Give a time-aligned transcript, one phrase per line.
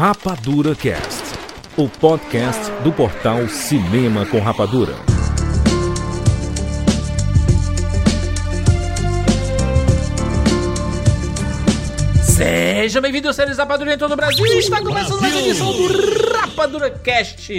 [0.00, 1.24] Rapadura Cast,
[1.76, 4.94] o podcast do portal Cinema com Rapadura.
[12.24, 14.46] Seja bem-vindo, seres Rapadura em todo o Brasil.
[14.46, 17.52] Está começando mais uma edição do Rapadura Cast.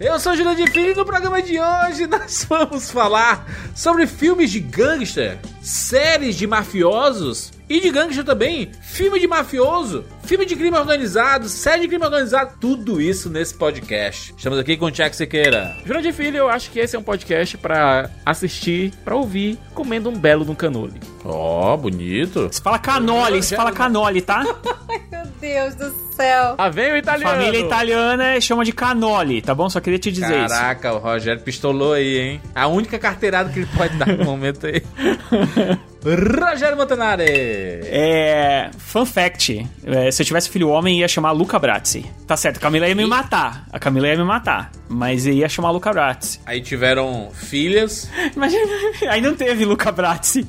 [0.00, 4.06] Eu sou o Júlio de Filho e no programa de hoje nós vamos falar sobre
[4.06, 10.56] filmes de gangster, séries de mafiosos e de gangster também, filme de mafioso, filme de
[10.56, 14.34] crime organizado, série de crime organizado, tudo isso nesse podcast.
[14.36, 15.76] Estamos aqui com o Tiago Sequeira.
[15.86, 20.10] Júlio de Filho, eu acho que esse é um podcast pra assistir, pra ouvir, comendo
[20.10, 21.00] um belo no canole.
[21.28, 22.48] Ó, oh, bonito.
[22.50, 24.44] Se fala canole, se fala canole, tá?
[24.88, 26.54] Ai, meu Deus do céu.
[26.56, 27.32] Ah, vem o italiano.
[27.32, 29.68] Família italiana chama de canole, tá bom?
[29.68, 30.54] Só queria te dizer Caraca, isso.
[30.54, 32.40] Caraca, o Rogério pistolou aí, hein?
[32.54, 34.82] A única carteirada que ele pode dar no momento aí.
[36.40, 37.24] Rogério Montanari.
[37.26, 38.70] É.
[38.78, 42.06] Fun fact: é, se eu tivesse filho homem, ia chamar Luca Brazzi.
[42.26, 43.66] Tá certo, a Camila ia me matar.
[43.72, 44.70] A Camila ia me matar.
[44.88, 46.40] Mas ia chamar Luca Brazzi.
[46.46, 48.08] Aí tiveram filhas.
[48.36, 48.62] Imagina,
[49.10, 50.46] aí não teve Luca Brazzi.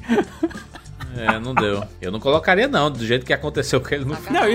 [1.18, 1.84] É, não deu.
[2.02, 4.38] Eu não colocaria, não, do jeito que aconteceu com ele no filme.
[4.38, 4.48] Não,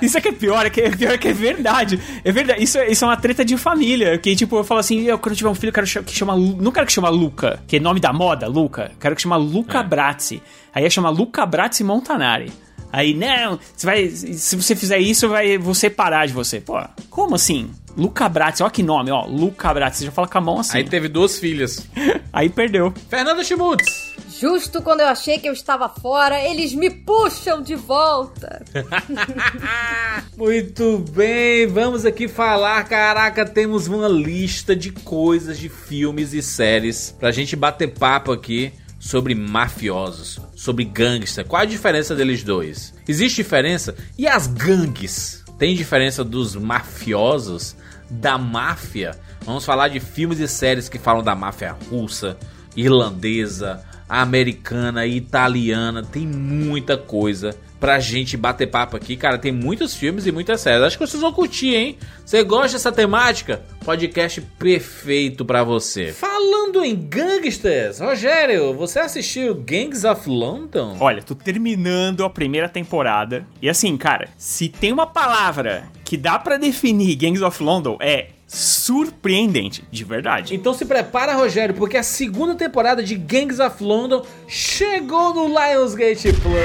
[0.00, 2.00] isso é que é pior, é que é pior que é verdade.
[2.24, 2.62] É verdade.
[2.62, 4.18] Isso, é, isso é uma treta de família.
[4.18, 6.36] Que, tipo, eu falo assim, eu quando tiver um filho, eu quero que chama.
[6.36, 8.92] Não quero que chama Luca, que é nome da moda, Luca.
[8.98, 9.82] Quero que chama Luca é.
[9.82, 10.42] Brazzi.
[10.72, 12.52] Aí ia chamar Luca Brazzi Montanari.
[12.92, 14.08] Aí, não, você vai.
[14.08, 16.60] Se você fizer isso, vai vou separar de você.
[16.60, 17.70] Pô, como assim?
[17.96, 19.26] Luca Brazzi, ó que nome, ó.
[19.26, 20.78] Luca Brazzi, você já fala com a mão assim.
[20.78, 21.86] Aí teve duas filhas.
[22.32, 22.92] Aí perdeu.
[23.08, 24.14] Fernanda Schmutz.
[24.40, 28.64] Justo quando eu achei que eu estava fora, eles me puxam de volta.
[30.34, 32.82] Muito bem, vamos aqui falar.
[32.84, 38.72] Caraca, temos uma lista de coisas, de filmes e séries pra gente bater papo aqui
[39.00, 41.44] sobre mafiosos, sobre gangster.
[41.44, 42.94] Qual a diferença deles dois?
[43.08, 43.96] Existe diferença?
[44.16, 45.42] E as gangues?
[45.58, 47.74] Tem diferença dos mafiosos,
[48.10, 49.18] da máfia?
[49.44, 52.36] Vamos falar de filmes e séries que falam da máfia russa,
[52.76, 59.16] irlandesa, americana, italiana, tem muita coisa pra gente bater papo aqui.
[59.16, 60.82] Cara, tem muitos filmes e muitas séries.
[60.82, 61.98] Acho que vocês vão curtir, hein?
[62.24, 63.62] Você gosta dessa temática?
[63.84, 66.12] Podcast perfeito para você.
[66.12, 70.96] Falando em gangsters, Rogério, você assistiu Gangs of London?
[71.00, 73.46] Olha, tô terminando a primeira temporada.
[73.62, 78.28] E assim, cara, se tem uma palavra que dá para definir Gangs of London é
[78.50, 80.56] surpreendente, de verdade.
[80.56, 86.32] Então se prepara, Rogério, porque a segunda temporada de Gangs of London chegou no Lionsgate
[86.32, 86.60] Plus.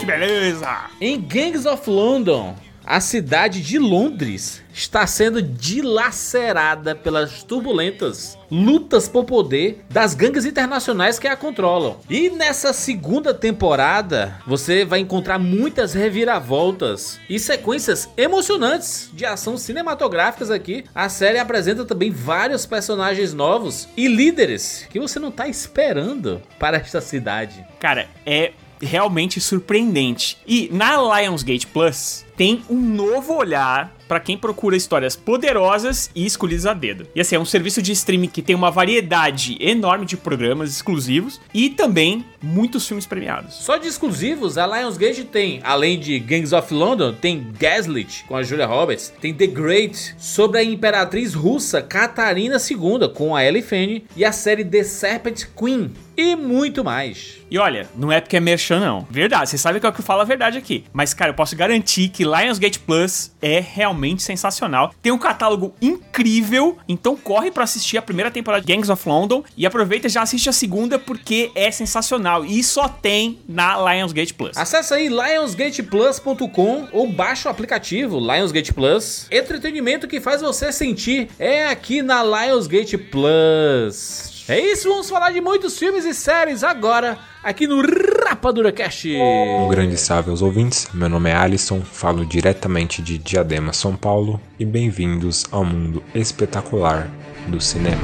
[0.00, 0.90] Que beleza!
[1.00, 2.56] Em Gangs of London,
[2.86, 11.18] a cidade de Londres está sendo dilacerada pelas turbulentas lutas por poder das gangues internacionais
[11.18, 11.96] que a controlam.
[12.10, 20.50] E nessa segunda temporada, você vai encontrar muitas reviravoltas e sequências emocionantes de ação cinematográficas
[20.50, 20.84] aqui.
[20.94, 26.76] A série apresenta também vários personagens novos e líderes que você não está esperando para
[26.76, 27.64] esta cidade.
[27.80, 30.38] Cara, é realmente surpreendente.
[30.46, 36.66] E na Lionsgate Plus tem um novo olhar para quem procura histórias poderosas e escolhidas
[36.66, 37.06] a dedo.
[37.14, 41.40] E assim, é um serviço de streaming que tem uma variedade enorme de programas exclusivos
[41.52, 43.54] e também muitos filmes premiados.
[43.54, 48.42] Só de exclusivos, a Lionsgate tem, além de Gangs of London, tem Gaslit com a
[48.42, 54.04] Julia Roberts, tem The Great sobre a imperatriz russa Catarina II com a Ellie Fanny
[54.16, 57.38] e a série The Serpent Queen e muito mais.
[57.50, 59.06] E olha, não é porque é merchan, não.
[59.10, 60.84] Verdade, você sabe que é o que eu falo a verdade aqui.
[60.92, 64.92] Mas, cara, eu posso garantir que Lionsgate Plus é realmente sensacional.
[65.02, 69.44] Tem um catálogo incrível, então corre para assistir a primeira temporada de Gangs of London
[69.56, 72.44] e aproveita já assiste a segunda porque é sensacional.
[72.44, 74.56] E só tem na Lionsgate Plus.
[74.56, 79.26] Acesse aí lionsgateplus.com ou baixa o aplicativo Lionsgate Plus.
[79.30, 84.33] Entretenimento que faz você sentir é aqui na Lionsgate Plus.
[84.46, 87.80] É isso, vamos falar de muitos filmes e séries agora, aqui no
[88.28, 89.08] Rapadura Cast.
[89.16, 94.38] Um grande salve aos ouvintes, meu nome é Alisson, falo diretamente de Diadema, São Paulo,
[94.60, 97.08] e bem-vindos ao mundo espetacular
[97.48, 98.02] do cinema.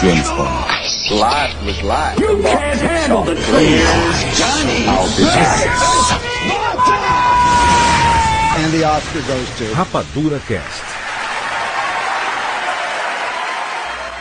[0.00, 0.74] James Bond.
[1.10, 2.20] Life was life.
[2.20, 4.36] You can't handle the truth.
[4.36, 4.86] Johnny.
[4.86, 5.66] I'll be back.
[8.58, 10.94] And the Oscar goes to Rapadura Cast.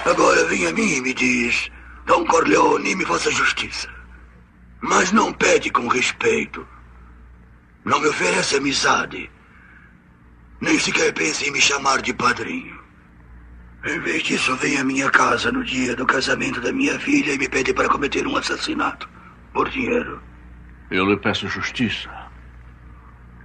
[0.05, 1.71] Agora vem a mim e me diz:
[2.05, 3.89] Dom Corleone, me faça justiça.
[4.81, 6.67] Mas não pede com respeito.
[7.85, 9.31] Não me oferece amizade.
[10.59, 12.81] Nem sequer pense em me chamar de padrinho.
[13.85, 17.37] Em vez disso, vem à minha casa no dia do casamento da minha filha e
[17.37, 19.09] me pede para cometer um assassinato.
[19.53, 20.21] Por dinheiro.
[20.89, 22.09] Eu lhe peço justiça.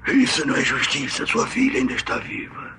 [0.07, 1.27] Isso não é justiça.
[1.27, 2.77] Sua filha ainda está viva.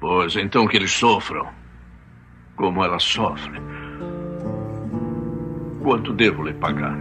[0.00, 1.57] Pois então que eles sofram.
[2.58, 3.62] Como ela sofre.
[5.80, 6.98] Quanto devo lhe pagar?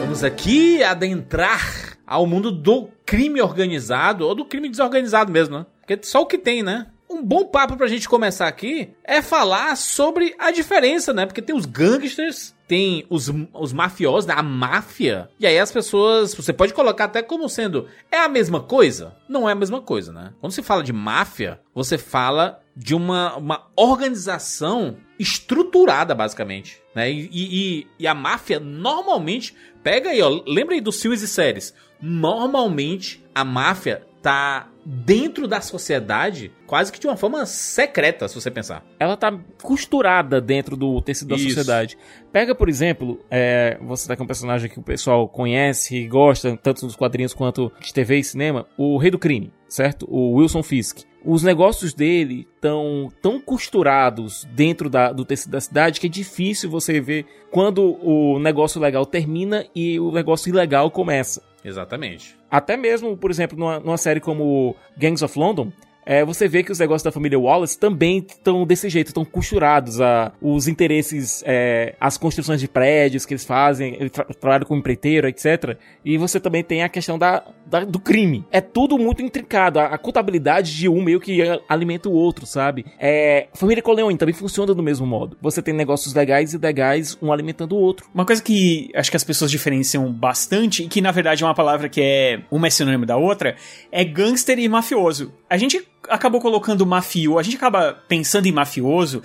[0.00, 5.66] Vamos aqui adentrar ao mundo do crime organizado, ou do crime desorganizado mesmo, né?
[5.80, 6.86] Porque só o que tem, né?
[7.10, 11.26] Um bom papo pra gente começar aqui é falar sobre a diferença, né?
[11.26, 14.32] Porque tem os gangsters, tem os, os mafiosos, né?
[14.34, 15.28] a máfia.
[15.38, 19.14] E aí as pessoas, você pode colocar até como sendo, é a mesma coisa?
[19.28, 20.32] Não é a mesma coisa, né?
[20.40, 26.80] Quando se fala de máfia, você fala de uma, uma organização estruturada, basicamente.
[26.94, 27.12] Né?
[27.12, 31.74] E, e, e a máfia normalmente, pega aí, ó, lembra aí dos filmes e séries.
[32.00, 38.50] Normalmente a máfia tá dentro da sociedade quase que de uma forma secreta, se você
[38.50, 38.84] pensar.
[38.98, 41.48] Ela tá costurada dentro do tecido da Isso.
[41.54, 41.98] sociedade.
[42.32, 46.56] Pega, por exemplo, é, você tá com um personagem que o pessoal conhece e gosta,
[46.56, 50.06] tanto dos quadrinhos quanto de TV e cinema, o Rei do Crime, certo?
[50.08, 51.00] O Wilson Fisk.
[51.24, 56.68] Os negócios dele estão tão costurados dentro da- do tecido da cidade que é difícil
[56.68, 61.40] você ver quando o negócio legal termina e o negócio ilegal começa.
[61.64, 62.36] Exatamente.
[62.50, 65.72] Até mesmo, por exemplo, numa, numa série como Gangs of London,
[66.04, 70.00] é, você vê que os negócios da família Wallace também estão desse jeito, estão costurados
[70.00, 74.80] a os interesses, é, as construções de prédios que eles fazem, ele tra trabalha como
[74.80, 75.76] empreiteiro, etc.
[76.04, 78.44] E você também tem a questão da, da- do crime.
[78.50, 79.78] É tudo muito intrincado.
[79.78, 82.84] A, a contabilidade de um meio que alimenta o outro, sabe?
[82.98, 85.36] É, a família Corleone também funciona do mesmo modo.
[85.40, 88.06] Você tem negócios legais e legais, um alimentando o outro.
[88.14, 91.54] Uma coisa que acho que as pessoas diferenciam bastante, e que na verdade é uma
[91.54, 93.56] palavra que é uma é sinônimo da outra,
[93.90, 95.32] é gangster e mafioso.
[95.52, 99.22] A gente acabou colocando mafio, a gente acaba pensando em mafioso,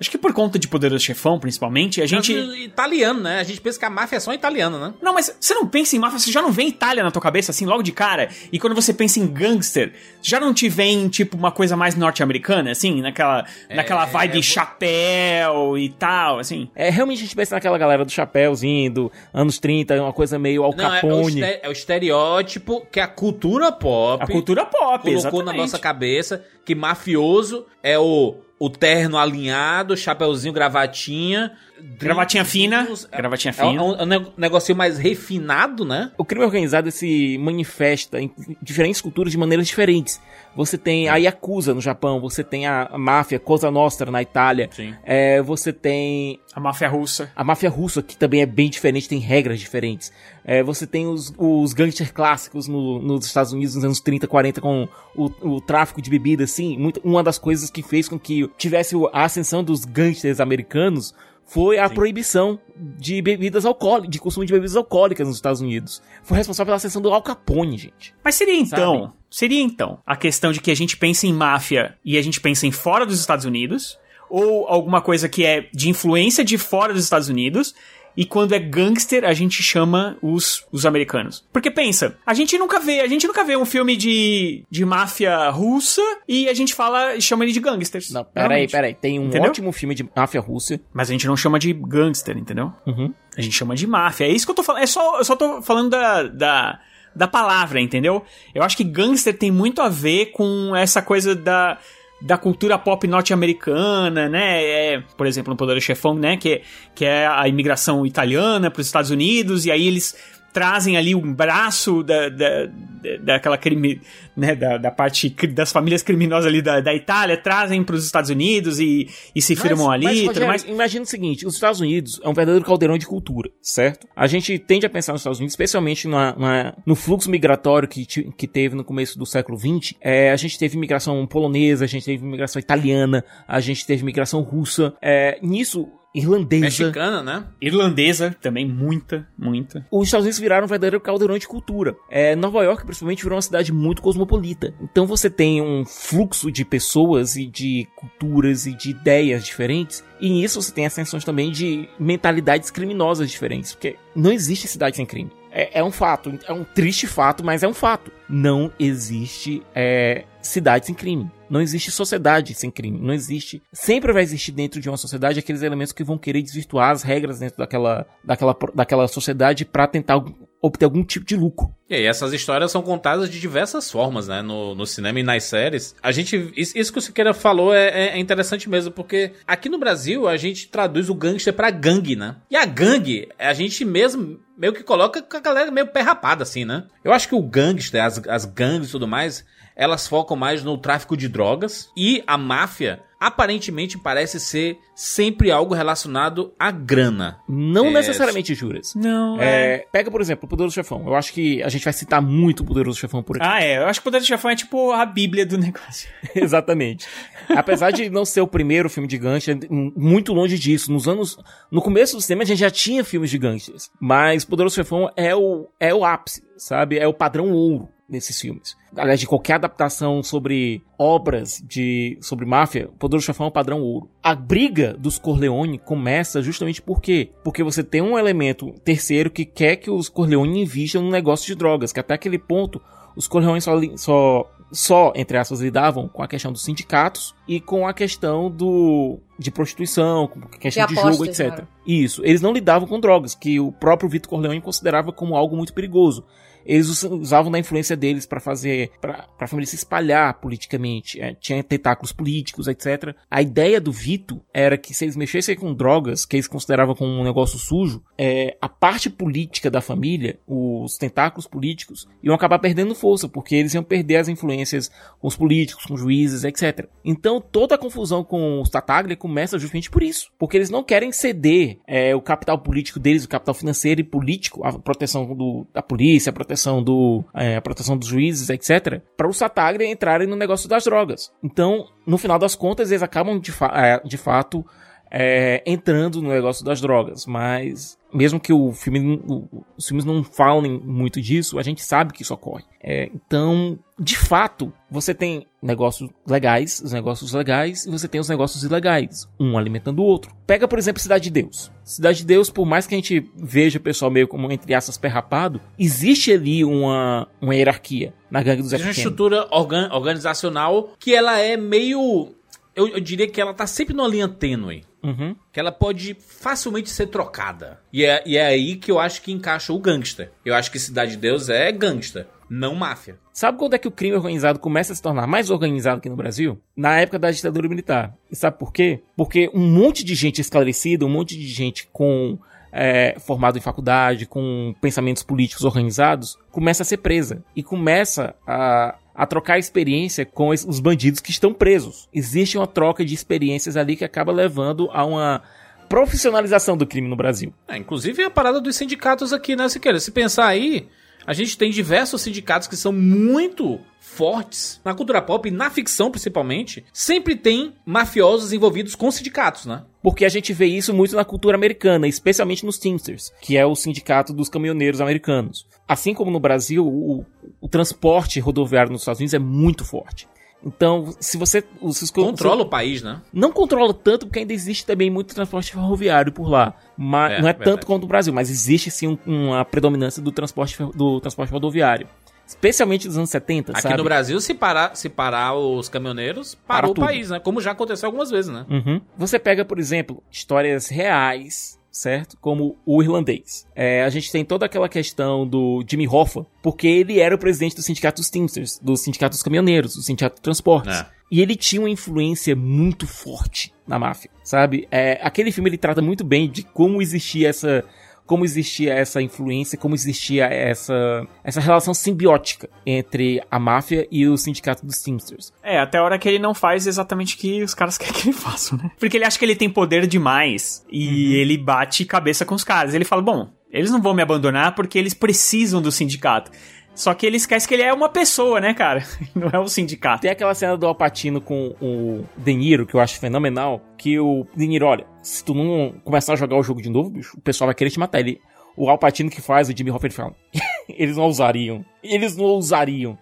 [0.00, 2.32] acho que por conta de Poderoso Chefão, principalmente, a gente...
[2.32, 3.40] Italiano, né?
[3.40, 4.94] A gente pensa que a máfia é só italiana, né?
[5.02, 7.50] Não, mas você não pensa em máfia, você já não vem Itália na tua cabeça,
[7.50, 8.28] assim, logo de cara?
[8.52, 9.92] E quando você pensa em gangster,
[10.22, 13.00] já não te vem, tipo, uma coisa mais norte-americana, assim?
[13.00, 16.68] Naquela, naquela vibe chapéu e tal, assim?
[16.74, 20.62] É, realmente a gente pensa naquela galera do chapéuzinho, do anos 30, uma coisa meio
[20.62, 21.40] Al Não, é, o Capone.
[21.40, 25.44] esté- é o estereótipo que a cultura pop A cultura pop, colocou exatamente.
[25.46, 31.56] na nossa cabeça que mafioso é o, o terno alinhado, chapeuzinho, gravatinha.
[31.98, 33.66] Gravatinha fina, drinkzinhos, gravatinha É fina.
[33.80, 36.10] é um- é um nego- negocinho mais refinado, né?
[36.18, 38.30] O crime organizado se manifesta em
[38.62, 40.20] diferentes culturas de maneiras diferentes.
[40.56, 44.94] Você tem a Yakuza no Japão, você tem a máfia Cosa Nostra na Itália, Sim.
[45.04, 47.30] é, você tem A máfia russa.
[47.36, 50.12] a máfia russa, que também é bem diferente, tem regras diferentes.
[50.44, 54.60] É, você tem os, os gangsters clássicos no- nos Estados Unidos nos anos 30, 40,
[54.60, 56.76] com o, o tráfico de bebidas, assim.
[56.78, 61.14] Muito, uma das coisas que fez com que tivesse a ascensão dos gangsters americanos
[61.48, 66.02] foi a proibição de bebidas alcoólicas, de consumo de bebidas alcoólicas nos Estados Unidos.
[66.22, 68.14] Foi responsável pela ascensão do Al Capone, gente.
[68.22, 69.12] Mas seria então, Sabe?
[69.30, 72.66] seria então a questão de que a gente pensa em máfia e a gente pensa
[72.66, 73.98] em fora dos Estados Unidos,
[74.28, 77.74] ou alguma coisa que é de influência de fora dos Estados Unidos,
[78.18, 81.46] e quando é gangster a gente chama os, os americanos.
[81.52, 85.48] Porque pensa, a gente nunca vê, a gente nunca vê um filme de, de máfia
[85.50, 88.10] russa e a gente fala, chama ele de gangsters.
[88.10, 88.94] Não, peraí, peraí.
[88.94, 89.48] Tem um Entendeu?
[89.48, 90.80] ótimo filme de máfia russa.
[90.92, 92.72] Mas a gente não chama de gangster, entendeu?
[92.84, 93.14] Uhum.
[93.36, 94.24] A gente chama de máfia.
[94.24, 94.82] É isso que eu tô falando.
[94.82, 96.80] É só, eu só tô falando da, da,
[97.14, 98.24] da palavra, entendeu?
[98.52, 101.78] Eu acho que gangster tem muito a ver com essa coisa da,
[102.20, 104.64] da cultura pop norte-americana, né?
[104.64, 106.36] É, por exemplo, no Poderoso Chefão, né?
[106.36, 106.62] Que, é-
[106.94, 110.16] que é a imigração italiana para os Estados Unidos, e aí eles
[110.58, 114.00] trazem ali um braço da, da, da- daquela crime,
[114.36, 118.28] né, da, da parte das famílias criminosas ali da, da Itália, trazem para os Estados
[118.28, 120.64] Unidos e, e se firmam ali Rogério, mais.
[120.64, 124.06] Imagina o seguinte: os Estados Unidos é um verdadeiro caldeirão de cultura, certo?
[124.16, 128.04] A gente tende a pensar nos Estados Unidos, especialmente na- na- no fluxo migratório que,
[128.04, 129.94] que teve no começo do século XX.
[130.00, 134.40] É, a gente teve imigração polonesa, a gente teve imigração italiana, a gente teve imigração
[134.42, 134.92] russa.
[135.00, 136.64] É, nisso, irlandesa.
[136.64, 137.44] Mexicana, né?
[137.60, 139.86] Irlandesa também, muita, muita.
[139.90, 141.96] Os Estados Unidos viraram um verdadeiro caldeirão de cultura.
[142.10, 144.74] É, Nova York, principalmente, virou uma cidade muito cosmopolita.
[144.80, 150.04] Então você tem um fluxo de pessoas e de culturas e de ideias diferentes.
[150.20, 153.72] E nisso você tem ascensões também de mentalidades criminosas diferentes.
[153.72, 155.30] Porque não existe cidade sem crime.
[155.58, 156.38] É, é um fato.
[156.46, 158.12] É um triste fato, mas é um fato.
[158.28, 161.28] Não existe é, cidade sem crime.
[161.50, 162.96] Não existe sociedade sem crime.
[162.96, 163.60] Não existe.
[163.72, 167.40] Sempre vai existir dentro de uma sociedade aqueles elementos que vão querer desvirtuar as regras
[167.40, 170.22] dentro daquela, daquela, daquela sociedade para tentar
[170.60, 171.72] obter algum tipo de lucro.
[171.88, 174.42] E aí, essas histórias são contadas de diversas formas, né?
[174.42, 175.94] No, no cinema e nas séries.
[176.02, 176.52] A gente.
[176.56, 180.68] Isso que o Siqueira falou é, é interessante mesmo, porque aqui no Brasil a gente
[180.68, 182.36] traduz o gangster pra gangue, né?
[182.50, 186.64] E a gangue, a gente mesmo meio que coloca com a galera meio perrapada, assim,
[186.64, 186.84] né?
[187.02, 189.44] Eu acho que o gangster, as, as gangues e tudo mais,
[189.76, 191.88] elas focam mais no tráfico de drogas.
[191.96, 197.40] E a máfia aparentemente parece ser sempre algo relacionado à grana.
[197.48, 198.94] Não É, necessariamente juras.
[198.94, 199.74] Não, é.
[199.74, 201.04] É, pega, por exemplo, o Poderoso Chefão.
[201.06, 203.46] Eu acho que a gente vai citar muito o Poderoso Chefão por aqui.
[203.46, 203.78] Ah, é.
[203.78, 206.08] Eu acho que o Poder do Chefão é tipo a bíblia do negócio.
[206.34, 207.06] Exatamente.
[207.48, 210.92] Apesar de não ser o primeiro filme de gangster, muito longe disso.
[210.92, 211.36] Nos anos.
[211.70, 213.90] No começo do cinema a gente já tinha filmes de gangsters.
[214.00, 216.98] Mas Poderoso Chefão é o, é o ápice, sabe?
[216.98, 218.76] É o padrão ouro nesses filmes.
[218.96, 224.08] Aliás, de qualquer adaptação sobre obras de sobre máfia, Poderoso Chefão é o padrão ouro.
[224.22, 227.30] A briga dos Corleone começa justamente por quê?
[227.44, 231.54] Porque você tem um elemento terceiro que quer que os Corleone invistam no negócio de
[231.54, 232.80] drogas, que até aquele ponto
[233.14, 237.86] os Corleone só, só só, entre aspas, lidavam com a questão dos sindicatos e com
[237.86, 241.48] a questão do de prostituição, com a questão de, apostas, jogo, etc.
[241.48, 241.68] cara.
[241.86, 242.22] Isso.
[242.24, 246.24] Eles não lidavam com drogas, que o próprio Vitor Corleone considerava como algo muito perigoso.
[246.68, 251.20] Eles us- usavam da influência deles para fazer, para a família se espalhar politicamente.
[251.20, 253.14] É, tinha tentáculos políticos, etc.
[253.30, 257.10] A ideia do Vito era que se eles mexessem com drogas, que eles consideravam como
[257.10, 262.94] um negócio sujo, é, a parte política da família, os tentáculos políticos, iam acabar perdendo
[262.94, 266.86] força, porque eles iam perder as influências com os políticos, com os juízes, etc.
[267.04, 270.30] Então toda a confusão com os Tataglia começa justamente por isso.
[270.38, 274.64] Porque eles não querem ceder é, o capital político deles, o capital financeiro e político,
[274.66, 279.28] a proteção do- da polícia, a proteção, do, é, a proteção dos juízes, etc., para
[279.28, 281.30] os Tataglia entrarem no negócio das drogas.
[281.42, 284.64] Então, no final das contas, eles acabam de, fa- é, de fato
[285.10, 289.46] é, entrando no negócio das drogas, mas mesmo que o filme, o-
[289.76, 292.64] os filmes não falem muito disso, a gente sabe que isso ocorre.
[292.82, 298.28] É, então, de fato, você tem negócios legais, os negócios legais, e você tem os
[298.28, 300.34] negócios ilegais, um alimentando o outro.
[300.46, 301.70] Pega, por exemplo, Cidade de Deus.
[301.84, 304.96] Cidade de Deus, por mais que a gente veja o pessoal meio como, entre aspas,
[304.96, 310.92] perrapado, existe ali uma, uma hierarquia na gangue do Zé Existe uma estrutura organ- organizacional
[310.98, 312.34] que ela é meio.
[312.74, 314.84] Eu, eu diria que ela tá sempre numa linha tênue.
[315.02, 315.36] Uhum.
[315.52, 317.80] Que ela pode facilmente ser trocada.
[317.92, 320.30] E é, e é aí que eu acho que encaixa o gangster.
[320.44, 323.18] Eu acho que Cidade de Deus é gangster, não máfia.
[323.32, 326.16] Sabe quando é que o crime organizado começa a se tornar mais organizado aqui no
[326.16, 326.60] Brasil?
[326.76, 328.14] Na época da ditadura militar.
[328.30, 329.00] E sabe por quê?
[329.16, 332.38] Porque um monte de gente esclarecida, um monte de gente com
[332.72, 338.96] é, formado em faculdade, com pensamentos políticos organizados, começa a ser presa e começa a,
[339.18, 342.08] a trocar experiência com os bandidos que estão presos.
[342.14, 345.42] Existe uma troca de experiências ali que acaba levando a uma
[345.88, 347.52] profissionalização do crime no Brasil.
[347.66, 349.98] É, inclusive a parada dos sindicatos aqui, né, Siqueira?
[349.98, 350.86] Se pensar aí,
[351.28, 356.10] a gente tem diversos sindicatos que são muito fortes na cultura pop e na ficção
[356.10, 356.86] principalmente.
[356.90, 359.84] Sempre tem mafiosos envolvidos com sindicatos, né?
[360.02, 363.74] Porque a gente vê isso muito na cultura americana, especialmente nos Teamsters, que é o
[363.74, 365.66] sindicato dos caminhoneiros americanos.
[365.86, 367.26] Assim como no Brasil, o,
[367.60, 370.26] o transporte rodoviário nos Estados Unidos é muito forte.
[370.64, 371.62] Então, se você.
[371.80, 373.20] Os- Controla o país, né?
[373.32, 376.74] Não controla tanto, porque ainda existe também muito transporte ferroviário por lá.
[376.96, 377.64] Mas É, não é verdade.
[377.70, 382.08] tanto quanto no Brasil, mas existe sim um- uma predominância do transporte, do transporte rodoviário.
[382.44, 383.96] Especialmente nos anos 70, Aqui sabe?
[383.98, 387.38] no Brasil, se parar, se parar os caminhoneiros, parou Para o país, né?
[387.38, 388.64] Como já aconteceu algumas vezes, né?
[388.70, 389.00] Uhum.
[389.18, 392.38] Você pega, por exemplo, histórias reais, certo?
[392.40, 393.66] Como o irlandês.
[393.74, 397.74] É, a gente tem toda aquela questão do Jimmy Hoffa, porque ele era o presidente
[397.74, 400.96] do sindicato dos Teamsters, do sindicato dos caminhoneiros, do sindicato de transportes.
[400.96, 401.06] É.
[401.30, 404.86] E ele tinha uma influência muito forte na máfia, sabe?
[404.90, 407.84] É, aquele filme ele trata muito bem de como existia essa
[408.28, 414.36] como existia essa influência, como existia essa, essa relação simbiótica entre a máfia e o
[414.36, 415.50] sindicato dos Teamsters.
[415.62, 418.28] É, até a hora que ele não faz exatamente o que os caras querem que
[418.28, 418.90] ele faça, né?
[419.00, 422.92] Porque ele acha que ele tem poder demais e ele bate cabeça com os caras.
[422.92, 426.50] Ele fala, bom, eles não vão me abandonar porque eles precisam do sindicato.
[426.98, 429.06] Só que ele esquece que ele é uma pessoa, né, cara?
[429.32, 430.22] Não é um sindicato.
[430.22, 434.44] Tem aquela cena do Alpatino com o De Niro, que eu acho fenomenal, que o
[434.56, 437.40] De Niro, olha, se tu não começar a jogar o jogo de novo, bicho, o
[437.40, 438.18] pessoal vai querer te matar.
[438.18, 438.40] Ele,
[438.76, 440.34] o Alpatino que faz o Jimmy Hoffa, ele fala,
[440.88, 443.16] eles não ousariam, eles não ousariam.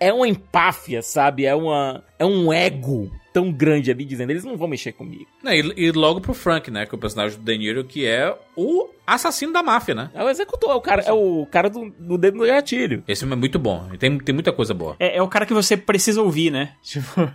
[0.00, 1.44] É uma empáfia, sabe?
[1.44, 5.26] É, uma, é um ego tão grande ali, dizendo, eles não vão mexer comigo.
[5.44, 6.86] É, E, e logo pro Frank, né?
[6.86, 10.10] Que é o personagem do De Niro, que é o assassino da máfia, né?
[10.14, 13.02] É o executor, é o cara, é o cara do, do dedo no gatilho.
[13.06, 13.88] Esse filme é muito bom.
[13.98, 14.96] Tem, tem muita coisa boa.
[14.98, 16.74] É, é o cara que você precisa ouvir, né?
[16.82, 17.30] Tipo,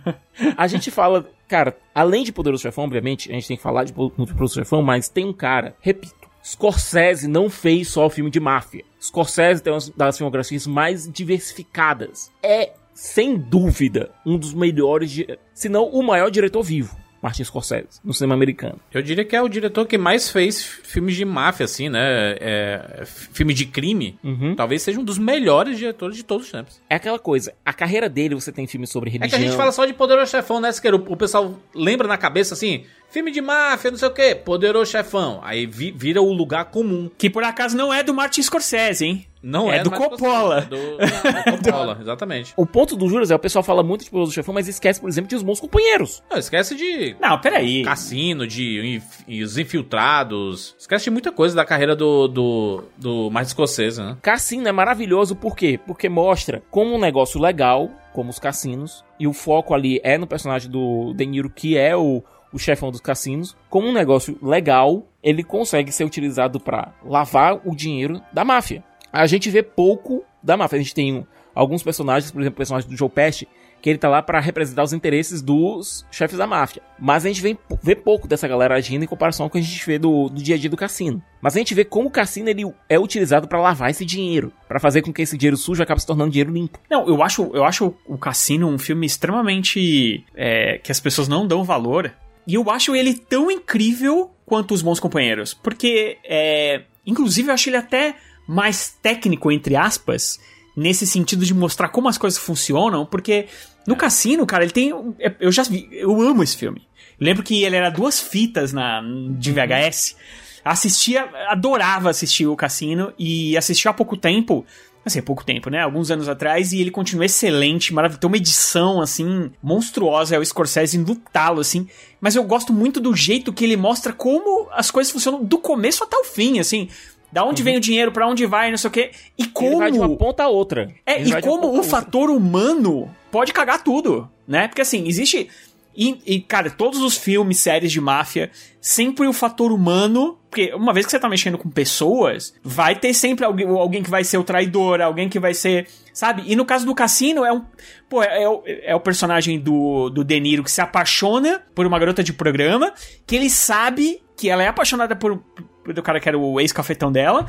[0.56, 3.92] A gente fala, cara, além de Poderoso Chefão, obviamente, a gente tem que falar de
[3.92, 8.84] Poderoso Chefão, mas tem um cara, repito, Scorsese não fez só filme de máfia.
[9.00, 12.30] Scorsese tem uma das filmografias mais diversificadas.
[12.42, 16.96] É, sem dúvida, um dos melhores, se não o maior diretor vivo.
[17.24, 18.78] Martin Scorsese, no cinema americano.
[18.92, 22.36] Eu diria que é o diretor que mais fez filmes de máfia, assim, né?
[22.38, 24.18] É, filme de crime.
[24.22, 24.54] Uhum.
[24.54, 26.82] Talvez seja um dos melhores diretores de todos os tempos.
[26.90, 29.26] É aquela coisa, a carreira dele, você tem filmes sobre religião.
[29.26, 31.02] É que a gente fala só de Poderoso Chefão, né, Siqueiro?
[31.08, 35.40] O pessoal lembra na cabeça, assim, filme de máfia, não sei o quê, Poderoso Chefão.
[35.42, 37.10] Aí vi, vira o lugar comum.
[37.16, 39.26] Que por acaso não é do Martin Scorsese, hein?
[39.44, 40.58] Não É é, do Coppola.
[40.58, 42.54] É Do, do Coppola, exatamente.
[42.56, 45.08] O ponto do Juras é o pessoal fala muito de Poderoso Chefão, mas esquece, por
[45.08, 46.22] exemplo, de Os Bons Companheiros.
[46.30, 47.82] Não, esquece de Não, peraí.
[47.84, 50.74] Cassino, de e os infiltrados.
[50.78, 54.16] Esquece de muita coisa da carreira do, do, do Martin Scorsese, né?
[54.22, 55.78] Cassino é maravilhoso por quê?
[55.86, 60.26] Porque mostra como um negócio legal, como os cassinos, e o foco ali é no
[60.26, 65.06] personagem do De Niro, que é o, o chefão dos cassinos, como um negócio legal,
[65.22, 68.82] ele consegue ser utilizado pra lavar o dinheiro da máfia.
[69.14, 70.76] A gente vê pouco da máfia.
[70.76, 73.46] A gente tem alguns personagens, por exemplo, o personagem do Joe Pesci,
[73.80, 76.82] que ele tá lá pra representar os interesses dos chefes da máfia.
[76.98, 79.70] Mas a gente vê, vê pouco dessa galera agindo em comparação com o que a
[79.70, 81.22] gente vê do, do dia a dia do cassino.
[81.40, 84.80] Mas a gente vê como o cassino ele é utilizado pra lavar esse dinheiro, Pra
[84.80, 86.80] fazer com que esse dinheiro sujo acabe se tornando dinheiro limpo.
[86.90, 90.24] Não, eu acho, eu acho o Cassino um filme extremamente.
[90.34, 92.12] é, que as pessoas não dão valor.
[92.46, 95.54] E eu acho ele tão incrível quanto os bons companheiros.
[95.54, 98.16] Porque, é, inclusive, eu acho ele até
[98.46, 100.38] mais técnico, entre aspas,
[100.76, 103.06] nesse sentido de mostrar como as coisas funcionam.
[103.06, 103.46] Porque
[103.86, 104.92] no Cassino, cara, ele tem.
[105.18, 106.86] é, Eu já vi, eu amo esse filme.
[107.20, 109.02] Eu lembro que ele era duas fitas na,
[109.38, 110.16] de VHS.
[110.64, 114.64] Assistia, adorava assistir o Cassino e assistiu há pouco tempo.
[115.04, 115.82] Assim, há pouco tempo, né?
[115.82, 118.20] Alguns anos atrás, e ele continua excelente, maravilhoso.
[118.20, 120.34] Tem uma edição, assim, monstruosa.
[120.34, 121.86] É o Scorsese no talo, assim.
[122.18, 126.02] Mas eu gosto muito do jeito que ele mostra como as coisas funcionam do começo
[126.02, 126.88] até o fim, assim.
[127.34, 129.10] Da onde vem o dinheiro, pra onde vai, não sei o quê.
[129.36, 129.78] E Ele como.
[129.78, 130.94] vai de uma ponta a outra.
[131.04, 134.68] É, Ele e como o fator humano pode cagar tudo, né?
[134.68, 135.48] Porque assim, existe.
[135.96, 140.38] E, e, cara, todos os filmes, séries de máfia, sempre o fator humano.
[140.48, 144.10] Porque uma vez que você tá mexendo com pessoas, vai ter sempre alguém, alguém que
[144.10, 145.88] vai ser o traidor, alguém que vai ser.
[146.12, 146.44] Sabe?
[146.46, 147.64] E no caso do cassino, é um.
[148.08, 151.84] Pô, é, é o, é o personagem do, do De Niro que se apaixona por
[151.84, 152.94] uma garota de programa,
[153.26, 155.42] que ele sabe que ela é apaixonada por
[155.92, 157.46] do cara que era o ex-cafetão dela.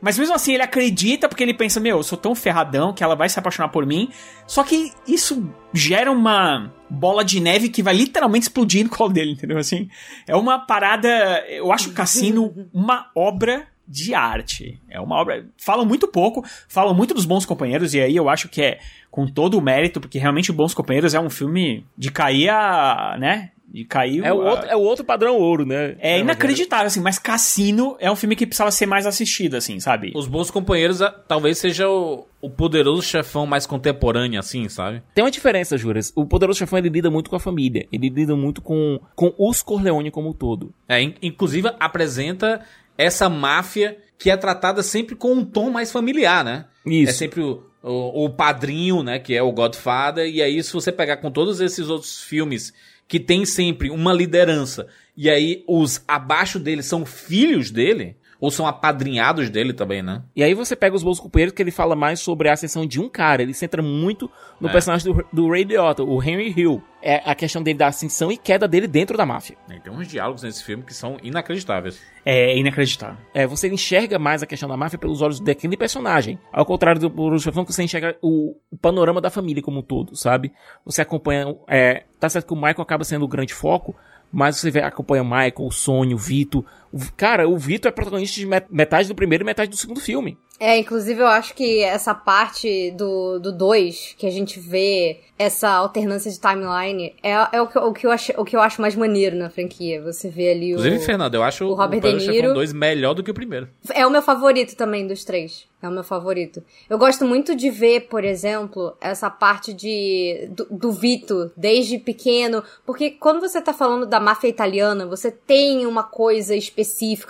[0.00, 3.16] Mas mesmo assim, ele acredita porque ele pensa, meu, eu sou tão ferradão que ela
[3.16, 4.10] vai se apaixonar por mim.
[4.46, 9.32] Só que isso gera uma bola de neve que vai literalmente explodir no colo dele,
[9.32, 9.58] entendeu?
[9.58, 9.88] Assim,
[10.26, 11.08] é uma parada.
[11.48, 14.78] Eu acho o Cassino uma obra de arte.
[14.90, 15.46] É uma obra.
[15.56, 18.78] Falam muito pouco, falam muito dos bons companheiros, e aí eu acho que é
[19.10, 23.16] com todo o mérito, porque realmente Bons Companheiros é um filme de cair a.
[23.18, 23.50] né?
[23.70, 25.94] De cair É o, a- outro, é o outro padrão ouro, né?
[25.98, 30.10] é inacreditável, assim, mas Cassino é um filme que precisava ser mais assistido, assim, sabe?
[30.14, 35.02] Os Bons Companheiros talvez seja o, o poderoso chefão mais contemporâneo, assim, sabe?
[35.14, 36.10] Tem uma diferença, Juras.
[36.16, 37.86] O Poderoso Chefão ele lida muito com a família.
[37.92, 40.72] Ele lida muito com, com os Corleone como um todo.
[40.88, 42.62] É, in- inclusive apresenta
[42.98, 46.66] essa máfia que é tratada sempre com um tom mais familiar, né?
[46.84, 47.10] Isso.
[47.10, 49.20] É sempre o, o, o padrinho, né?
[49.20, 50.28] Que é o Godfather.
[50.28, 52.74] E aí, se você pegar com todos esses outros filmes
[53.06, 58.66] que tem sempre uma liderança, e aí os abaixo dele são filhos dele, ou são
[58.66, 60.22] apadrinhados dele também, né?
[60.34, 63.00] E aí você pega os Bons Companheiros que ele fala mais sobre a ascensão de
[63.00, 63.42] um cara.
[63.42, 64.72] Ele centra muito no É.
[64.72, 66.80] personagem do, do Ray Liotta, o Henry Hill.
[67.02, 69.56] É a questão dele da ascensão e queda dele dentro da máfia.
[69.70, 72.00] E Tem uns diálogos nesse filme que são inacreditáveis.
[72.24, 73.16] É inacreditável.
[73.34, 76.38] É, você enxerga mais a questão da máfia pelos olhos daquele personagem.
[76.52, 80.16] Ao contrário do Chefão, que você enxerga o, o panorama da família como um todo,
[80.16, 80.52] sabe?
[80.84, 81.56] Você acompanha...
[81.66, 83.94] É, tá certo que o Michael acaba sendo o grande foco,
[84.30, 86.64] mas você vê, acompanha o Michael, o Sonho, o Vito.
[86.92, 90.00] O- cara, o Vito é protagonista de met- metade do primeiro e metade do segundo
[90.00, 90.38] filme.
[90.60, 96.28] É, inclusive eu acho que essa parte do 2, que a gente vê essa alternância
[96.32, 98.96] de timeline, é, é o, que, o, que eu acho, o que eu acho mais
[98.96, 100.02] maneiro na franquia.
[100.02, 101.00] Você vê ali Inclusive, o.
[101.00, 102.42] Fernando, eu acho o Robert Poderoso De Niro.
[102.48, 103.68] Chefão 2 melhor do que o primeiro.
[103.94, 105.68] É o meu favorito também dos três.
[105.80, 106.60] É o meu favorito.
[106.90, 112.64] Eu gosto muito de ver, por exemplo, essa parte de do, do Vito desde pequeno,
[112.84, 116.77] porque quando você tá falando da máfia italiana, você tem uma coisa específica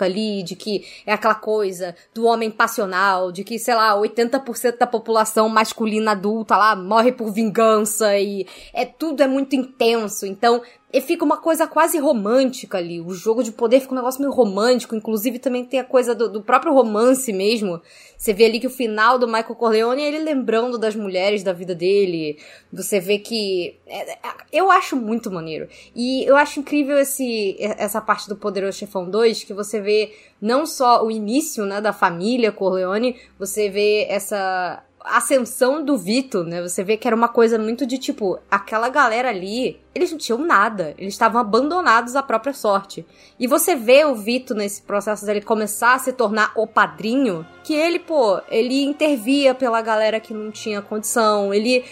[0.03, 4.87] ali de que é aquela coisa do homem passional, de que, sei lá, 80% da
[4.87, 10.25] população masculina adulta lá morre por vingança e é tudo é muito intenso.
[10.25, 12.99] Então, e fica uma coisa quase romântica ali.
[12.99, 14.95] O jogo de poder fica um negócio meio romântico.
[14.95, 17.79] Inclusive, também tem a coisa do, do próprio romance mesmo.
[18.17, 21.53] Você vê ali que o final do Michael Corleone é ele lembrando das mulheres da
[21.53, 22.39] vida dele.
[22.73, 23.77] Você vê que.
[23.85, 24.17] é- é-
[24.51, 25.67] eu acho muito maneiro.
[25.95, 30.65] E eu acho incrível esse, essa parte do Poderoso Chefão 2, que você vê não
[30.65, 34.83] só o início né, da família Corleone, você vê essa
[35.17, 36.61] ascensão do Vito, né?
[36.61, 40.39] Você vê que era uma coisa muito de tipo, aquela galera ali, eles não tinham
[40.39, 43.05] nada, eles estavam abandonados à própria sorte.
[43.39, 47.73] E você vê o Vito nesse processo dele começar a se tornar o padrinho, que
[47.73, 51.83] ele, pô, ele intervia pela galera que não tinha condição, ele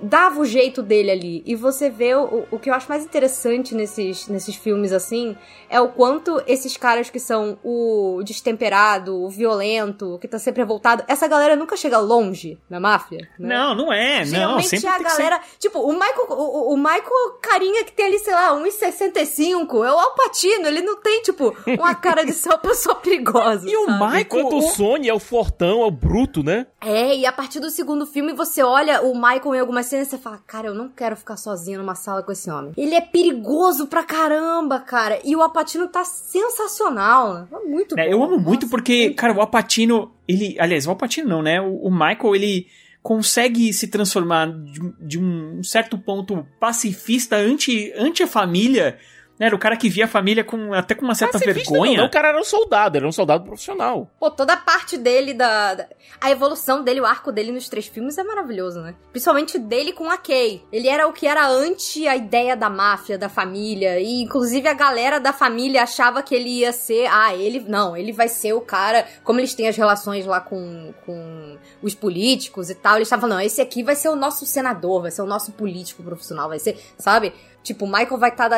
[0.00, 1.42] dava o jeito dele ali.
[1.46, 5.36] E você vê o, o que eu acho mais interessante nesses, nesses filmes assim
[5.68, 11.02] é o quanto esses caras que são o destemperado, o violento, que tá sempre revoltado,
[11.08, 13.28] essa galera nunca chega longe na máfia.
[13.38, 13.48] Né?
[13.56, 14.18] Não, não é.
[14.20, 15.40] Não, Geralmente sempre é a que ser- galera.
[15.58, 19.84] Tipo, o Michael, o, o- o Michael carinha que tem ali, sei lá, 1,65.
[19.84, 20.66] É o Alpatino.
[20.66, 23.68] Ele não tem, tipo, uma cara de ser uma pessoa perigosa.
[23.68, 23.92] E o sabe?
[24.04, 26.66] Michael- Enquanto o Sony é o fortão, é o bruto, né?
[26.80, 30.18] É, e a partir do segundo filme você olha o Michael em algumas cenas você
[30.18, 32.72] fala, cara, eu não quero ficar sozinho numa sala com esse homem.
[32.76, 35.18] Ele é perigoso pra caramba, cara.
[35.24, 37.34] E o Alpatino tá sensacional.
[37.34, 37.46] né?
[37.66, 38.10] Muito É, bom.
[38.12, 40.56] eu amo muito Nossa, porque, cara, o Alpatino, ele.
[40.58, 41.60] Aliás, o Alpatino não, né?
[41.60, 42.66] O, o Michael, ele
[43.02, 48.98] consegue se transformar de, de um certo ponto pacifista ante, ante a família.
[49.38, 49.46] Né?
[49.46, 51.98] Era o cara que via a família com, até com uma certa Pacifista vergonha.
[51.98, 54.08] Não, o cara era um soldado, era um soldado profissional.
[54.18, 55.86] Pô, toda a parte dele da, da-
[56.20, 58.94] A evolução dele, o arco dele nos três filmes é maravilhoso, né?
[59.10, 60.62] Principalmente dele com a Kay.
[60.72, 63.98] Ele era o que era anti a ideia da máfia, da família.
[64.00, 67.06] E inclusive a galera da família achava que ele ia ser.
[67.10, 67.60] Ah, ele.
[67.68, 69.04] Não, ele vai ser o cara.
[69.24, 73.38] Como eles têm as relações lá com, com os políticos e tal, eles estavam falando,
[73.38, 76.58] não, esse aqui vai ser o nosso senador, vai ser o nosso político profissional, vai
[76.60, 76.78] ser.
[76.98, 77.32] Sabe?
[77.64, 78.50] Tipo, o Michael vai estar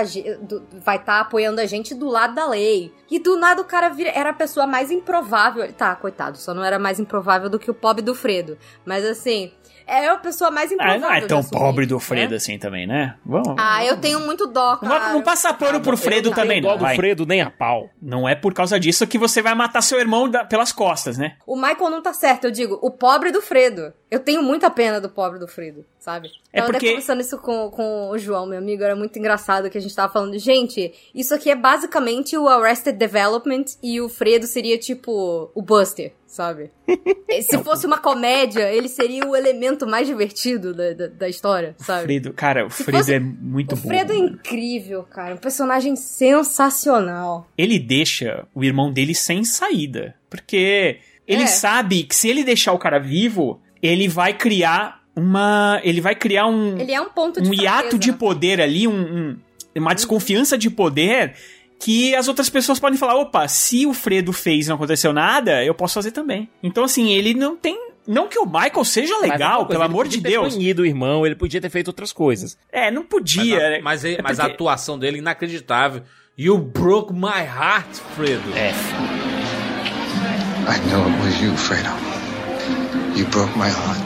[0.84, 2.92] vai tá apoiando a gente do lado da lei.
[3.08, 5.72] E do nada o cara vira, era a pessoa mais improvável.
[5.72, 8.58] Tá, coitado, só não era mais improvável do que o pobre do Fredo.
[8.84, 9.52] Mas assim,
[9.86, 11.00] é a pessoa mais Ah, improvável.
[11.00, 12.00] não é tão assumir, pobre do né?
[12.00, 13.14] Fredo assim também, né?
[13.24, 13.54] Vamos.
[13.58, 15.12] Ah, eu tenho muito dó, não, cara.
[15.12, 16.78] não passa pano pro Fredo Eu também, tenho dó não.
[16.78, 16.96] do vai.
[16.96, 17.88] Fredo nem a pau.
[18.02, 21.36] Não é por causa disso que você vai matar seu irmão da- pelas costas, né?
[21.46, 23.92] O Michael não tá certo, eu digo, o pobre do Fredo.
[24.10, 26.28] Eu tenho muita pena do pobre do Fredo, sabe?
[26.52, 29.68] É Tava porque- até conversando isso com, com o João, meu amigo, era muito engraçado
[29.68, 34.08] que a gente tava falando, gente, isso aqui é basicamente o Arrested Development e o
[34.08, 36.70] Fredo seria tipo o Buster, sabe?
[37.48, 42.04] Se fosse uma comédia, ele seria o elemento mais divertido da, da, da história, sabe?
[42.04, 43.88] Fredo, cara, o Se Fredo fosse- é muito o bom.
[43.88, 45.34] Fredo é incrível, cara.
[45.34, 47.48] Um personagem sensacional.
[47.56, 50.14] ele deixa o irmão dele sem saída.
[50.30, 51.46] Porque ele É.
[51.46, 55.80] sabe que se ele deixar o cara vivo, ele vai criar uma.
[55.84, 58.16] Ele vai criar um, Ele é um ponto de um hiato fraqueza, de né?
[58.18, 59.36] poder ali, um, um-
[59.76, 61.34] uma desconfiança de poder.
[61.78, 65.62] Que as outras pessoas podem falar: opa, se o Fredo fez e não aconteceu nada,
[65.64, 66.48] eu posso fazer também.
[66.62, 67.76] Então, assim, ele não tem.
[68.06, 70.54] Não que o Michael seja Mas legal, coisa, pelo ele amor de podia ter Deus.
[70.54, 72.56] banido o irmão, ele podia ter feito outras coisas.
[72.70, 73.56] É, não Mas, podia.
[73.56, 73.80] a, né?
[73.82, 76.02] mas, é- É mas a porque- atuação dele é inacreditável.
[76.38, 78.42] You broke my heart, Fredo.
[78.54, 78.70] É,
[80.68, 81.88] I know it was you, Fredo.
[83.16, 84.00] You broke my heart.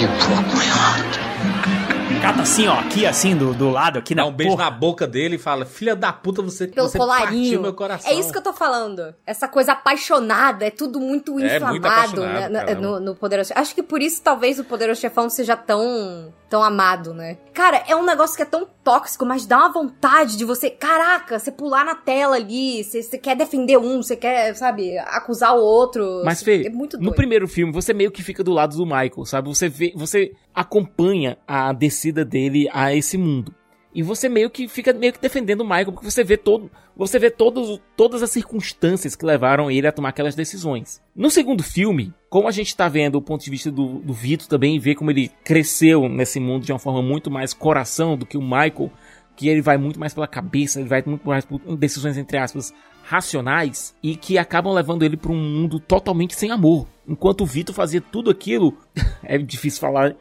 [0.00, 1.77] You broke my heart.
[2.20, 4.64] Cata assim, ó, aqui assim, do, do lado, aqui Dá na um beijo porra.
[4.64, 7.62] na boca dele e fala: Filha da puta, você, pelo você partiu colarinho.
[7.62, 8.10] meu coração.
[8.10, 9.14] É isso que eu tô falando.
[9.26, 13.82] Essa coisa apaixonada, é tudo muito É, inflamado muito né, no, no Poderoso Acho que
[13.82, 17.36] por isso talvez o Poderoso Chefão seja tão, tão amado, né?
[17.52, 21.38] Cara, é um negócio que é tão tóxico, mas dá uma vontade de você, caraca,
[21.38, 25.60] você pular na tela ali, você, você quer defender um, você quer, sabe, acusar o
[25.60, 26.22] outro.
[26.24, 29.24] Mas, Fê, é muito no primeiro filme, você meio que fica do lado do Michael,
[29.24, 29.48] sabe?
[29.48, 33.54] Você vê, você acompanha a descida dele a esse mundo.
[33.98, 37.18] E você meio que fica meio que defendendo o Michael, porque você vê todo, você
[37.18, 41.02] vê todos, todas as circunstâncias que levaram ele a tomar aquelas decisões.
[41.16, 44.48] No segundo filme, como a gente tá vendo o ponto de vista do, do Vito
[44.48, 48.38] também, vê como ele cresceu nesse mundo de uma forma muito mais coração do que
[48.38, 48.88] o Michael,
[49.34, 52.72] que ele vai muito mais pela cabeça, ele vai muito mais por decisões, entre aspas,
[53.02, 56.86] racionais, e que acabam levando ele para um mundo totalmente sem amor.
[57.04, 58.78] Enquanto o Vitor fazia tudo aquilo,
[59.24, 60.14] é difícil falar,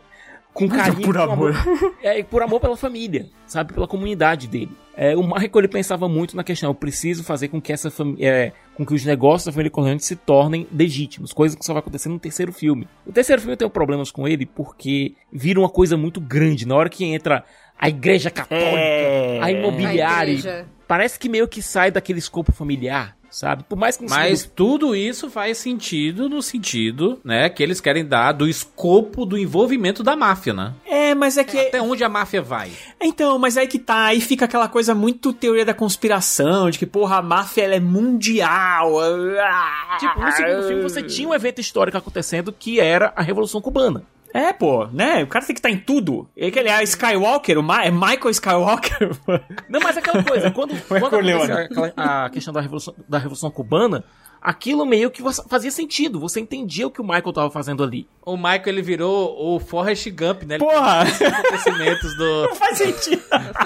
[0.58, 1.54] com carinho, por com amor.
[2.02, 3.74] é, por amor pela família, sabe?
[3.74, 4.72] Pela comunidade dele.
[4.96, 8.52] É, o Michael ele pensava muito na questão, eu preciso fazer com que essa é,
[8.76, 12.10] com que os negócios da família Corleone se tornem legítimos, coisa que só vai acontecer
[12.10, 12.88] no terceiro filme.
[13.06, 16.68] O terceiro filme eu tenho problemas com ele porque vira uma coisa muito grande.
[16.68, 17.44] Na hora que entra
[17.80, 19.40] a igreja católica, É.
[19.42, 20.66] a imobiliária, A igreja.
[20.88, 23.64] parece que meio que sai daquele escopo familiar, sabe?
[23.70, 28.32] Por mais que Mas tudo isso faz sentido no sentido, né, que eles querem dar
[28.32, 30.74] do escopo do envolvimento da máfia, né?
[30.84, 31.60] É, mas é que.
[31.60, 32.72] Até onde a máfia vai.
[33.00, 36.86] Então, mas aí que tá, aí fica aquela coisa muito teoria da conspiração, de que,
[36.88, 39.00] porra, a máfia ela é mundial.
[39.00, 43.62] ah, Tipo, no segundo filme você tinha um evento histórico acontecendo que era a Revolução
[43.62, 44.04] Cubana.
[44.40, 45.24] É, pô, né?
[45.24, 46.30] O cara tem que estar em tudo.
[46.38, 49.10] É que ele é Skywalker, o Ma é Michael Skywalker.
[49.68, 51.94] Não, mas aquela coisa, quando, quando aquela-
[52.26, 54.04] a questão da Revolução, da Revolução Cubana,
[54.40, 58.08] aquilo meio que você- fazia sentido, você entendia o que o Michael tava fazendo ali.
[58.24, 60.56] O Michael, ele virou o Forrest Gump, né?
[60.56, 61.04] Ele Porra!
[61.06, 63.24] os acontecimentos do, Faz sentido.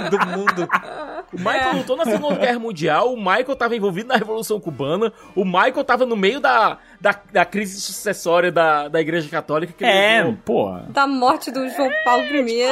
[0.09, 0.69] do mundo.
[1.33, 5.43] O Michael lutou na Segunda Guerra Mundial, o Michael tava envolvido na Revolução Cubana, o
[5.43, 9.73] Michael tava no meio da, da, da crise sucessória da, da Igreja Católica.
[9.73, 10.85] Que É, levou- porra.
[10.89, 12.67] Da morte do João Paulo I.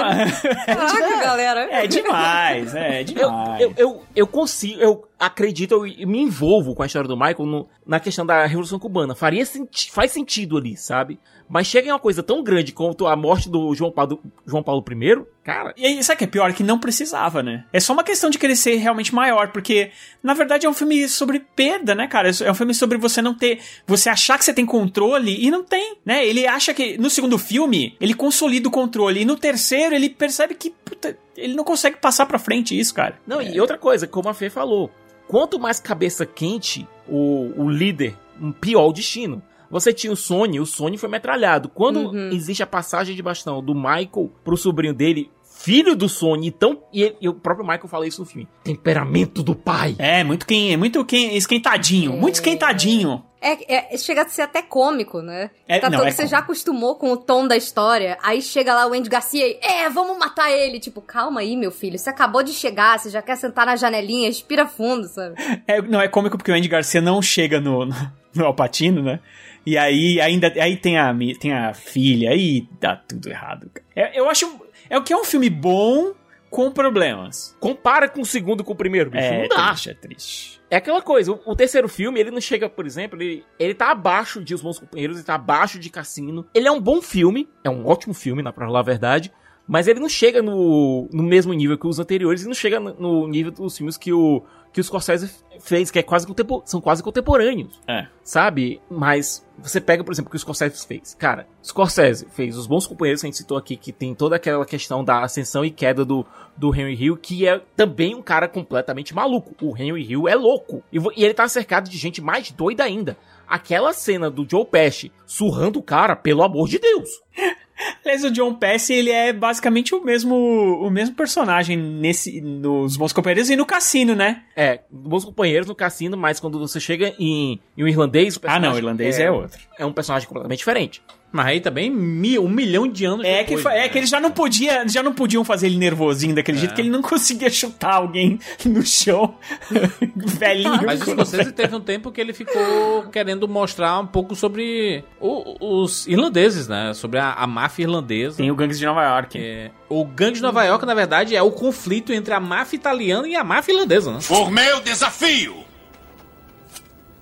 [0.65, 1.67] Caraca, galera.
[1.71, 3.61] É demais, é Eu, demais.
[3.61, 7.45] eu, eu, eu consigo, eu acredito, eu, eu me envolvo com a história do Michael
[7.45, 9.15] no- na questão da Revolução Cubana.
[9.15, 11.19] Faria senti faz sentido ali, sabe?
[11.49, 14.85] Mas chega em uma coisa tão grande quanto a morte do João Paulo, João Paulo
[14.87, 15.73] I, cara.
[15.75, 16.53] E aí, sabe o que é pior?
[16.53, 17.65] Que não precisava, né?
[17.73, 19.89] É só uma questão de querer ser realmente maior, porque,
[20.21, 22.29] na verdade, é um filme sobre perda, né, cara?
[22.43, 23.59] É um filme sobre você não ter.
[23.87, 26.23] Você achar que você tem controle e não tem, né?
[26.23, 26.99] Ele acha que.
[26.99, 29.21] No segundo filme, ele consolida o controle.
[29.21, 30.69] E no terceiro, ele percebe que.
[30.69, 33.19] Puta, ele não consegue passar pra frente isso, cara.
[33.25, 34.91] Não, e outra coisa, como a Fê falou,
[35.27, 39.41] quanto mais cabeça quente o, o líder, um pior o destino.
[39.69, 41.69] Você tinha o Sony, o Sony foi metralhado.
[41.69, 46.81] Quando existe a passagem de bastão do Michael pro sobrinho dele, filho do Sony, então.
[46.93, 48.47] E, ele- e o próprio Michael fala isso no filme.
[48.63, 49.95] Temperamento do pai.
[49.99, 53.23] É, muito quem, é muito quem, esquentadinho, muito esquentadinho.
[53.41, 55.49] É, é- chega a ser até cômico, né?
[55.67, 58.73] É, tá não, todo, é você já acostumou com o tom da história, aí chega
[58.73, 60.77] lá o Andy Garcia e, é, vamos matar ele.
[60.79, 64.27] Tipo, calma aí, meu filho, você acabou de chegar, você já quer sentar na janelinha,
[64.27, 65.35] respira fundo, sabe?
[65.67, 67.95] É, não, é cômico porque o Andy Garcia não chega no, no,
[68.35, 69.19] no Alpatino, né?
[69.65, 73.69] E aí ainda aí tem a, tem a filha, aí dá tudo errado.
[73.95, 74.61] É, eu acho.
[74.89, 76.13] É o que é um filme bom
[76.49, 77.55] com problemas.
[77.59, 79.23] Compara com o segundo com o primeiro, bicho.
[79.23, 79.67] É não dá.
[79.67, 80.61] triste, é triste.
[80.69, 83.91] É aquela coisa, o, o terceiro filme, ele não chega, por exemplo, ele, ele tá
[83.91, 86.45] abaixo de Os Bons Companheiros, ele tá abaixo de Cassino.
[86.53, 89.31] Ele é um bom filme, é um ótimo filme, na pra falar a verdade,
[89.67, 92.93] mas ele não chega no, no mesmo nível que os anteriores e não chega no,
[92.93, 95.29] no nível dos filmes que o, que o Scorsese
[95.59, 96.27] fez, que é quase
[96.65, 98.07] são quase contemporâneos, É.
[98.23, 98.79] sabe?
[98.89, 101.15] Mas você pega, por exemplo, o que o Scorsese fez.
[101.15, 104.65] Cara, Scorsese fez Os Bons Companheiros, que a gente citou aqui, que tem toda aquela
[104.65, 109.13] questão da ascensão e queda do, do Henry Hill, que é também um cara completamente
[109.13, 109.53] maluco.
[109.61, 110.83] O Henry Hill é louco.
[110.93, 113.17] E, e ele tá cercado de gente mais doida ainda.
[113.47, 117.09] Aquela cena do Joe Pesci surrando o cara, pelo amor de Deus.
[118.03, 123.13] Aliás, o John Pesci, ele é basicamente o mesmo, o mesmo personagem nesse, nos Bons
[123.13, 124.43] Companheiros e no Cassino, né?
[124.55, 128.59] É, bons companheiros no cassino, mas quando você chega em, em um irlandês, o Ah,
[128.59, 129.59] não, o irlandês é outro.
[129.77, 131.01] É um personagem completamente diferente.
[131.31, 133.89] Mas aí também mi- um milhão de anos É que, depois, fa- é né?
[133.89, 136.89] que eles já não, podia, já não podiam fazer ele nervosinho daquele jeito, que ele
[136.89, 139.35] não conseguia chutar alguém no chão.
[140.15, 140.81] Velhinho.
[140.85, 145.81] Mas o Scorsese teve um tempo que ele ficou querendo mostrar um pouco sobre o-
[145.83, 146.93] os irlandeses, né?
[146.95, 148.37] Sobre a, a máfia irlandesa.
[148.37, 149.37] Tem o Gangues de Nova York.
[149.39, 153.27] É, o Gangue de Nova York, na verdade, é o conflito entre a máfia italiana
[153.27, 154.19] e a máfia irlandesa, né?
[154.27, 155.57] Por meu desafio,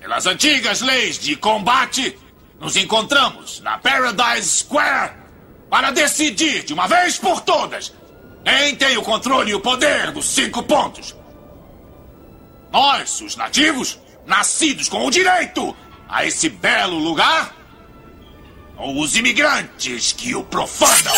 [0.00, 2.16] pelas antigas leis de combate,
[2.60, 5.12] nos encontramos na Paradise Square
[5.70, 7.92] para decidir de uma vez por todas
[8.44, 11.14] quem tem o controle e o poder dos cinco pontos.
[12.72, 15.76] Nós, os nativos, nascidos com o direito
[16.08, 17.54] a esse belo lugar,
[18.76, 21.12] ou os imigrantes que o profanam?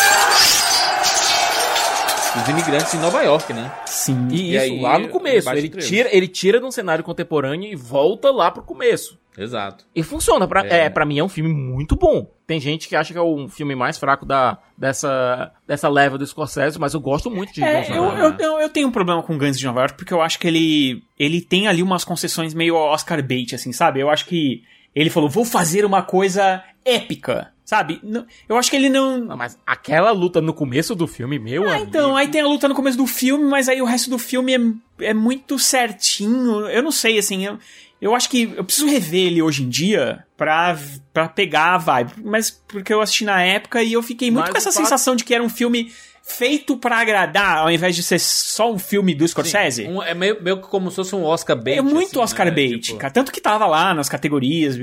[2.42, 3.70] Os imigrantes em Nova York, né?
[3.86, 4.28] Sim.
[4.30, 5.50] E, E isso aí, lá no começo.
[5.50, 9.19] Ele tira, ele tira de um cenário contemporâneo e volta lá pro começo.
[9.38, 9.84] Exato.
[9.94, 10.46] E funciona.
[10.46, 10.86] Pra, É.
[10.86, 10.90] é.
[10.90, 12.30] pra mim é um filme muito bom.
[12.46, 16.26] Tem gente que acha que é o filme mais fraco da, dessa, dessa leva do
[16.26, 19.38] Scorsese, mas eu gosto muito de É, eu, eu, eu, eu tenho um problema com
[19.38, 22.74] Guns de Nova York porque eu acho que ele ele tem ali umas concessões meio
[22.74, 24.00] Oscar bait, assim, sabe?
[24.00, 24.62] Eu acho que
[24.94, 28.00] ele falou, vou fazer uma coisa épica, sabe?
[28.48, 29.18] Eu acho que ele não...
[29.18, 31.88] Não, mas aquela luta no começo do filme, meu Ah, amigo.
[31.88, 34.56] então, aí tem a luta no começo do filme, mas aí o resto do filme
[35.00, 36.66] é, é muito certinho.
[36.66, 37.58] Eu não sei, assim, eu,
[38.00, 40.78] eu acho que eu preciso rever ele hoje em dia pra,
[41.12, 42.12] pra pegar a vibe.
[42.24, 45.14] Mas porque eu assisti na época e eu fiquei muito Mas com essa fato- sensação
[45.16, 49.14] de que era um filme feito pra agradar, ao invés de ser só um filme
[49.14, 49.86] do Scorsese.
[49.88, 51.78] Um- é meio, meio que como se fosse um Oscar bait.
[51.78, 52.52] É muito assim, Oscar né?
[52.52, 53.12] bait, Tipo, cara.
[53.12, 54.76] Tanto que tava lá nas categorias,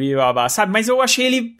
[0.49, 0.71] sabe?
[0.71, 1.55] Mas eu achei ele.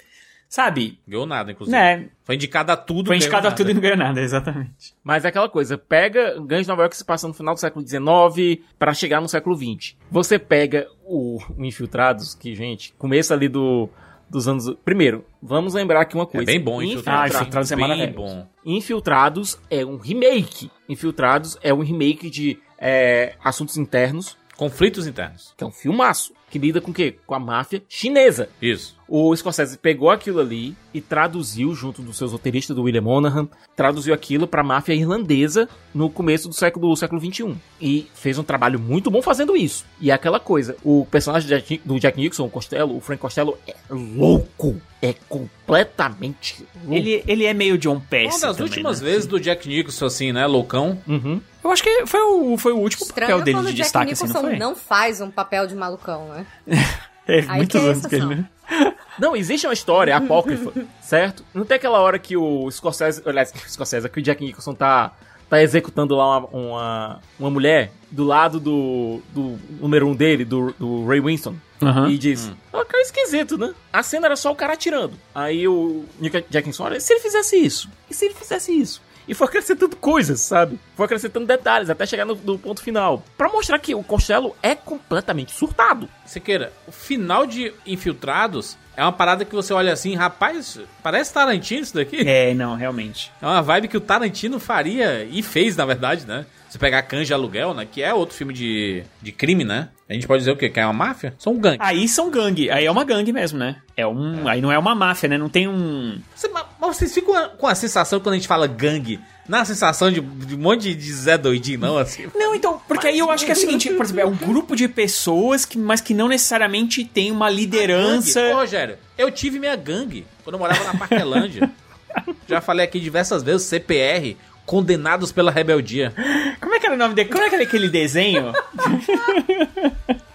[0.49, 0.99] Sabe?
[1.07, 1.75] Ganhou nada, inclusive.
[1.77, 2.09] Né?
[2.23, 3.07] Foi indicado a tudo.
[3.07, 4.93] Foi indicado a tudo e não ganhou nada, exatamente.
[5.03, 7.59] Mas é aquela coisa, pega Gangs de Nova York que se passa no final do
[7.59, 9.95] século XIX pra chegar no século XX.
[10.11, 13.89] Você pega o, o Infiltrados, que, gente, começo ali do,
[14.29, 14.73] dos anos...
[14.83, 16.45] Primeiro, vamos lembrar aqui uma É coisa.
[16.45, 17.35] bem bom, Ah, Infiltrados.
[17.35, 18.35] Infiltrados é bem maravilhoso.
[18.35, 18.47] bom.
[18.65, 20.71] Infiltrados é um remake.
[20.89, 25.53] Infiltrados é um remake de é, Assuntos Internos, Conflitos internos.
[25.55, 27.15] que é um filmaço, que lida com o quê?
[27.27, 28.49] Com a máfia chinesa.
[28.59, 28.96] Isso.
[29.07, 34.13] O Scorsese pegou aquilo ali e traduziu, junto dos seus roteiristas, do William Monahan, traduziu
[34.13, 37.55] aquilo pra máfia irlandesa no começo do século, do século XXI.
[37.79, 39.85] E fez um trabalho muito bom fazendo isso.
[40.01, 43.75] E é aquela coisa, o personagem do Jack, Nixon, o Costello, o Frank Costello, é
[43.89, 44.81] louco.
[45.01, 46.93] É completamente louco.
[46.93, 49.09] Ele, ele é meio John Pesci Uma das também, últimas né?
[49.09, 50.45] vezes do Jack Nicholson, assim, né?
[50.47, 50.99] Loucão.
[51.07, 51.39] Uhum.
[51.63, 54.11] Eu acho que foi o, foi o último Estranho papel dele de o Jack destaque,
[54.13, 54.59] assim, Nicholson não foi?
[54.59, 56.45] não faz um papel de malucão, né?
[57.27, 58.45] É, Aí muitos que é anos que ele, né?
[59.19, 61.43] Não, existe uma história apócrifa, certo?
[61.53, 65.11] Não tem aquela hora que o Scorsese, aliás, o Scorsese, que o Jack Nicholson tá,
[65.49, 70.73] tá executando lá uma, uma, uma mulher do lado do, do número um dele, do,
[70.77, 72.09] do Ray Winston, Aham.
[72.09, 73.73] e diz, ó, cara esquisito, né?
[73.91, 75.13] A cena era só o cara atirando.
[75.33, 77.89] Aí o Nick Jack Nicholson, olha, e se ele fizesse isso?
[78.09, 79.01] E se ele fizesse isso?
[79.27, 80.79] E foi acrescentando coisas, sabe?
[80.95, 83.23] Foi acrescentando detalhes até chegar no, no ponto final.
[83.37, 86.07] Pra mostrar que o Costello é completamente surtado.
[86.25, 91.81] Sequeira, o final de Infiltrados é uma parada que você olha assim, rapaz, parece Tarantino
[91.81, 92.27] isso daqui.
[92.27, 93.31] É, não, realmente.
[93.41, 96.45] É uma vibe que o Tarantino faria e fez, na verdade, né?
[96.69, 97.87] Você pegar Canja Aluguel, né?
[97.89, 99.89] Que é outro filme de, de crime, né?
[100.09, 100.69] A gente pode dizer o quê?
[100.69, 101.33] Que é uma máfia?
[101.37, 101.77] São um gangue.
[101.81, 103.77] Aí são gangue, aí é uma gangue mesmo, né?
[103.95, 105.37] É um, aí não é uma máfia, né?
[105.37, 109.19] Não tem um Você- mas vocês ficam com a sensação, quando a gente fala gangue,
[109.47, 112.27] não é a sensação de, de um monte de Zé doidinho, não, assim?
[112.35, 114.75] Não, então, porque aí eu acho que é o seguinte, por exemplo, é um grupo
[114.75, 118.41] de pessoas que, mas que não necessariamente tem uma liderança.
[118.51, 121.69] Ô, Rogério, eu tive minha gangue quando eu morava na Parquelândia.
[122.47, 124.35] Já falei aqui diversas vezes, CPR,
[124.67, 126.13] condenados pela rebeldia.
[126.59, 127.29] Como é que era o nome dele?
[127.29, 128.51] Como é que era aquele desenho?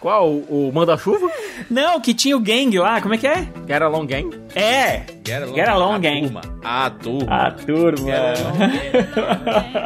[0.01, 0.29] Qual?
[0.33, 1.31] O, o Manda-Chuva?
[1.71, 3.47] Não, que tinha o gang lá, como é que é?
[3.69, 4.37] Get Along Gang?
[4.55, 5.03] É!
[5.25, 6.23] Get Get Along a Gang.
[6.23, 7.37] Turma, a turma.
[7.37, 8.13] A turma.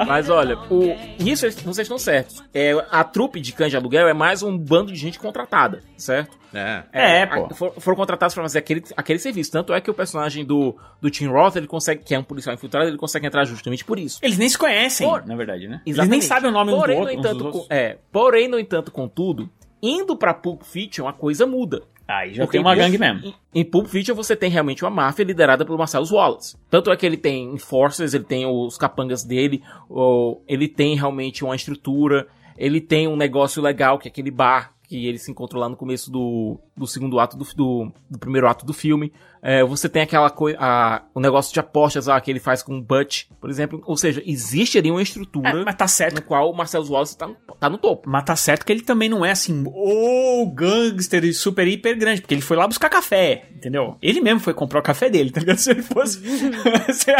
[0.06, 2.42] Mas olha, o, nisso vocês estão certos.
[2.54, 6.38] É, a trupe de cães de aluguel é mais um bando de gente contratada, certo?
[6.58, 7.20] É.
[7.22, 7.44] É, pô.
[7.46, 9.50] a- for- foram contratados pra fazer aquele, aquele serviço.
[9.52, 12.54] Tanto é que o personagem do, do Tim Roth, ele consegue, que é um policial
[12.54, 14.18] infiltrado, ele consegue entrar justamente por isso.
[14.22, 15.80] Eles nem se conhecem, Por- na verdade, né?
[15.86, 16.10] Eles Exatamente.
[16.10, 17.16] nem sabem o nome um porém, do no outro.
[17.22, 17.66] dos entanto, outros.
[17.68, 19.50] com- é, porém, no entanto, contudo,
[19.82, 21.82] indo pra Pulp Fiction, a coisa muda.
[22.08, 23.34] Aí já Porque tem uma em gangue mesmo.
[23.52, 26.56] Em, em Pulp Fiction você tem realmente uma máfia liderada pelo Marcelo Wallace.
[26.70, 31.44] Tanto é que ele tem enforcers, ele tem os capangas dele, ou ele tem realmente
[31.44, 35.60] uma estrutura, ele tem um negócio legal, que é aquele bar que ele se encontrou
[35.60, 39.12] lá no começo do, do segundo ato do, do, do primeiro ato do filme.
[39.42, 40.58] É, você tem aquela coisa,
[41.14, 43.80] o negócio de apostas lá que ele faz com o Butch, por exemplo.
[43.86, 46.16] Ou seja, existe ali uma estrutura É, mas tá certo.
[46.16, 48.10] no qual o Marcelo Wallace tá, no- tá no topo.
[48.10, 52.34] Mas tá certo que ele também não é assim, o gangster super hiper grande, porque
[52.34, 53.96] ele foi lá buscar café, entendeu?
[54.02, 55.58] Ele mesmo foi comprar o café dele, tá ligado?
[55.58, 56.20] Se ele fosse.
[56.92, 57.06] Se-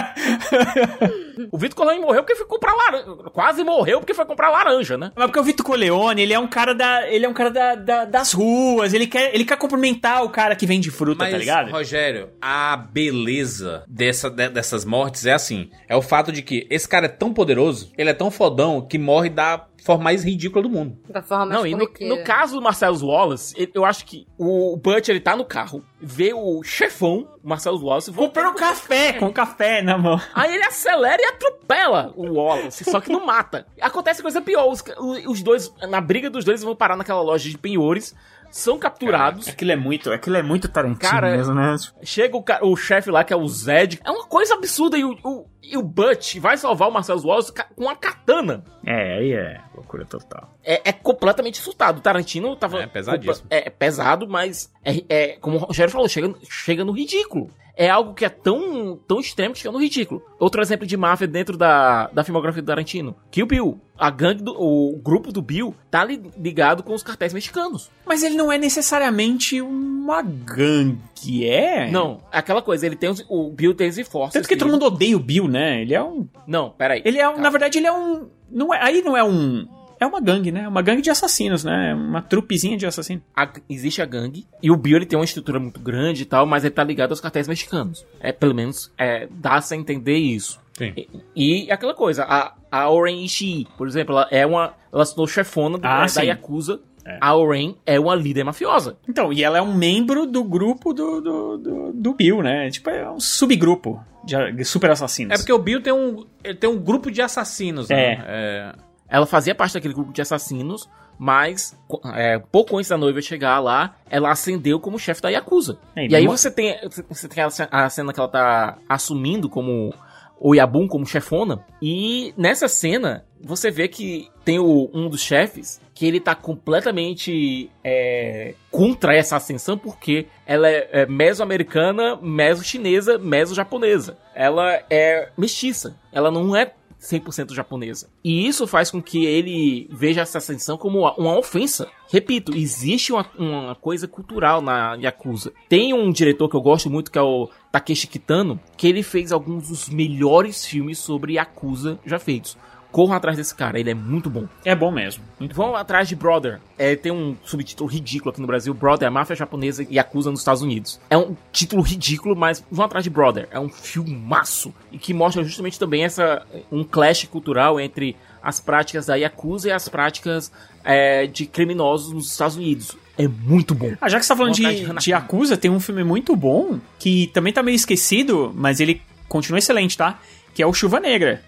[1.53, 3.14] O Vitor Corleone morreu porque foi comprar laranja.
[3.33, 5.12] Quase morreu porque foi comprar laranja, né?
[5.14, 7.07] Mas porque o Vitor Coleone, ele é um cara da.
[7.11, 10.55] Ele é um cara da, da- das ruas, ele quer, ele quer cumprimentar o cara
[10.57, 11.71] que vende fruta, Mas, tá ligado?
[11.71, 16.89] Rogério, a beleza dessa, de- dessas mortes é assim: é o fato de que esse
[16.89, 20.69] cara é tão poderoso, ele é tão fodão, que morre da forma mais ridícula do
[20.69, 20.99] mundo.
[21.09, 24.27] Da forma mais Não, e no, no caso do Marcelo Wallace, ele- eu acho que
[24.37, 29.33] o Butch, ele tá no carro, vê o chefão, o Marcelo Wallace, Comprando café, com
[29.33, 30.21] café na mão.
[30.35, 33.65] Aí ele acelera e atropela o Wallace, só que não mata.
[33.81, 34.83] Acontece coisa pior, os,
[35.29, 38.13] os dois, na briga dos dois, eles vão parar naquela loja de penhores,
[38.51, 39.49] são capturados.
[39.49, 41.77] Aquilo é muito, aquilo é muito Tarantino Cara, mesmo, né?
[42.03, 44.01] Chega o, o chefe lá, que é o Zed.
[44.05, 44.97] É uma coisa absurda.
[44.97, 48.65] E o, o, e o Butch vai salvar o Marcelo Wallace com uma katana.
[48.85, 50.55] É, aí é loucura total.
[50.65, 51.99] É, é completamente assustado.
[51.99, 52.83] O Tarantino tava.
[52.83, 53.47] É pesadíssimo.
[53.51, 57.51] É, é pesado, mas é, é, como o Rogério falou, chega, chega no ridículo.
[57.79, 60.23] É algo que é tão, tão extremo que chega no ridículo.
[60.39, 63.15] Outro exemplo de máfia dentro da, da filmografia do Tarantino.
[63.31, 63.79] Kill Bill.
[63.99, 64.53] A gangue do.
[64.59, 67.91] O grupo do Bill tá li- ligado com os cartéis mexicanos.
[68.07, 71.91] Mas ele não é necessariamente uma gangue, é?
[71.91, 74.33] Não, aquela coisa, ele tem os, o Bill tem os enforcers.
[74.33, 75.83] Tanto que todo mundo odeia o Bill, né?
[75.83, 76.27] Ele é um.
[76.47, 77.03] Não, peraí.
[77.05, 77.33] Ele é um.
[77.33, 77.43] Calma.
[77.45, 78.29] Na verdade, ele é um.
[78.51, 79.67] Não é, aí não é um.
[79.99, 80.69] É uma gangue, né?
[80.69, 81.95] Uma gangue de assassinos, né?
[81.95, 83.23] Uma trupezinha de assassinos.
[83.35, 86.45] a- existe a gangue e o Bill ele tem uma estrutura muito grande e tal,
[86.47, 88.05] mas ele tá ligado aos cartéis mexicanos.
[88.21, 90.61] É, pelo menos, é, dá-se a entender isso.
[90.77, 90.93] Sim.
[91.35, 94.75] E, e aquela coisa, a, a Oren Ishii, por exemplo, ela é uma.
[94.93, 96.23] Ela se tornou chefona do, Ah, da sim.
[96.27, 96.81] Yakuza
[97.21, 98.97] a Oren é uma líder mafiosa.
[99.09, 102.69] Então, e ela é um membro do grupo do, do, do, do Bill, né?
[102.69, 105.33] Tipo, é um subgrupo de super assassinos.
[105.33, 108.25] É porque o Bill tem um, ele tem um grupo de assassinos, né?
[108.27, 108.73] É.
[109.09, 110.88] Ela fazia parte daquele grupo de assassinos,
[111.19, 111.77] mas
[112.15, 115.79] é, pouco antes da noiva chegar lá, ela ascendeu como chefe da Yakuza.
[115.94, 116.77] É, e aí você tem,
[117.09, 119.94] você tem a cena que ela tá assumindo como
[120.38, 121.65] o Yabun como chefona.
[121.81, 127.71] E nessa cena, você vê que tem o- um dos chefes que ele tá completamente
[127.83, 134.19] é, contra essa ascensão porque ela é, é meso-americana, meso-chinesa, meso-japonesa.
[134.35, 135.96] Ela é mestiça.
[136.13, 136.73] Ela não é
[137.07, 138.09] 100% japonesa.
[138.23, 141.88] E isso faz com que ele veja essa ascensão como uma, ofensa.
[142.11, 145.52] Repito, existe uma, uma coisa cultural na Yakuza.
[145.69, 149.33] Tem um diretor que eu gosto muito, que é o Takeshi Kitano, que ele fez
[149.33, 152.57] alguns dos melhores filmes sobre Yakuza já feitos.
[152.97, 154.49] Corram atrás desse cara, ele é muito bom.
[154.65, 155.23] É bom mesmo.
[155.38, 155.65] Muito bom.
[155.67, 156.61] Vão atrás de Brother.
[156.79, 158.73] É, tem um subtítulo ridículo aqui no Brasil.
[158.73, 160.99] Brother, a máfia japonesa e Yakuza nos Estados Unidos.
[161.11, 163.49] É um título ridículo, mas vão atrás de Brother.
[163.51, 164.73] É um filmaço.
[164.90, 169.73] E que mostra justamente também essa um clash cultural entre as práticas da Yakuza e
[169.73, 170.51] as práticas
[170.83, 172.97] é, de criminosos nos Estados Unidos.
[173.19, 173.92] É muito bom.
[174.01, 175.01] Ah, já que você tá falando Vão de, Hanako.
[175.01, 179.59] de Yakuza, tem um filme muito bom que também tá meio esquecido, mas ele continua
[179.59, 180.19] excelente, tá?
[180.55, 181.44] Que é o Chuva Negra.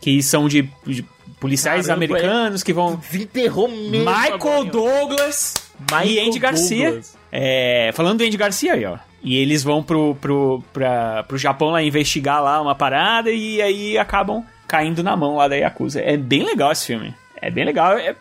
[0.00, 1.04] Que são de, de
[1.40, 2.96] policiais Caramba, americanos que vão.
[2.96, 3.98] Desenterrou mesmo.
[4.10, 4.64] Michael agora.
[4.64, 5.54] Douglas
[5.90, 7.00] Michael e Andy Garcia.
[7.30, 8.96] É, falando do Andy Garcia aí, ó.
[9.22, 13.98] E eles vão pro, pro, pra, pro Japão lá investigar lá uma parada e aí
[13.98, 16.00] acabam caindo na mão lá da Yakuza.
[16.00, 17.14] É bem legal esse filme.
[17.40, 17.98] É bem legal.
[17.98, 18.14] É-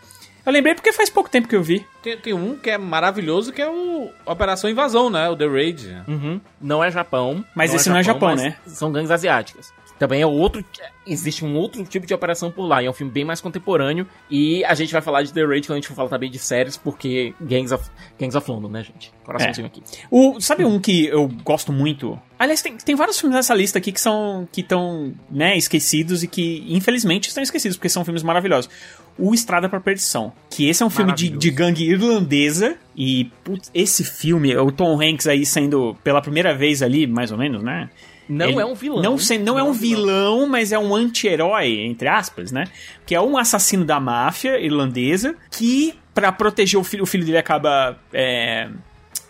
[0.46, 1.86] eu lembrei porque faz pouco tempo que eu vi.
[2.02, 5.30] Tem, tem um que é maravilhoso, que é o Operação Invasão, né?
[5.30, 6.04] O The Raid.
[6.08, 6.40] Uhum.
[6.62, 7.44] Não é Japão.
[7.54, 8.56] Mas esse não é Japão, né?
[8.66, 9.74] São gangues asiáticas.
[10.00, 10.64] Também é outro.
[11.06, 12.84] Existe um outro tipo de operação por lá.
[12.84, 14.06] E é um filme bem mais contemporâneo.
[14.30, 16.38] E a gente vai falar de The Raid quando a gente for falar também de
[16.38, 17.90] séries, porque Gangs of,
[18.20, 19.12] Gangs of London, né, gente?
[19.24, 19.68] Coraçãozinho É.
[19.68, 19.82] aqui.
[20.12, 22.20] O, sabe um que eu gosto muito?
[22.38, 26.28] Aliás, tem, tem vários filmes nessa lista aqui que são que estão né, esquecidos e
[26.28, 28.70] que, infelizmente, estão esquecidos, porque são filmes maravilhosos.
[29.18, 30.32] O Estrada pra Perdição.
[30.50, 32.78] Que esse é um filme de, de gangue irlandesa.
[32.96, 37.38] E, putz, esse filme, o Tom Hanks aí sendo pela primeira vez ali, mais ou
[37.38, 37.90] menos, né?
[38.30, 39.02] Não Ele é um vilão.
[39.02, 42.66] Não, se- não é um vilão, mas é um anti-herói, entre aspas, né?
[43.06, 47.38] Que é um assassino da máfia irlandesa que, pra proteger o filho, o filho dele
[47.38, 48.70] acaba é,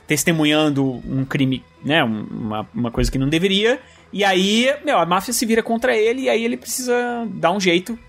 [0.07, 2.03] testemunhando um crime, né?
[2.03, 3.79] um- Uma, uma coisa que não deveria.
[4.11, 7.59] E aí, meu, a máfia se vira contra ele e aí ele precisa dar um
[7.59, 7.99] jeito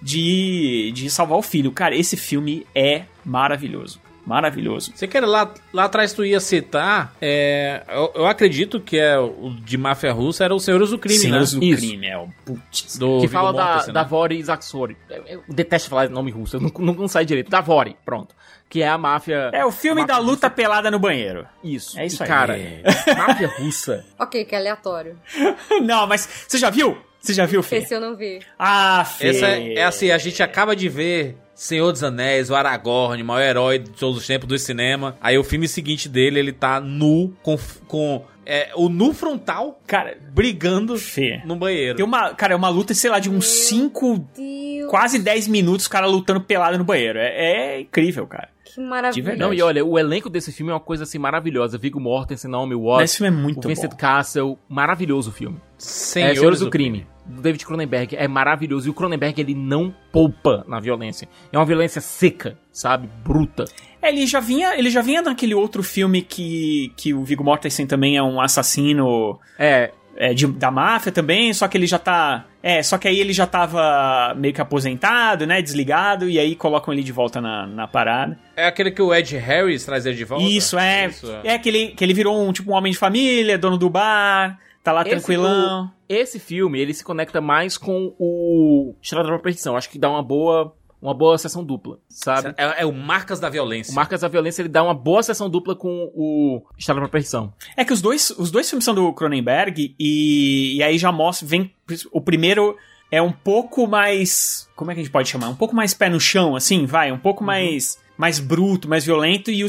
[0.00, 1.72] de, de salvar o filho.
[1.72, 4.00] Cara, esse filme é maravilhoso.
[4.26, 4.92] Maravilhoso.
[4.94, 9.50] Você quer lá, lá atrás tu ia citar, é, eu, eu acredito que é o
[9.50, 11.60] de máfia russa era o Senhores do Crime, Senhores né?
[11.60, 11.78] do Isso.
[11.86, 12.98] Crime, é o putz.
[12.98, 14.08] Do que Viggo fala da, Mortensen, da né?
[14.08, 14.96] Vori Zaxori.
[15.08, 17.50] Eu, eu detesto falar nome russo, eu não, não, não sai direito.
[17.50, 18.34] Da Vori, pronto.
[18.68, 19.50] Que é a máfia.
[19.52, 20.50] É o filme da luta russa.
[20.50, 21.44] pelada no banheiro.
[21.64, 21.98] Isso.
[21.98, 22.28] É isso E, aí.
[22.28, 22.56] Cara,
[23.18, 24.04] máfia russa.
[24.16, 25.18] Ok, que aleatório.
[25.82, 26.96] Não, mas você já viu?
[27.20, 27.78] Você já viu, Fê?
[27.78, 28.40] Esse eu não vi.
[28.58, 29.28] Ah, Fê.
[29.28, 33.26] Essa é, é assim, a gente acaba de ver Senhor dos Anéis, o Aragorn, o
[33.26, 35.18] maior herói de todos os tempos do cinema.
[35.20, 40.16] Aí o filme seguinte dele, ele tá nu, com, com é, o nu frontal, Cara,
[40.32, 41.42] brigando Fê.
[41.44, 41.96] no banheiro.
[41.96, 45.84] Tem uma, cara, é uma luta, sei lá, de uns 5, Deus, quase 10 minutos,
[45.84, 47.18] o cara lutando pelado no banheiro.
[47.18, 48.48] É, é incrível, cara.
[48.64, 49.22] que maravilha.
[49.22, 49.46] verdade.
[49.46, 51.76] Não, e olha, o elenco desse filme é uma coisa assim maravilhosa.
[51.76, 53.96] Viggo Mortensen, Naomi Watts, esse filme é muito o Vincent bom.
[53.98, 55.58] Castle, maravilhoso o filme.
[55.76, 58.88] Senhores é, Senhores do Crime, do David Cronenberg, é maravilhoso.
[58.88, 61.28] E o Cronenberg, ele não poupa na violência.
[61.52, 63.08] É uma violência seca, sabe?
[63.24, 63.64] Bruta.
[64.02, 67.86] É, ele já vinha, ele já vinha naquele outro filme que, que o Viggo Mortensen
[67.86, 72.44] também é um assassino É, é, de- da máfia também, só que ele já tá.
[72.62, 75.62] É, só que aí ele já tava meio que aposentado, né?
[75.62, 78.38] Desligado, e aí colocam ele de volta na, na parada.
[78.54, 80.44] É aquele que o Ed Harris traz ele de volta?
[80.44, 81.06] Isso, é.
[81.06, 81.58] Isso, é.
[81.58, 84.92] que, ele, que ele virou um tipo um homem de família, dono do bar, tá
[84.92, 85.90] lá Esse- tranquilão.
[86.08, 89.76] esse filme, ele se conecta mais com o Estrada pra Perdição.
[89.76, 92.54] Acho que dá uma boa, uma boa sessão dupla, sabe?
[92.56, 93.92] É, é o Marcas da Violência.
[93.92, 97.52] O Marcas da Violência, ele dá uma boa sessão dupla com o Estrada pra Perdição.
[97.76, 101.46] É que os dois, os dois filmes são do Cronenberg e, e aí já mostra,
[101.46, 101.72] vem
[102.12, 102.76] o primeiro
[103.12, 105.48] é um pouco mais, como é que a gente pode chamar?
[105.48, 109.50] Um pouco mais pé no chão, assim, vai, um pouco mais mais bruto, mais violento
[109.50, 109.68] e o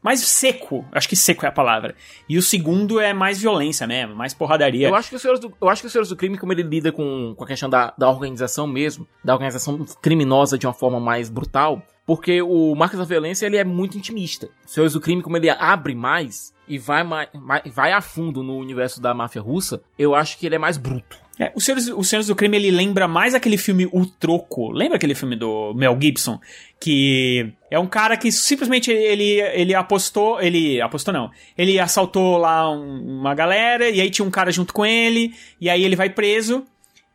[0.00, 1.96] mais seco, acho que seco é a palavra.
[2.28, 4.86] E o segundo é mais violência mesmo, mais porradaria.
[4.86, 6.62] Eu acho que o Senhores do, eu acho que o Senhores do Crime, como ele
[6.62, 11.00] lida com, com a questão da, da organização mesmo, da organização criminosa de uma forma
[11.00, 14.48] mais brutal, porque o Marcos da Violência, ele é muito intimista.
[14.64, 17.28] O Senhores do Crime, como ele abre mais e vai, mais,
[17.74, 21.18] vai a fundo no universo da máfia russa, eu acho que ele é mais bruto.
[21.42, 24.70] É, o Senhores, o Senhores do Crime, ele lembra mais aquele filme O Troco.
[24.70, 26.38] Lembra aquele filme do Mel Gibson?
[26.78, 32.70] Que é um cara que simplesmente ele, ele apostou, ele apostou não, ele assaltou lá
[32.70, 36.10] um- uma galera e aí tinha um cara junto com ele e aí ele vai
[36.10, 36.62] preso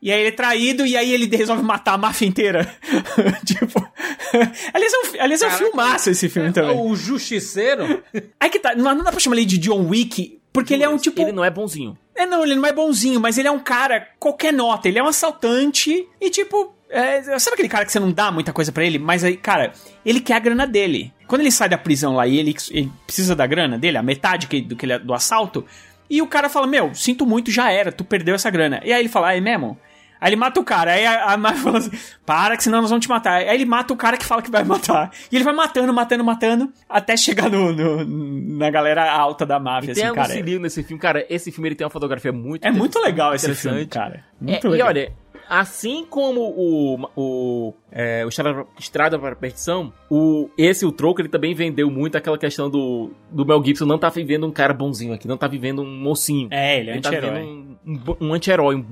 [0.02, 2.68] e aí ele é traído e aí ele resolve matar a máfia inteira.
[3.46, 3.88] tipo,
[4.74, 6.76] aliás é um, aliás é um filmaço esse filme também.
[6.80, 8.04] O Justiceiro?
[8.40, 10.90] Aí que tá, não, não dá pra chamar ele de John Wick, porque ele é
[10.90, 11.22] um tipo...
[11.22, 11.98] Ele não é bonzinho.
[12.16, 15.04] É, não, ele não é bonzinho, mas ele é um cara, qualquer nota, ele é
[15.04, 16.74] um assaltante e tipo.
[16.90, 18.98] é, sabe aquele cara que você não dá muita coisa pra ele?
[18.98, 19.74] Mas aí, cara,
[20.06, 21.14] ele quer a grana dele.
[21.28, 24.48] Quando ele sai da prisão lá e ele, ele precisa da grana dele, a metade
[24.48, 25.66] que, do, que ele, do assalto,
[26.10, 28.82] e o cara fala: Meu, sinto muito, já era, tu perdeu essa grana.
[28.86, 29.78] E aí ele fala: Ah, é mesmo?
[30.20, 31.92] Aí ele mata o cara, aí a, a máfia fala assim:
[32.26, 33.34] Para, que senão nós vamos te matar.
[33.34, 35.12] Aí ele mata o cara que fala que vai matar.
[35.32, 38.06] E ele vai matando, matando, matando, até chegar no, no-
[38.58, 40.28] na galera alta da máfia, E tem assim, um cara.
[40.28, 41.02] auxílio nesse filme.
[41.02, 44.24] Cara, esse filme ele tem uma fotografia muito É muito legal esse filme, cara.
[44.40, 44.88] Muito É, e legal.
[44.88, 45.12] olha,
[45.50, 48.30] assim como o, o, é, o
[48.80, 53.12] Estrada, para a Perdição, o, esse, o Troco, ele também vendeu muito aquela questão do,
[53.32, 56.48] do Mel Gibson não tá vivendo um cara bonzinho aqui, não tá vivendo um mocinho.
[56.52, 57.40] É, ele é tá anti-herói.
[57.40, 58.86] vivendo um, um, anti-herói, um,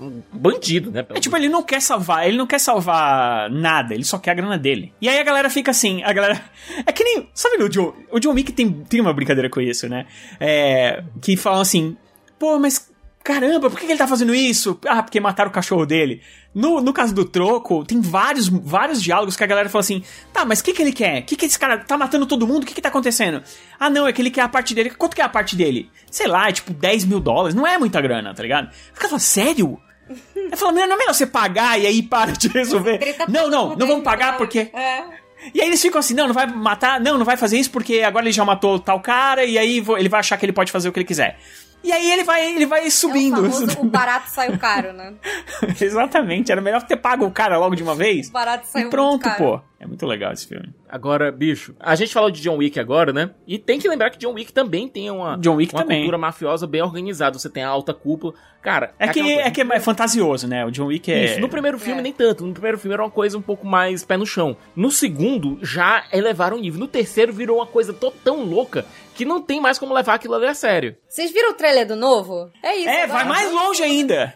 [0.00, 1.04] um bandido, né?
[1.10, 4.34] É tipo, ele não quer salvar, ele não quer salvar nada, ele só quer a
[4.34, 4.92] grana dele.
[5.00, 6.40] E aí a galera fica assim, a galera.
[6.86, 7.28] É que nem.
[7.34, 7.92] Sabe no John.
[8.10, 10.06] O John Wick tem, tem uma brincadeira com isso, né?
[10.38, 11.02] É.
[11.20, 11.96] Que falam assim,
[12.38, 12.90] pô, mas.
[13.28, 14.80] Caramba, por que ele tá fazendo isso?
[14.86, 16.22] Ah, porque mataram o cachorro dele.
[16.54, 20.02] No, no caso do troco, tem vários, vários diálogos que a galera fala assim:
[20.32, 21.20] tá, mas o que, que ele quer?
[21.20, 22.62] O que, que esse cara tá matando todo mundo?
[22.62, 23.42] O que, que tá acontecendo?
[23.78, 24.88] Ah, não, é que ele quer a parte dele.
[24.88, 25.90] Quanto que é a parte dele?
[26.10, 27.54] Sei lá, é tipo 10 mil dólares.
[27.54, 28.70] Não é muita grana, tá ligado?
[28.92, 29.78] O cara fala, sério?
[30.34, 32.96] Ele fala, não, não é melhor você pagar e aí para de resolver.
[32.96, 34.38] Grita Não, não, não vamos pagar né?
[34.38, 34.70] porque.
[34.72, 35.04] É.
[35.52, 38.00] E aí eles ficam assim, não, não vai matar, não, não vai fazer isso porque
[38.00, 40.88] agora ele já matou tal cara e aí ele vai achar que ele pode fazer
[40.88, 41.38] o que ele quiser.
[41.82, 43.36] E aí ele vai, ele vai É o subindo.
[43.36, 45.14] famoso, o barato saiu caro, né?
[45.80, 48.28] Exatamente, era melhor ter pago o cara logo de uma vez.
[48.28, 49.60] O barato E saiu pronto, muito caro.
[49.60, 49.60] pô.
[49.80, 50.70] É muito legal esse filme.
[50.88, 53.30] Agora, bicho, a gente falou de John Wick agora, né?
[53.46, 55.98] E tem que lembrar que John Wick também tem uma, John Wick uma também.
[55.98, 57.38] cultura mafiosa bem organizada.
[57.38, 58.34] Você tem a alta cúpula.
[58.60, 60.64] Cara, É que, aquela coisa- é que é fantasioso, né?
[60.66, 61.24] O John Wick é.
[61.26, 62.02] Isso, no primeiro filme É.
[62.02, 62.44] nem tanto.
[62.44, 64.56] No primeiro filme era uma coisa um pouco mais pé no chão.
[64.74, 66.80] No segundo, já elevaram o nível.
[66.80, 70.46] No terceiro, virou uma coisa tão louca que não tem mais como levar aquilo ali
[70.46, 70.96] a sério.
[71.08, 72.50] Vocês viram o trailer do novo?
[72.62, 72.88] É isso.
[72.88, 73.24] É, agora.
[73.24, 74.34] vai mais longe ainda.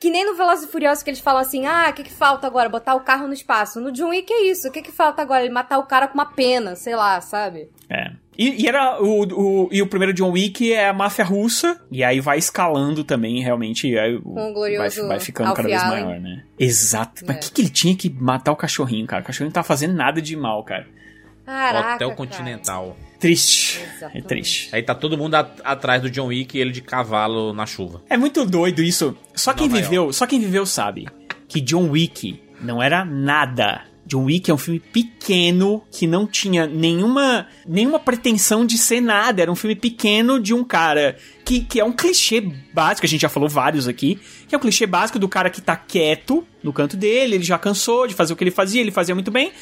[0.00, 2.46] Que nem no Velozes e Furiosos que eles falam assim, ah, o que que falta
[2.46, 2.68] agora?
[2.68, 3.80] Botar o carro no espaço.
[3.80, 4.70] No John Wick é isso.
[4.76, 5.42] O que que falta agora?
[5.42, 7.70] Ele matar o cara com uma pena, sei lá, sabe?
[7.88, 8.10] É.
[8.36, 12.04] E, e era o, o, e o primeiro John Wick é a máfia russa, e
[12.04, 13.96] aí vai escalando também, realmente.
[13.98, 16.04] Aí, o- Com o glorioso vai, vai ficando cada Alfie vez Allen.
[16.04, 16.42] maior, né?
[16.58, 17.24] Exato.
[17.26, 17.38] Mas É.
[17.38, 19.22] o que, que ele tinha que matar o cachorrinho, cara?
[19.22, 20.86] O cachorrinho não tá fazendo nada de mal, cara.
[21.46, 22.16] Caraca, Hotel cara.
[22.16, 22.96] Continental.
[23.18, 23.80] Triste.
[23.80, 24.26] É Exatamente.
[24.26, 24.68] triste.
[24.74, 28.02] Aí tá todo mundo a- atrás do John Wick e ele de cavalo na chuva.
[28.10, 29.16] É muito doido isso.
[29.34, 31.06] Só quem Nova viveu, só quem viveu sabe
[31.48, 33.82] que John Wick não era nada.
[34.06, 39.42] John Wick é um filme pequeno que não tinha nenhuma nenhuma pretensão de ser nada.
[39.42, 42.40] Era um filme pequeno de um cara que, que é um clichê
[42.72, 45.60] básico, a gente já falou vários aqui, que é um clichê básico do cara que
[45.60, 48.90] tá quieto no canto dele, ele já cansou de fazer o que ele fazia, ele
[48.90, 49.52] fazia muito bem,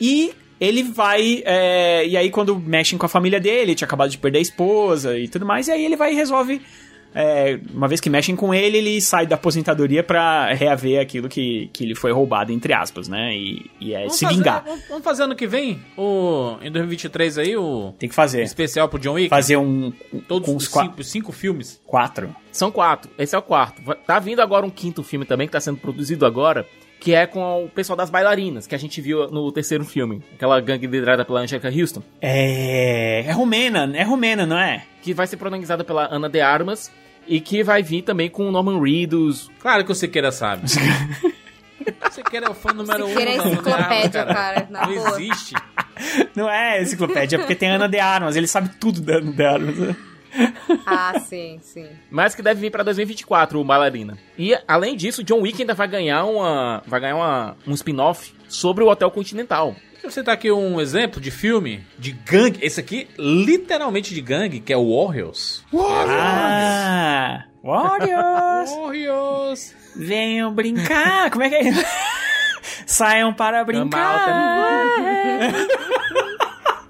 [0.00, 1.42] e ele vai.
[1.44, 4.42] é, e aí, quando mexem com a família dele, ele tinha acabado de perder a
[4.42, 6.60] esposa e tudo mais, e aí ele vai e resolve.
[7.14, 11.70] É, uma vez que mexem com ele, ele sai da aposentadoria pra reaver aquilo que,
[11.72, 13.34] que ele foi roubado, entre aspas, né?
[13.36, 14.64] E, e é Vamos se fazer- vingar.
[14.64, 15.80] vamos- vamos fazer ano que vem?
[15.96, 18.42] O, em 2023 aí, o Tem que fazer.
[18.42, 19.28] especial pro John Wick?
[19.28, 19.92] Fazer um.
[20.26, 21.80] Todos com os cinco, cinco filmes.
[21.86, 22.34] quatro.
[22.50, 23.10] São quatro.
[23.18, 23.80] Esse é o quarto.
[24.06, 26.66] Tá vindo agora um quinto filme também, que tá sendo produzido agora,
[27.00, 30.22] que é com o pessoal das bailarinas, que a gente viu no terceiro filme.
[30.34, 33.24] Aquela gangue liderada pela Angelica Houston, É.
[33.26, 34.84] É romena, é romena, não é?
[35.02, 36.90] que vai ser protagonizada pela Ana de Armas,
[37.26, 39.50] e que vai vir também com o Norman Reedus.
[39.60, 40.68] Claro que o Siqueira sabe.
[42.10, 43.08] Siqueira é o fã número um.
[43.08, 45.20] Siqueira é enciclopédia, Armas, cara, na Não boa.
[45.20, 45.54] existe.
[46.34, 49.44] Não é enciclopédia, é porque tem Ana de Armas, ele sabe tudo da Ana de
[49.44, 49.96] Armas.
[50.84, 51.86] Ah, sim, sim.
[52.10, 54.18] Mas que deve vir pra 2024, o Bailarina.
[54.36, 56.82] E, além disso, John Wick ainda vai ganhar uma.
[56.88, 59.76] Vai ganhar uma, um spin-off sobre o Hotel Continental.
[60.04, 62.58] Deixa eu citar aqui um exemplo de filme de gangue.
[62.60, 65.64] Esse aqui, literalmente de gangue, que é o Warriors.
[65.74, 67.44] Ah!
[67.62, 68.70] Warriors!
[68.70, 69.74] Warriors!
[69.96, 71.30] Venham brincar!
[71.30, 71.72] Como é que é?
[72.84, 74.28] Saiam para brincar!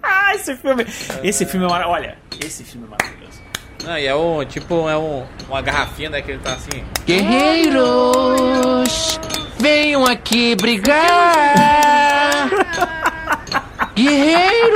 [0.03, 0.85] ah, esse filme!
[1.23, 1.97] Esse filme é maravilhoso.
[1.97, 3.41] Olha, esse filme é maravilhoso.
[3.85, 6.83] Não, e é um, tipo, é um, uma garrafinha, né, que ele tá assim.
[7.07, 9.21] Guerreiros,
[9.59, 12.49] venham aqui brigar.
[13.95, 14.75] Guerreiros.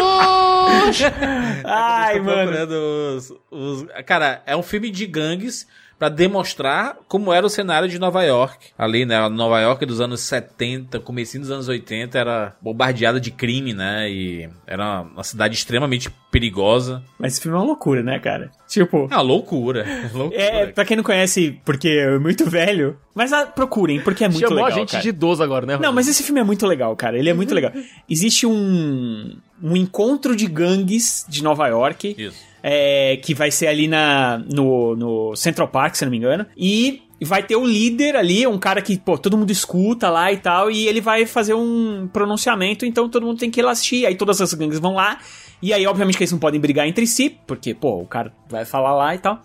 [1.64, 3.16] Ai, Tô mano.
[3.16, 5.66] os, os- Cara, é um filme de gangues,
[5.98, 8.68] pra demonstrar como era o cenário de Nova York.
[8.78, 9.28] Ali, né?
[9.28, 14.08] Nova York dos anos 70, comecinho dos anos 80, era bombardeada de crime, né?
[14.10, 17.02] E era uma cidade extremamente perigosa.
[17.18, 18.50] Mas esse filme é uma loucura, né, cara?
[18.68, 19.08] Tipo.
[19.10, 19.84] É uma loucura.
[20.14, 20.40] loucura.
[20.40, 22.96] É, pra quem não conhece, porque é muito velho.
[23.14, 24.70] Mas ah, procurem, porque é muito Chamou legal.
[24.70, 25.02] a gente cara.
[25.02, 25.78] de idoso agora, né?
[25.78, 27.18] Não, mas esse filme é muito legal, cara.
[27.18, 27.72] Ele é muito legal.
[28.08, 32.14] Existe um, um encontro de gangues de Nova York.
[32.16, 32.47] Isso.
[32.70, 36.44] É, que vai ser ali na, no, no Central Park, se não me engano.
[36.54, 40.36] E vai ter o líder ali, um cara que, pô, todo mundo escuta lá e
[40.36, 40.70] tal.
[40.70, 44.04] E ele vai fazer um pronunciamento, então todo mundo tem que ir lá assistir.
[44.04, 45.18] Aí todas as gangues vão lá.
[45.62, 48.66] E aí, obviamente, que eles não podem brigar entre si, porque, pô, o cara vai
[48.66, 49.42] falar lá e tal.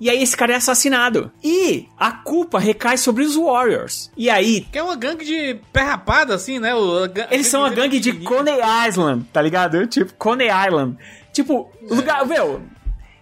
[0.00, 1.30] E aí esse cara é assassinado.
[1.42, 4.10] E a culpa recai sobre os Warriors.
[4.16, 6.74] E aí, Que é uma gangue de pé rapado, assim, né?
[6.74, 8.58] O, eles são a gangue de Coney
[8.88, 9.86] Island, tá ligado?
[9.86, 10.98] Tipo, Coney Island.
[11.34, 12.62] Tipo, lugar, meu.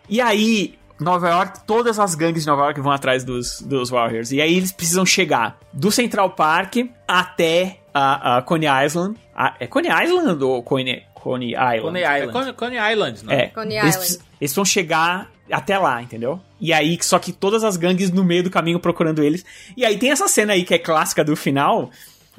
[0.09, 4.31] E aí, Nova York, todas as gangues de Nova York vão atrás dos, dos Warriors.
[4.31, 6.77] E aí eles precisam chegar do Central Park
[7.09, 9.17] até a, a Coney Island.
[9.35, 11.81] A- é Coney Island ou Coney, Coney Island?
[11.83, 12.33] Coney É Island.
[12.33, 13.35] Coney, Coney Island, né?
[13.35, 14.19] É, Coney eles, Island.
[14.41, 16.41] eles vão chegar até lá, entendeu?
[16.61, 19.45] E aí, só que todas as gangues no meio do caminho procurando eles.
[19.77, 21.91] E aí tem essa cena aí que é clássica do final,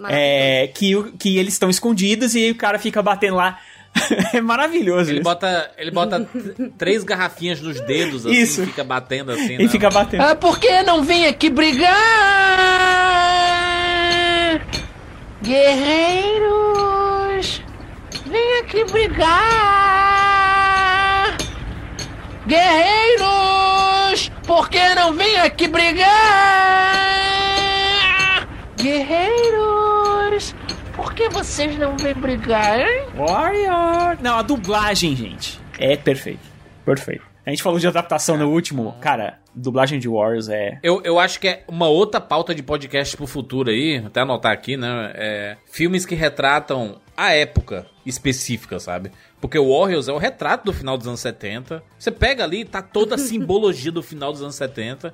[0.09, 3.59] é, que, o- que eles estão escondidos e aí o cara fica batendo lá.
[4.33, 5.23] é maravilhoso Ele isso.
[5.23, 6.27] bota, ele bota
[6.77, 8.63] três garrafinhas nos dedos, assim, Isso.
[8.63, 9.53] e fica batendo assim.
[9.53, 9.69] Ele né?
[9.69, 10.23] fica batendo.
[10.23, 11.93] Ah, por que não vem aqui brigar?
[16.43, 17.61] Guerreiros,
[18.25, 19.27] vem aqui brigar.
[22.47, 26.09] Guerreiros, por que não vem aqui brigar?
[28.77, 29.62] Guerreiros,
[31.13, 33.05] por que vocês não vêm brigar, hein?
[33.15, 34.17] Warrior!
[34.19, 36.41] Não, a dublagem, gente, é perfeito.
[36.83, 37.21] Perfeito.
[37.45, 38.95] A gente falou de adaptação no último.
[38.99, 40.79] Cara, dublagem de Warriors é.
[40.81, 44.51] Eu, eu acho que é uma outra pauta de podcast pro futuro aí, até anotar
[44.51, 45.11] aqui, né?
[45.13, 49.11] É, filmes que retratam a época específica, sabe?
[49.39, 51.83] Porque o Warriors é o retrato do final dos anos 70.
[51.99, 55.13] Você pega ali, tá toda a simbologia do final dos anos 70.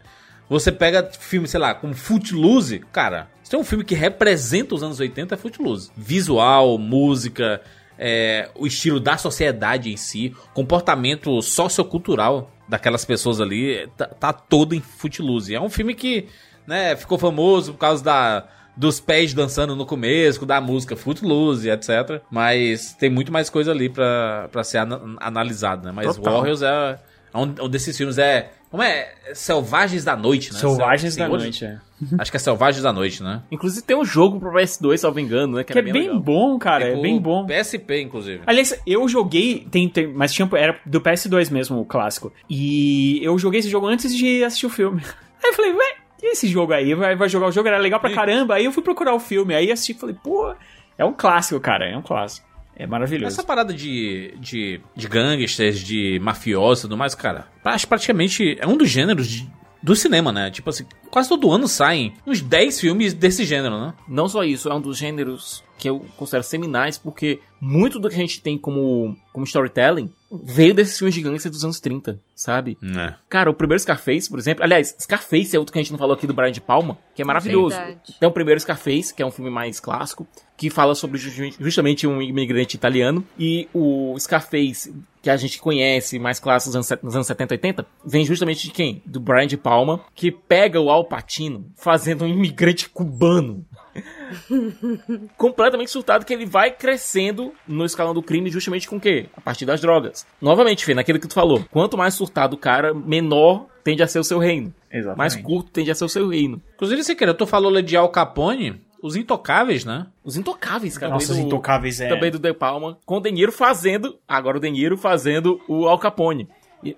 [0.49, 4.83] Você pega filme, sei lá, como Footloose, cara, se tem um filme que representa os
[4.83, 5.91] anos 80 é Footloose.
[5.95, 7.61] Visual, música,
[7.97, 14.73] é, o estilo da sociedade em si, comportamento sociocultural daquelas pessoas ali, tá, tá todo
[14.73, 15.53] em Footloose.
[15.53, 16.27] É um filme que,
[16.65, 18.47] né, ficou famoso por causa da
[18.77, 22.21] dos pés dançando no começo, da música Footloose, etc.
[22.31, 24.77] Mas tem muito mais coisa ali pra, pra ser
[25.19, 25.91] analisado, né?
[25.93, 26.35] Mas Total.
[26.35, 26.97] Warriors é,
[27.33, 28.53] é um, um desses filmes, é...
[28.71, 29.13] Como é?
[29.33, 30.59] Selvagens da Noite, né?
[30.59, 31.77] Selvagens Sel- da hoje- Noite, é.
[32.19, 33.41] Acho que é Selvagens da Noite, né?
[33.51, 35.63] Inclusive tem um jogo pro PS2, salvo engano, né?
[35.63, 36.19] Que é era bem legal.
[36.19, 36.85] bom, cara.
[36.87, 37.45] É pro bem bom.
[37.47, 38.41] PSP, inclusive.
[38.45, 42.31] Aliás, eu joguei, tem, tem- mas tinha, era do PS2 mesmo, o clássico.
[42.49, 45.01] E eu joguei esse jogo antes de assistir o filme.
[45.43, 46.93] Aí eu falei, ué, e esse jogo aí?
[46.93, 48.55] Vai, vai jogar o jogo, era legal pra caramba.
[48.55, 50.53] Aí eu fui procurar o filme, aí assisti e falei, pô,
[50.97, 52.45] é um clássico, cara, é um clássico.
[52.79, 53.27] É maravilhoso.
[53.33, 58.65] Essa parada de, de, de gangsters, de mafiosos e tudo mais, cara, acho praticamente é
[58.65, 59.49] um dos gêneros de-
[59.83, 60.49] do cinema, né?
[60.49, 63.93] Tipo assim, quase todo ano saem uns 10 filmes desse gênero, né?
[64.07, 68.15] Não só isso, é um dos gêneros que eu considero seminais, porque muito do que
[68.15, 70.11] a gente tem como, como storytelling
[70.43, 72.77] veio desses filmes de gangster dos anos 30, sabe?
[72.83, 73.13] É.
[73.29, 74.63] Cara, o primeiro Scarface, por exemplo.
[74.63, 77.21] Aliás, Scarface é outro que a gente não falou aqui do Brian de Palma, que
[77.21, 77.77] é maravilhoso.
[77.77, 78.15] Verdade.
[78.19, 80.27] Tem o primeiro Scarface, que é um filme mais clássico,
[80.59, 83.23] que fala sobre ju- justamente um imigrante italiano.
[83.39, 87.53] E o Scarface, que a gente conhece mais clássico nos anos, set- nos anos 70
[87.53, 89.01] e 80, vem justamente de quem?
[89.05, 93.65] Do Brian de Palma, que pega o Al Pacino fazendo um imigrante cubano.
[95.37, 99.27] completamente surtado que ele vai crescendo no escalão do crime justamente com o quê?
[99.35, 100.25] A partir das drogas.
[100.41, 101.63] Novamente, Fê, naquilo que tu falou.
[101.71, 104.73] Quanto mais surtado o cara, menor tende a ser o seu reino.
[104.91, 105.17] Exatamente.
[105.17, 106.61] Mais curto tende a ser o seu reino.
[106.75, 110.07] Inclusive, você queira, tu falou ali de Al Capone, os intocáveis, né?
[110.23, 111.13] Os intocáveis, cara.
[111.13, 112.07] Nossa, os também do- intocáveis é.
[112.09, 115.87] Também do De Palma, com o De Niro fazendo, agora o De Niro fazendo o
[115.87, 116.47] Al Capone.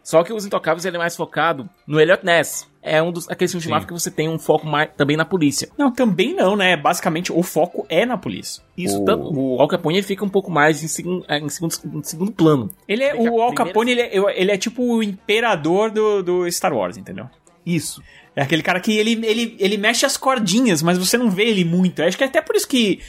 [0.04, 2.70] Só que os Intocáveis ele é mais focado no Elliot Ness.
[2.84, 5.26] É um dos aqueles filmes de máfia que você tem um foco mais, também na
[5.26, 5.70] polícia.
[5.76, 6.78] Não, também não, né?
[6.78, 8.62] Basicamente, o foco é na polícia.
[8.78, 9.06] Isso, o...
[9.06, 12.32] tanto- o Al Capone ele fica um pouco mais em, segun- em segundo, em segundo
[12.32, 12.70] plano.
[12.88, 16.52] Ele é, o Al primeira- Capone, ele é, ele é tipo o imperador do, do
[16.52, 17.26] Star Wars, entendeu?
[17.66, 18.04] Isso.
[18.36, 21.66] É aquele cara que ele, ele, ele mexe as cordinhas, mas você não vê ele
[21.66, 22.02] muito.
[22.02, 23.00] Acho que é até por isso que,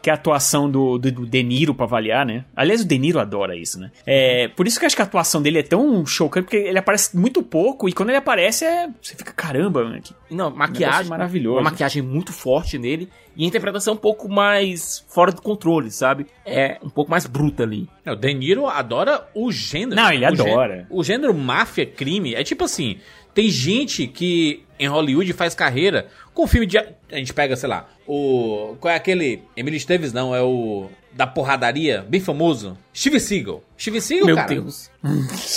[0.00, 2.44] que a atuação do, do, do De Niro, pra avaliar, né?
[2.56, 3.90] Aliás, o De Niro adora isso, né?
[4.06, 6.78] É, por isso que eu acho que a atuação dele é tão chocante, porque ele
[6.78, 11.08] aparece muito pouco, e quando ele aparece, é, você fica, caramba, mano, que Não, maquiagem.
[11.10, 11.58] maravilhoso.
[11.58, 13.08] Uma maquiagem muito forte nele.
[13.36, 16.26] E a interpretação é um pouco mais fora do controle, sabe?
[16.44, 17.88] É um pouco mais bruta ali.
[18.04, 19.96] É, o De Niro adora o gênero.
[19.96, 20.86] Não, ele O adora.
[20.90, 22.98] O gênero máfia, crime, é tipo assim,
[23.34, 26.78] tem gente que em Hollywood faz carreira com filme de...
[26.78, 28.76] A gente pega, sei lá, o...
[28.80, 29.42] Qual é aquele...
[29.56, 30.88] Emily Esteves não, é o...
[31.12, 32.76] Da porradaria, bem famoso.
[32.94, 33.62] Steve Seagal.
[33.78, 34.90] Steve Seagal, Meu cara, Deus.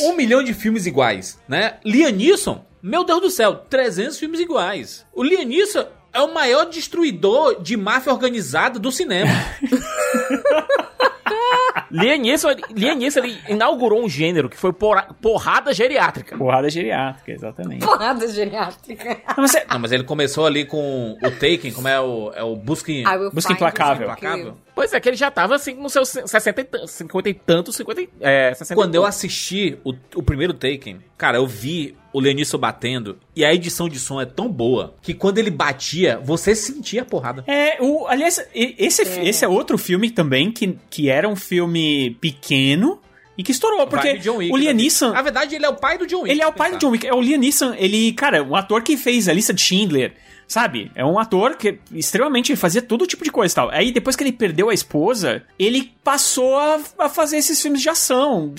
[0.02, 1.78] um milhão de filmes iguais, né?
[1.86, 5.06] Liam Neeson, meu Deus do céu, 300 filmes iguais.
[5.14, 9.32] O Liam Neeson é o maior destruidor de máfia organizada do cinema.
[11.92, 16.38] Liam Neeson, Liam Neeson ele inaugurou um gênero que foi porra- porrada geriátrica.
[16.38, 17.86] Porrada geriátrica, exatamente.
[17.86, 19.18] Porrada geriátrica.
[19.28, 22.44] Não, mas é- Não, mas ele começou ali com o Taken, como é o, é
[22.44, 22.92] o Busca,
[23.34, 24.04] Busca implacável.
[24.10, 24.58] Implacável.
[24.74, 27.76] Pois é, que ele já tava assim nos seus 60 e, tan- 50 e tantos,
[27.78, 31.96] 50 e, é, 60 e Quando eu assisti o, o primeiro Taken, cara, eu vi
[32.12, 36.20] o Leonisson batendo e a edição de som é tão boa que quando ele batia,
[36.22, 37.44] você sentia a porrada.
[37.48, 41.75] É, o, aliás, esse, esse é outro filme também que, que era um filme
[42.22, 43.00] pequeno
[43.38, 44.84] e que estourou, porque Wick, o Liam né?
[44.84, 45.12] Neeson...
[45.12, 46.32] Na verdade, ele é o pai do John Wick.
[46.32, 47.06] Ele é o pai do John Wick.
[47.06, 47.74] É o Liam Neeson.
[47.74, 50.14] Ele, cara, um ator que fez a lista de Schindler,
[50.48, 50.92] sabe?
[50.96, 53.70] É um ator que extremamente ele fazia todo tipo de coisa e tal.
[53.72, 57.90] Aí depois que ele perdeu a esposa, ele passou a, a fazer esses filmes de
[57.90, 58.54] ação.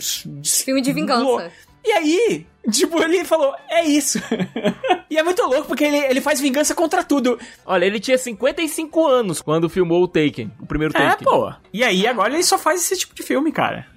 [0.44, 1.50] Filme de vingança.
[1.82, 4.18] E aí, tipo, ele falou, é isso.
[5.10, 7.38] e é muito louco porque ele, ele faz vingança contra tudo.
[7.64, 11.26] Olha, ele tinha 55 anos quando filmou o Taken, o primeiro É, Taken.
[11.26, 11.52] pô.
[11.72, 13.86] E aí agora ele só faz esse tipo de filme, cara.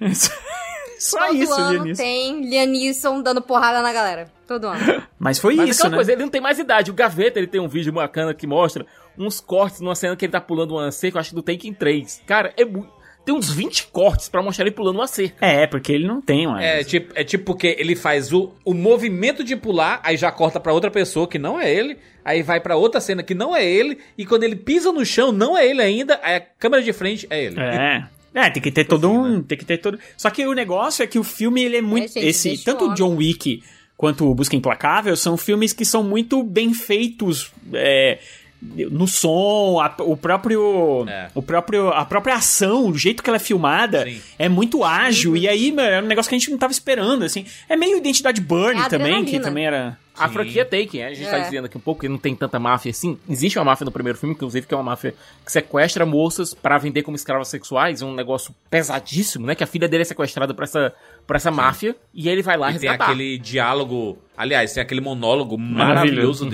[1.00, 4.30] Só Todo isso, ano tem Liam Neeson dando porrada na galera.
[4.46, 5.02] Todo ano.
[5.18, 5.96] Mas foi Mas isso, aquela né?
[5.96, 6.90] coisa, ele não tem mais idade.
[6.90, 8.84] O Gaveta, ele tem um vídeo bacana que mostra
[9.16, 11.72] uns cortes numa cena que ele tá pulando uma cerca, eu acho que do Taken
[11.72, 12.22] 3.
[12.26, 12.92] Cara, é muito...
[13.24, 15.44] Tem uns 20 cortes pra mostrar ele pulando uma cerca.
[15.44, 16.60] É, porque ele não tem, mano.
[16.60, 20.58] É tipo, é tipo porque ele faz o, o movimento de pular, aí já corta
[20.58, 23.64] pra outra pessoa que não é ele, aí vai pra outra cena que não é
[23.64, 26.92] ele, e quando ele pisa no chão, não é ele ainda, aí a câmera de
[26.92, 27.60] frente é ele.
[27.60, 28.04] É.
[28.32, 29.42] É, tem que ter todo um.
[29.42, 29.98] Tem que ter todo.
[30.16, 32.12] Só que o negócio é que o filme, ele é muito.
[32.12, 32.94] gente, esse, tanto o.
[32.94, 33.60] John Wick
[33.96, 37.52] quanto o Busca Implacável são filmes que são muito bem feitos.
[37.74, 38.18] é,
[38.62, 41.04] no som, a- o próprio.
[41.08, 41.28] É.
[41.34, 41.88] O próprio.
[41.90, 44.20] A própria ação, o jeito que ela é filmada Sim.
[44.38, 45.36] é muito ágil.
[45.36, 47.44] E aí, mano, é um negócio que a gente não tava esperando, assim.
[47.68, 49.98] É meio identidade Burn É também, que também era.
[50.18, 51.44] A franquia Taken, a gente tá É.
[51.44, 53.16] dizendo aqui um pouco que não tem tanta máfia assim.
[53.26, 55.14] Existe uma máfia no primeiro filme, inclusive, que é uma máfia
[55.46, 58.02] que sequestra moças pra vender como escravas sexuais.
[58.02, 59.54] Um negócio pesadíssimo, né?
[59.54, 60.92] Que a filha dele é sequestrada por essa,
[61.26, 61.96] por essa máfia.
[62.12, 63.04] E ele vai lá E tem resgatar.
[63.12, 66.44] aquele diálogo, aliás, tem aquele monólogo Maravilhoso.
[66.44, 66.50] maravilhoso Uhum.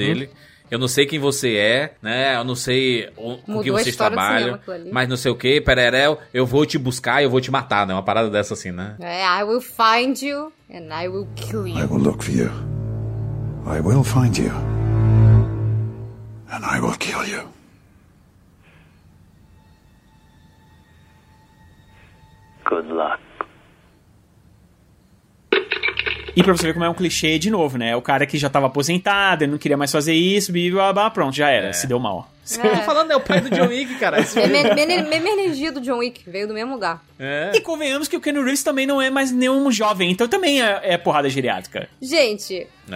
[0.71, 2.37] Eu não sei quem você é, né?
[2.37, 4.61] Eu não sei o- com a vocês cinema, trabalham,
[4.93, 7.87] mas não sei o que, Pererel, eu vou te buscar e eu vou te matar,
[7.87, 7.95] né?
[7.95, 8.97] Uma parada dessa assim, né?
[8.99, 11.89] É, I will find you and I will kill I you.
[11.93, 12.51] will look for you.
[13.67, 14.51] I will find you.
[16.51, 17.49] And I will kill you.
[22.69, 23.21] Good luck.
[26.37, 27.97] E pra você ver como é um clichê de novo, né?
[27.97, 31.11] O cara que já tava aposentado, ele não queria mais fazer isso, blá, blá, blá,
[31.11, 32.31] pronto, já era, se deu mal.
[32.63, 34.19] Eu tô falando, é o pai do John Wick, cara.
[34.21, 37.03] É mesma energia do John Wick, veio do mesmo lugar.
[37.19, 37.53] É.
[37.55, 40.81] E convenhamos que o Ken Reeves também não é mais nenhum jovem, então também é,
[40.83, 41.89] é porrada geriátrica.
[42.01, 42.95] Gente, É.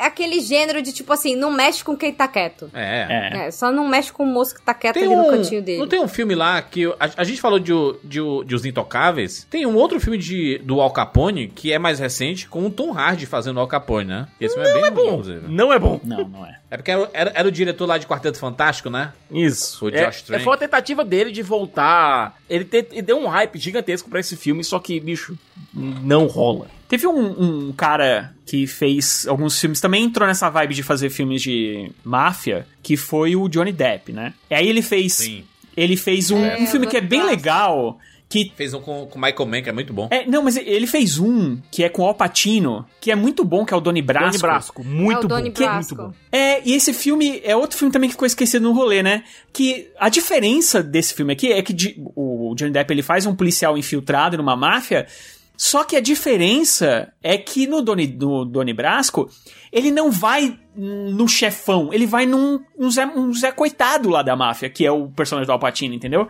[0.00, 2.70] é aquele gênero de tipo assim, não mexe com quem tá quieto.
[2.74, 3.06] É.
[3.32, 3.46] É.
[3.46, 5.62] É, só não mexe com o moço que tá quieto Tem ali no um, cantinho
[5.62, 5.78] dele.
[5.78, 9.46] não tem um filme lá que a, a gente falou de, de, de Os Intocáveis.
[9.48, 12.92] Tem um outro filme de, do Al Capone que é mais recente com o Tom
[12.92, 14.26] Hardy fazendo o Al Capone, né?
[14.40, 15.46] Esse filme é bem bom, inclusive.
[15.48, 16.00] Não é bom.
[16.04, 16.58] Não, não é.
[16.70, 19.12] É porque era, era- era o diretor lá de Quarteto Fantástico, né?
[19.30, 19.84] Isso.
[19.84, 20.40] O é, Josh Trank.
[20.40, 22.34] é, foi uma tentativa dele de voltar.
[22.48, 25.38] Ele, te- ele deu um hype gigantesco pra esse filme, só que, bicho,
[25.74, 26.68] não rola.
[26.88, 31.42] Teve um, um cara que fez alguns filmes, também entrou nessa vibe de fazer filmes
[31.42, 34.34] de máfia, que foi o Johnny Depp, né?
[34.50, 35.14] E aí ele fez.
[35.14, 35.44] Sim.
[35.74, 37.98] Ele fez um, É, um filme que é bem legal.
[38.32, 40.08] Que Fez um com o Michael Mann, que é muito bom.
[40.10, 43.44] É, não, mas ele fez um que é com o Al Pacino, que é muito
[43.44, 44.30] bom, que é o Doni Brasco.
[44.30, 45.28] Tony Brasco, muito é o bom.
[45.28, 45.94] Donnie que é Brasco.
[45.96, 46.16] muito bom.
[46.32, 49.22] É, e esse filme é outro filme também que ficou esquecido no rolê, né?
[49.52, 53.34] Que a diferença desse filme aqui é que de- o Johnny Depp ele faz um
[53.36, 55.06] policial infiltrado numa máfia,
[55.54, 59.28] só que a diferença é que no Doni, no Doni Brasco,
[59.70, 64.34] ele não vai no chefão, ele vai num um Zé, um Zé Coitado lá da
[64.34, 66.26] máfia, que é o personagem do Al Pacino, entendeu?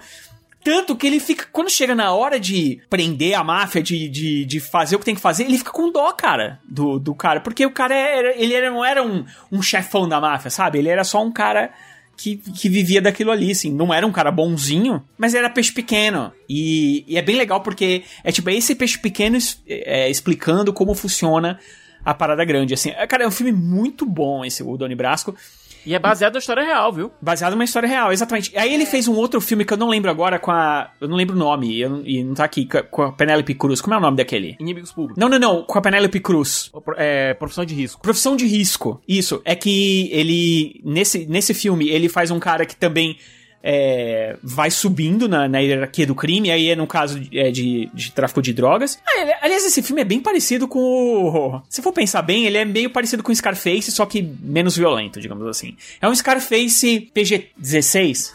[0.64, 1.46] Tanto que ele fica.
[1.50, 5.14] Quando chega na hora de prender a máfia, de, de, de fazer o que tem
[5.14, 7.40] que fazer, ele fica com dó, cara, do, do cara.
[7.40, 10.78] Porque o cara era, ele era, não era um, um chefão da máfia, sabe?
[10.78, 11.72] Ele era só um cara
[12.16, 13.72] que, que vivia daquilo ali, assim.
[13.72, 16.32] Não era um cara bonzinho, mas era peixe pequeno.
[16.48, 19.36] E, e é bem legal porque é tipo, é esse peixe pequeno
[19.66, 21.58] é, explicando como funciona
[22.04, 22.92] a parada grande, assim.
[23.08, 25.34] Cara, é um filme muito bom esse, o Doni Brasco.
[25.84, 27.10] E é baseado na história real, viu?
[27.20, 28.56] Baseado numa história real, exatamente.
[28.56, 30.90] Aí ele fez um outro filme que eu não lembro agora com a.
[31.00, 33.54] Eu não lembro o nome, eu e não tá aqui, com a- com a Penélope
[33.54, 33.80] Cruz.
[33.80, 34.56] Como é o nome daquele?
[34.60, 35.20] Inimigos públicos.
[35.20, 36.70] Não, não, não, com a Penélope Cruz.
[36.96, 38.00] É, profissão de risco.
[38.02, 39.00] Profissão de risco.
[39.08, 39.40] Isso.
[39.44, 40.80] É que ele.
[40.84, 43.16] Nesse, nesse filme, ele faz um cara que também.
[43.62, 47.88] É, vai subindo na, na hierarquia do crime, aí é no caso de, é, de,
[47.94, 48.98] de tráfico de drogas.
[49.06, 51.62] Ah, aliás, esse filme é bem parecido com o.
[51.68, 55.20] Se for pensar bem, ele é meio parecido com o Scarface, só que menos violento,
[55.20, 55.76] digamos assim.
[56.00, 58.32] É um Scarface PG-16.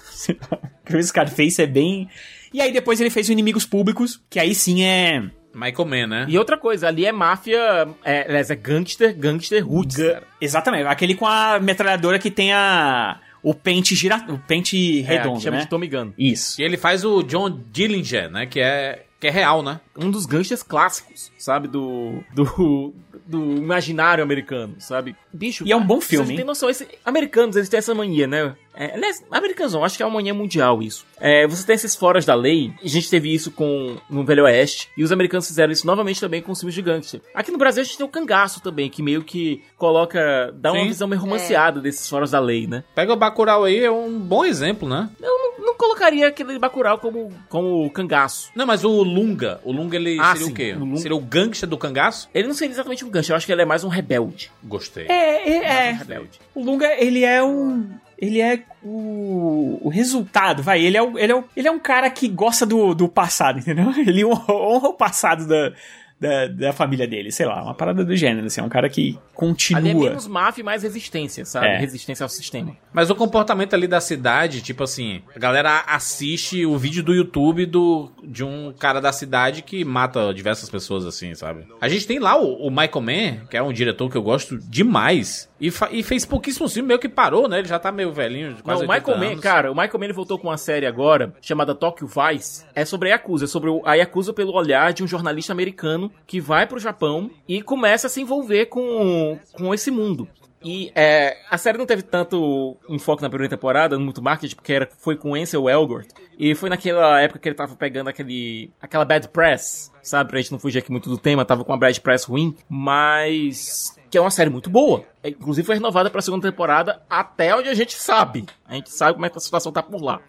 [0.95, 2.09] o Scarface é bem.
[2.53, 5.23] E aí depois ele fez o Inimigos Públicos, que aí sim é.
[5.53, 6.25] Michael Mann, né?
[6.29, 7.87] E outra coisa, ali é máfia.
[8.05, 10.23] É, aliás, é gangster, gangster roots, cara.
[10.39, 13.19] Exatamente, aquele com a metralhadora que tem a.
[13.43, 15.63] O pente gira, o pente É, redondo, que chama né?
[15.63, 16.11] de Tommy Gun.
[16.17, 16.59] Isso.
[16.61, 18.45] E ele faz o John Dillinger, né?
[18.45, 19.79] Que é, que é real, né?
[19.97, 21.67] Um dos gangsters clássicos, sabe?
[21.67, 22.23] Do.
[22.33, 22.93] Do.
[23.25, 25.13] Do imaginário americano, sabe?
[25.33, 25.65] Bicho.
[25.67, 26.37] E é um bom Vocês filme, não hein?
[26.37, 28.55] têm noção, esse, americanos, eles têm essa mania, né?
[28.77, 31.05] É, aliás, americanos não, acho que é uma mania mundial isso.
[31.19, 34.89] É, você tem esses foras da lei, a gente teve isso com no Velho Oeste,
[34.95, 37.21] e os americanos fizeram isso novamente também com os filmes de gangster.
[37.33, 40.81] Aqui no Brasil a gente tem o cangaço também, que meio que coloca, dá uma
[40.81, 40.87] Sim.
[40.87, 42.83] visão meio romanceada desses foras da lei, né?
[42.93, 45.09] Pega o Bacurau aí, é um bom exemplo, né?
[45.19, 48.51] Eu não, não colocaria aquele Bacurau como, como cangaço.
[48.55, 50.73] Não, mas o Lunga, o Lunga ele Ah, seria sim, o quê?
[50.73, 50.97] o Lunga.
[50.97, 52.29] Seria o gangster do cangaço?
[52.33, 54.51] Ele não seria exatamente um gangster, eu acho que ele é mais um rebelde.
[54.63, 55.07] Gostei.
[55.07, 55.93] É, é, é.
[55.93, 56.39] um rebelde.
[56.53, 57.87] O Lunga, ele é um.
[58.17, 60.81] Ele é o, o resultado, vai.
[60.81, 63.59] Ele é, o, ele, é o, ele é um cara que gosta do, do passado,
[63.59, 63.91] entendeu?
[64.05, 65.71] Ele honra, o passado da,
[66.19, 68.59] da, da família dele, sei lá, uma parada do gênero, assim.
[68.59, 70.09] É um cara que Ali é continua.
[70.09, 71.67] menos máfia e mais resistência, sabe?
[71.67, 71.77] É.
[71.77, 72.75] Resistência ao sistema.
[72.91, 77.65] Mas o comportamento ali da cidade, tipo assim, a galera assiste o vídeo do YouTube
[77.65, 81.65] do, de um cara da cidade que mata diversas pessoas, assim, sabe?
[81.79, 84.57] A gente tem lá o, o Michael Mann, que é um diretor que eu gosto
[84.57, 87.59] demais, e, e fez pouquíssimos filmes, meio que parou, né?
[87.59, 90.05] Ele já tá meio velhinho, Não, quase o 80 Michael Mann, cara, o Michael Mann
[90.05, 92.65] ele voltou com uma série agora chamada Tokyo Vice.
[92.73, 96.06] É sobre a Yakuza, é sobre o- a Yakuza pelo olhar de um jornalista americano
[96.25, 100.27] que vai pro Japão e começa a se envolver com, com esse mundo.
[100.63, 104.89] E é, a série não teve tanto enfoque na primeira temporada, muito marketing, porque era,
[104.97, 106.07] foi com Ansel Elgort.
[106.37, 110.29] E foi naquela época que ele tava pegando aquele, aquela bad press, sabe?
[110.29, 112.55] Pra gente não fugir aqui muito do tema, tava com uma bad press ruim.
[112.67, 115.03] Mas que é uma série muito boa.
[115.23, 118.45] É, Inclusive foi renovada pra segunda temporada até onde a gente sabe.
[118.65, 120.21] A gente sabe como é que a situação tá por lá.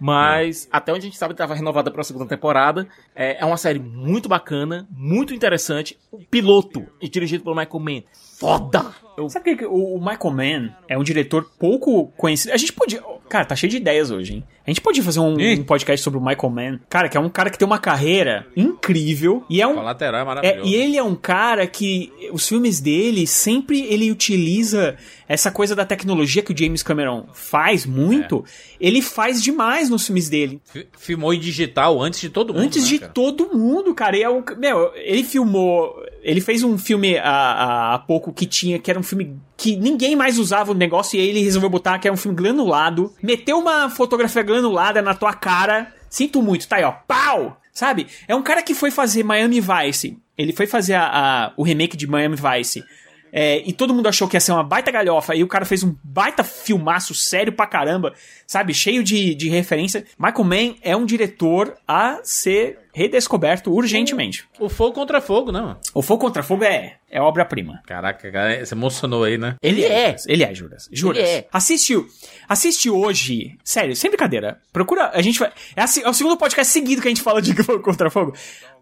[0.00, 2.88] Mas até onde a gente sabe estava renovada pra segunda temporada.
[3.14, 5.98] É, é uma série muito bacana, muito interessante.
[6.10, 8.02] O piloto, e dirigido pelo Michael Mann.
[8.38, 8.86] Foda!
[9.16, 12.52] Eu- Sabe que o, o Michael Mann é um diretor pouco conhecido?
[12.52, 13.02] A gente podia.
[13.28, 14.44] Cara, tá cheio de ideias hoje, hein?
[14.66, 16.80] A gente podia fazer um, um podcast sobre o Michael Mann.
[16.88, 19.44] Cara, que é um cara que tem uma carreira incrível.
[19.50, 19.74] E é um.
[19.74, 20.68] Colateral é É, maravilhoso.
[20.68, 25.84] e ele é um cara que os filmes dele sempre ele utiliza essa coisa da
[25.84, 28.44] tecnologia que o James Cameron faz muito.
[28.80, 30.60] Ele faz demais nos filmes dele.
[30.64, 33.12] Fi- Filmou em digital antes de todo mundo, Antes né, de cara?
[33.12, 34.16] todo mundo, cara.
[34.16, 35.94] E é um, meu, ele filmou.
[36.30, 40.14] Ele fez um filme há, há pouco que tinha, que era um filme que ninguém
[40.14, 43.12] mais usava o negócio, e aí ele resolveu botar que era um filme granulado.
[43.22, 45.92] Meteu uma fotografia granulada na tua cara.
[46.10, 46.92] Sinto muito, tá aí, ó.
[46.92, 47.58] Pau!
[47.72, 48.06] Sabe?
[48.26, 50.18] É um cara que foi fazer Miami Vice.
[50.36, 52.82] Ele foi fazer a- a- o remake de Miami Vice.
[53.32, 55.34] É, e todo mundo achou que ia ser uma baita galhofa.
[55.34, 58.12] E o cara fez um baita filmaço sério pra caramba,
[58.46, 58.74] sabe?
[58.74, 60.04] Cheio de, de referência.
[60.18, 64.48] Michael Mann é um diretor a ser redescoberto urgentemente.
[64.58, 65.78] O Fogo contra Fogo, né, mano?
[65.94, 67.80] O Fogo Contra Fogo é, é obra-prima.
[67.86, 69.54] Caraca, cara, você emocionou aí, né?
[69.62, 70.16] Ele é.
[70.26, 70.88] Ele é, Juras.
[70.90, 71.22] Juras.
[71.22, 71.48] Ele é.
[71.52, 71.94] Assiste,
[72.48, 73.56] assiste hoje.
[73.62, 74.60] Sério, sem brincadeira.
[74.72, 75.10] Procura.
[75.14, 75.52] A gente vai.
[75.76, 78.34] É, a é o segundo podcast seguido que a gente fala de Fogo Contra Fogo.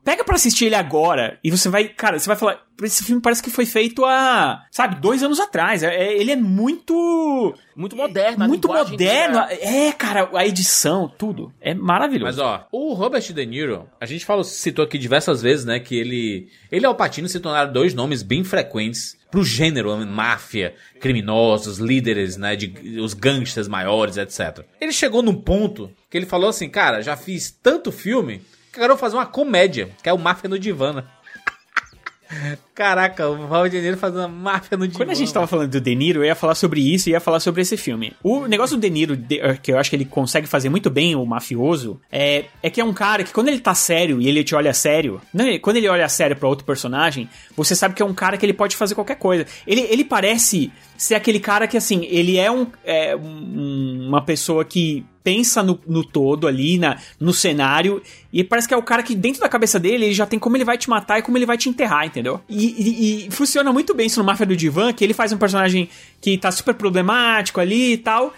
[0.07, 1.89] Pega pra assistir ele agora e você vai.
[1.89, 2.65] Cara, você vai falar.
[2.81, 4.65] Esse filme parece que foi feito há.
[4.71, 5.83] Sabe, dois anos atrás.
[5.83, 7.53] É- é- ele é muito.
[7.75, 8.97] Muito moderno, Muito moderno.
[8.97, 11.53] dele É, cara, a edição, tudo.
[11.61, 12.25] É maravilhoso.
[12.25, 15.97] Mas ó, o Robert De Niro, a gente falou, citou aqui diversas vezes, né, que
[15.97, 20.73] ele, ele e o Patino se tornaram dois nomes bem frequentes pro gênero, né, máfia,
[21.01, 24.65] criminosos, líderes, né, de os gangsters maiores, etc.
[24.81, 28.41] Ele chegou num ponto que ele falou assim, cara, já fiz tanto filme
[28.77, 30.93] que agora eu vou fazer uma comédia, que é o Máfia no Divã.
[30.93, 31.05] né?
[32.75, 34.99] Caraca, o Robert De Niro fazendo uma máfia no divã.
[34.99, 37.21] Quando a gente tava falando do De Niro, eu ia falar sobre isso e ia
[37.21, 38.13] falar sobre esse filme.
[38.23, 41.15] O negócio do De Niro, eh, que eu acho que ele consegue fazer muito bem,
[41.15, 44.43] o mafioso, é, é que é um cara que quando ele tá sério e ele
[44.43, 48.05] te olha sério, né, quando ele olha sério pra outro personagem, você sabe que é
[48.05, 49.47] um cara que ele pode fazer qualquer coisa.
[49.67, 54.65] Ele, ele parece ser aquele cara que, assim, ele é, um, é um- uma pessoa
[54.65, 58.01] que pensa no, no todo ali, na, no cenário,
[58.33, 60.57] e parece que é o cara que dentro da cabeça dele, ele já tem como
[60.57, 62.41] ele vai te matar e como ele vai te enterrar, entendeu?
[62.49, 65.37] E, e- e funciona muito bem isso no Máfia do Divan, que ele faz um
[65.37, 65.89] personagem
[66.21, 68.33] que tá super problemático ali e tal.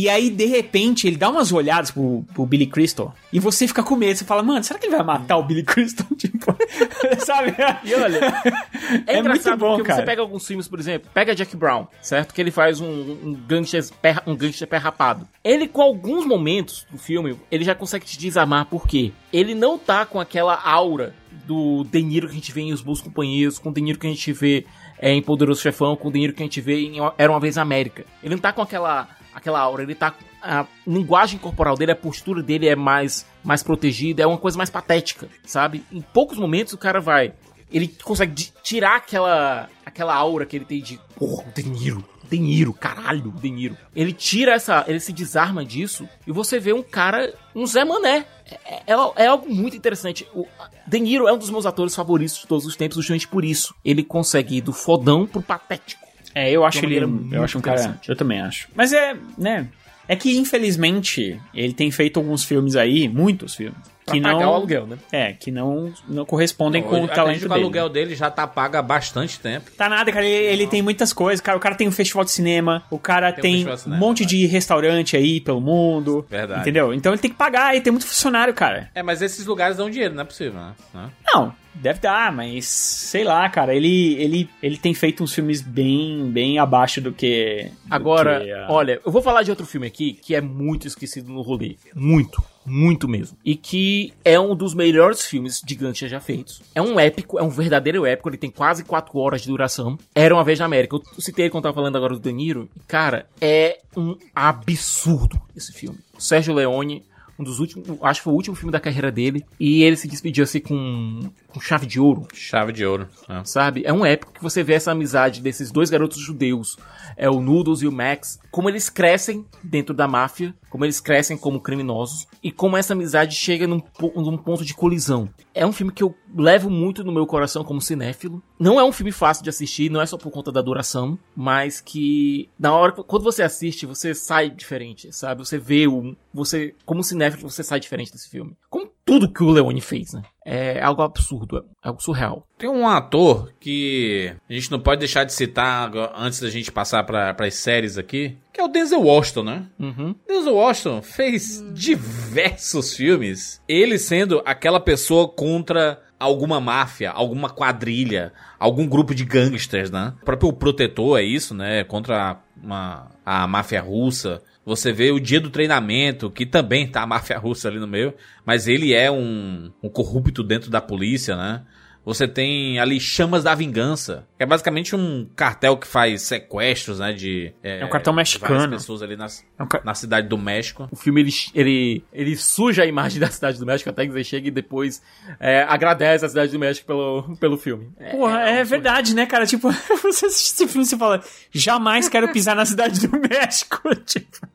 [0.00, 3.82] E aí, de repente, ele dá umas olhadas pro, pro Billy Crystal e você fica
[3.82, 4.16] com medo.
[4.16, 6.06] Você fala, mano, será que ele vai matar o Billy Crystal?
[6.16, 6.56] Tipo,
[7.20, 7.54] sabe?
[7.84, 8.18] E olha,
[9.06, 10.00] é, É engraçado muito bom, porque cara.
[10.00, 12.32] você pega alguns filmes, por exemplo, pega Jack Brown, certo?
[12.32, 15.28] Que ele faz um, um gangster pé, um gangster pé rapado.
[15.44, 19.12] Ele, com alguns momentos do filme, ele já consegue te desarmar, por quê?
[19.30, 21.14] Ele não tá com aquela aura
[21.46, 23.98] do De Niro que a gente vê em Os Bons Companheiros, com o De Niro
[23.98, 24.64] que a gente vê
[24.98, 27.40] é, em Poderoso Chefão, com o De Niro que a gente vê em Era Uma
[27.40, 28.04] Vez América.
[28.22, 30.14] Ele não tá com aquela, aquela aura, ele tá...
[30.42, 34.70] A linguagem corporal dele, a postura dele é mais, mais protegida, é uma coisa mais
[34.70, 35.84] patética, sabe?
[35.92, 37.32] Em poucos momentos o cara vai
[37.72, 42.36] ele consegue tirar aquela aquela aura que ele tem de porra, o De Niro, De
[42.38, 43.76] Niro, caralho, De Niro.
[43.94, 48.26] Ele tira essa, ele se desarma disso e você vê um cara, um Zé Mané.
[48.66, 50.26] É, é- é algo muito interessante.
[50.34, 50.46] O
[50.84, 53.72] De Niro é um dos meus atores favoritos de todos os tempos, justamente por isso.
[53.84, 56.04] Ele consegue ir do fodão pro patético.
[56.34, 57.00] É, eu acho ele.
[57.32, 57.98] Eu acho um cara.
[58.06, 58.68] Eu também acho.
[58.74, 59.66] Mas é, né?
[60.08, 63.78] É que, infelizmente, ele tem feito alguns filmes aí, muitos filmes.
[64.04, 64.50] Pra Que pagar não.
[64.50, 64.98] o aluguel, né?
[65.12, 67.60] É, que não, não correspondem com o talento que o dele.
[67.60, 69.70] aluguel dele já tá pago há bastante tempo.
[69.76, 70.26] Tá nada, cara.
[70.26, 71.40] Ele, ele tem muitas coisas.
[71.40, 72.82] Cara, o cara tem um festival de cinema.
[72.90, 76.26] O cara Tem um tem, um cinema, monte de restaurante aí pelo mundo.
[76.28, 76.62] Verdade.
[76.62, 76.92] Entendeu?
[76.92, 78.90] Então ele tem que pagar e tem muito funcionário, cara.
[78.94, 80.58] É, mas esses lugares dão dinheiro, não é possível?
[80.92, 81.08] Né?
[81.32, 83.74] Não, deve dar, mas sei lá, cara.
[83.74, 87.70] Ele, ele, ele tem feito uns filmes bem, bem abaixo do que.
[87.84, 90.86] do Agora, que, ah, olha, eu vou falar de outro filme aqui que é muito
[90.86, 91.76] esquecido no rolê.
[91.94, 93.36] Muito, muito mesmo.
[93.44, 96.62] E que é um dos melhores filmes de gangster já feitos.
[96.74, 98.28] É um épico, é um verdadeiro épico.
[98.28, 99.98] Ele tem quase 4 horas de duração.
[100.14, 100.96] Era uma vez na América.
[100.96, 102.30] Eu citei quando tava falando agora do.
[102.30, 105.98] E, Cara, é um absurdo esse filme.
[106.18, 107.02] Sérgio Leone.
[107.38, 109.46] Um dos últimos, acho que foi o último filme da carreira dele.
[109.58, 113.08] E ele se despediu assim com, com chave de ouro Chave de ouro.
[113.28, 113.42] né?
[113.44, 113.82] sabe?
[113.84, 116.76] É um épico que você vê essa amizade desses dois garotos judeus,
[117.16, 121.36] é o Noodles e o Max, como eles crescem dentro da máfia, como eles crescem
[121.36, 123.82] como criminosos e como essa amizade chega num,
[124.14, 125.28] num ponto de colisão.
[125.54, 128.42] É um filme que eu levo muito no meu coração como cinéfilo.
[128.58, 131.80] Não é um filme fácil de assistir, não é só por conta da duração, mas
[131.80, 135.44] que na hora quando você assiste, você sai diferente, sabe?
[135.44, 138.56] Você vê o você como cinéfilo você sai diferente desse filme.
[138.68, 140.22] Como tudo que o Leone fez, né?
[140.46, 142.46] É algo absurdo, é algo surreal.
[142.56, 147.02] Tem um ator que a gente não pode deixar de citar antes da gente passar
[147.02, 149.66] para as séries aqui, que é o Denzel Washington, né?
[149.80, 150.14] Uhum.
[150.28, 158.86] Denzel Washington fez diversos filmes, ele sendo aquela pessoa contra alguma máfia, alguma quadrilha, algum
[158.86, 160.14] grupo de gangsters, né?
[160.22, 161.82] O próprio Protetor é isso, né?
[161.82, 164.40] Contra uma, a máfia russa.
[164.70, 168.14] Você vê o dia do treinamento, que também tá a máfia russa ali no meio,
[168.46, 171.62] mas ele é um, um corrupto dentro da polícia, né?
[172.02, 177.12] Você tem ali Chamas da Vingança, que é basicamente um cartel que faz sequestros, né?
[177.12, 177.52] De.
[177.62, 178.70] É um cartel mexicano.
[178.70, 180.88] pessoas ali nas, É um ca- na cidade do México.
[180.90, 184.24] O filme ele, ele, ele suja a imagem da cidade do México até que você
[184.24, 185.02] chega e depois
[185.38, 187.90] é, agradece a cidade do México pelo, pelo filme.
[187.98, 189.44] É, Porra, é, verdade, né, cara?
[189.44, 189.70] Tipo,
[190.02, 193.78] você assiste esse filme e você fala, jamais quero pisar na cidade do México.
[194.06, 194.48] Tipo,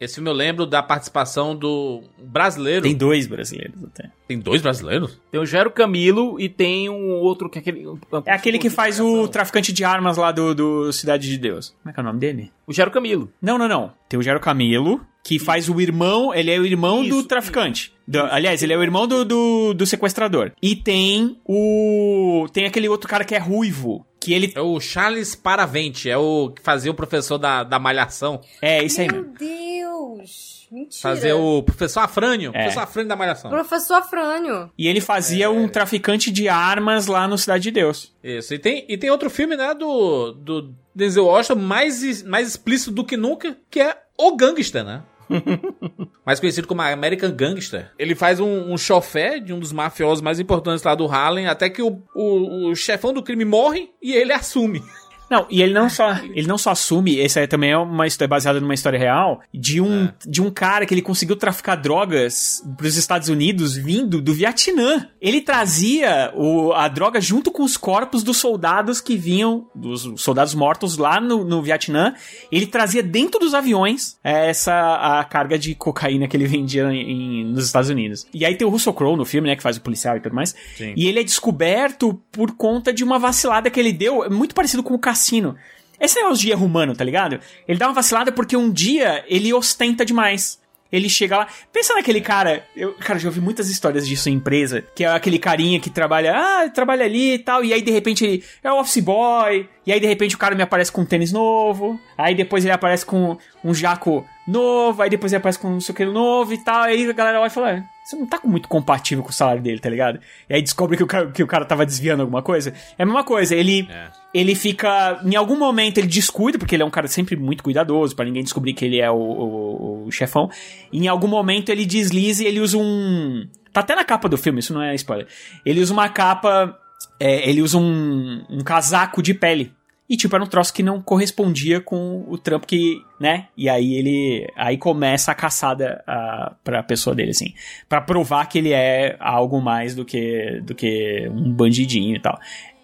[0.00, 2.82] Esse filme eu lembro da participação do brasileiro.
[2.82, 4.10] tem dois brasileiros até.
[4.26, 5.20] Tem dois brasileiros?
[5.30, 7.86] Tem o Gero Camilo e tem um outro que é aquele.
[8.26, 11.74] É aquele que faz o traficante de armas lá do, do Cidade de Deus.
[11.82, 12.50] Como é que é o nome dele?
[12.66, 13.30] O Gero Camilo.
[13.40, 13.92] Não, não, não.
[14.08, 16.34] Tem o Gero Camilo, que faz o irmão.
[16.34, 17.92] Ele é o irmão do Isso, traficante.
[18.06, 20.52] Do- aliás, ele é o irmão do, do, do sequestrador.
[20.62, 22.46] E tem o.
[22.52, 24.04] Tem aquele outro cara que é ruivo.
[24.28, 24.52] Que ele.
[24.54, 28.42] É o Charles Paravente, é o que fazia o professor da, da Malhação.
[28.60, 29.38] É, isso aí Meu mesmo.
[29.38, 30.58] Deus!
[30.70, 31.00] Mentira.
[31.00, 32.50] Fazer o professor Afrânio.
[32.50, 32.64] É.
[32.64, 33.50] Professor Afrânio da Malhação.
[33.50, 34.70] Professor Afrânio.
[34.76, 38.14] E ele fazia um traficante de armas lá no Cidade de Deus.
[38.22, 38.52] Isso.
[38.52, 43.02] E tem, e tem outro filme, né, do, do Denzel Washington, mais, mais explícito do
[43.02, 45.02] que nunca, que é O Gangster, né?
[46.24, 47.90] mais conhecido como American Gangster.
[47.98, 51.68] Ele faz um, um chofé de um dos mafiosos mais importantes lá do Harlem, até
[51.70, 54.82] que o, o, o chefão do crime morre e ele assume.
[55.30, 58.28] Não, e ele não só, ele não só assume, essa aí também é uma história
[58.28, 62.96] baseada numa história real, de um, de um cara que ele conseguiu traficar drogas pros
[62.96, 65.08] Estados Unidos vindo do Vietnã.
[65.20, 70.54] Ele trazia o, a droga junto com os corpos dos soldados que vinham, dos soldados
[70.54, 72.14] mortos lá no, no Vietnã.
[72.50, 74.72] Ele trazia dentro dos aviões é, essa
[75.18, 78.26] a carga de cocaína que ele vendia em, em- nos Estados Unidos.
[78.32, 80.34] E aí tem o Russell Crowe no filme, né, que faz o policial e tudo
[80.34, 80.54] mais.
[80.76, 80.94] Sim.
[80.96, 84.82] E ele é descoberto por conta de uma vacilada que ele deu, é muito parecido
[84.82, 85.56] com o Cassino.
[86.00, 87.40] Esse negócio de erro humano, tá ligado?
[87.66, 90.60] Ele dá uma vacilada porque um dia ele ostenta demais.
[90.90, 91.48] Ele chega lá.
[91.70, 92.64] Pensa naquele cara.
[92.74, 94.82] Eu, cara, já ouvi muitas histórias disso em empresa.
[94.94, 96.34] Que é aquele carinha que trabalha.
[96.34, 97.62] Ah, trabalha ali e tal.
[97.62, 99.68] E aí, de repente, ele é o office boy.
[99.84, 102.00] E aí, de repente, o cara me aparece com um tênis novo.
[102.16, 105.02] Aí depois ele aparece com um jaco novo.
[105.02, 106.84] Aí depois ele aparece com não sei o que novo e tal.
[106.84, 107.70] Aí a galera olha e fala.
[107.72, 110.18] "É, Você não tá muito compatível com o salário dele, tá ligado?
[110.48, 112.72] E aí descobre que o cara, que o cara tava desviando alguma coisa.
[112.98, 113.54] É a mesma coisa.
[113.54, 113.86] Ele
[114.32, 115.20] ele fica.
[115.24, 118.42] Em algum momento ele descuida, porque ele é um cara sempre muito cuidadoso, pra ninguém
[118.42, 120.48] descobrir que ele é o, o- o chefão.
[120.90, 123.46] E em algum momento ele desliza e ele usa um.
[123.74, 125.26] Tá até na capa do filme, isso não é spoiler.
[125.64, 126.78] Ele usa uma capa.
[127.20, 129.70] é, ele usa um, um casaco de pele.
[130.08, 133.48] E, tipo, era um troço que não correspondia com o trampo que, né?
[133.56, 134.50] E aí ele.
[134.56, 137.52] Aí começa a caçada a, pra pessoa dele, assim.
[137.88, 142.38] Pra provar que ele é algo mais do que, do que um bandidinho e tal.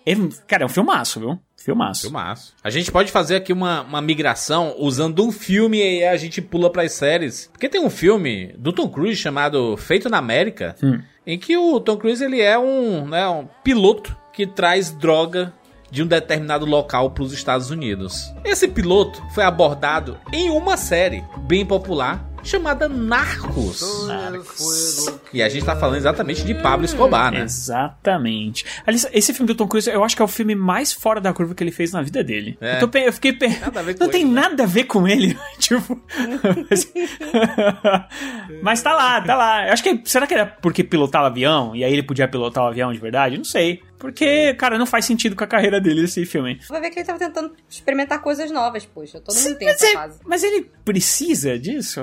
[0.06, 0.12] É,
[0.46, 1.38] cara, é um filmaço, viu?
[1.56, 2.02] Filmaço.
[2.02, 2.54] Filmaço.
[2.62, 6.68] A gente pode fazer aqui uma, uma migração usando um filme e a gente pula
[6.70, 7.48] pras séries.
[7.50, 11.00] Porque tem um filme do Tom Cruise chamado Feito na América, Hum.
[11.26, 15.54] em que o Tom Cruise ele é um, né, um piloto que traz droga
[15.94, 18.34] de um determinado local para os Estados Unidos.
[18.44, 23.80] Esse piloto foi abordado em uma série bem popular chamada Narcos.
[25.32, 27.42] E a gente tá falando exatamente de Pablo Escobar, né?
[27.42, 28.66] Exatamente.
[28.86, 31.32] Aliás, esse filme do Tom Cruise, eu acho que é o filme mais fora da
[31.32, 32.58] curva que ele fez na vida dele.
[32.60, 32.82] É.
[32.82, 33.32] Eu, tô eu fiquei
[33.98, 34.40] Não tem ele, né?
[34.42, 35.38] nada a ver com ele.
[35.58, 36.00] tipo.
[36.68, 36.92] mas...
[38.62, 39.66] mas tá lá, tá lá.
[39.68, 40.02] Eu acho que.
[40.04, 41.74] Será que era porque pilotava avião?
[41.74, 43.38] E aí ele podia pilotar o avião de verdade?
[43.38, 43.80] Não sei.
[44.04, 46.60] Porque, cara, não faz sentido com a carreira dele esse filme.
[46.68, 49.18] Vai ver que ele tava tentando experimentar coisas novas, poxa.
[49.18, 50.18] Todo mundo tem essa fase.
[50.26, 52.02] mas ele precisa disso?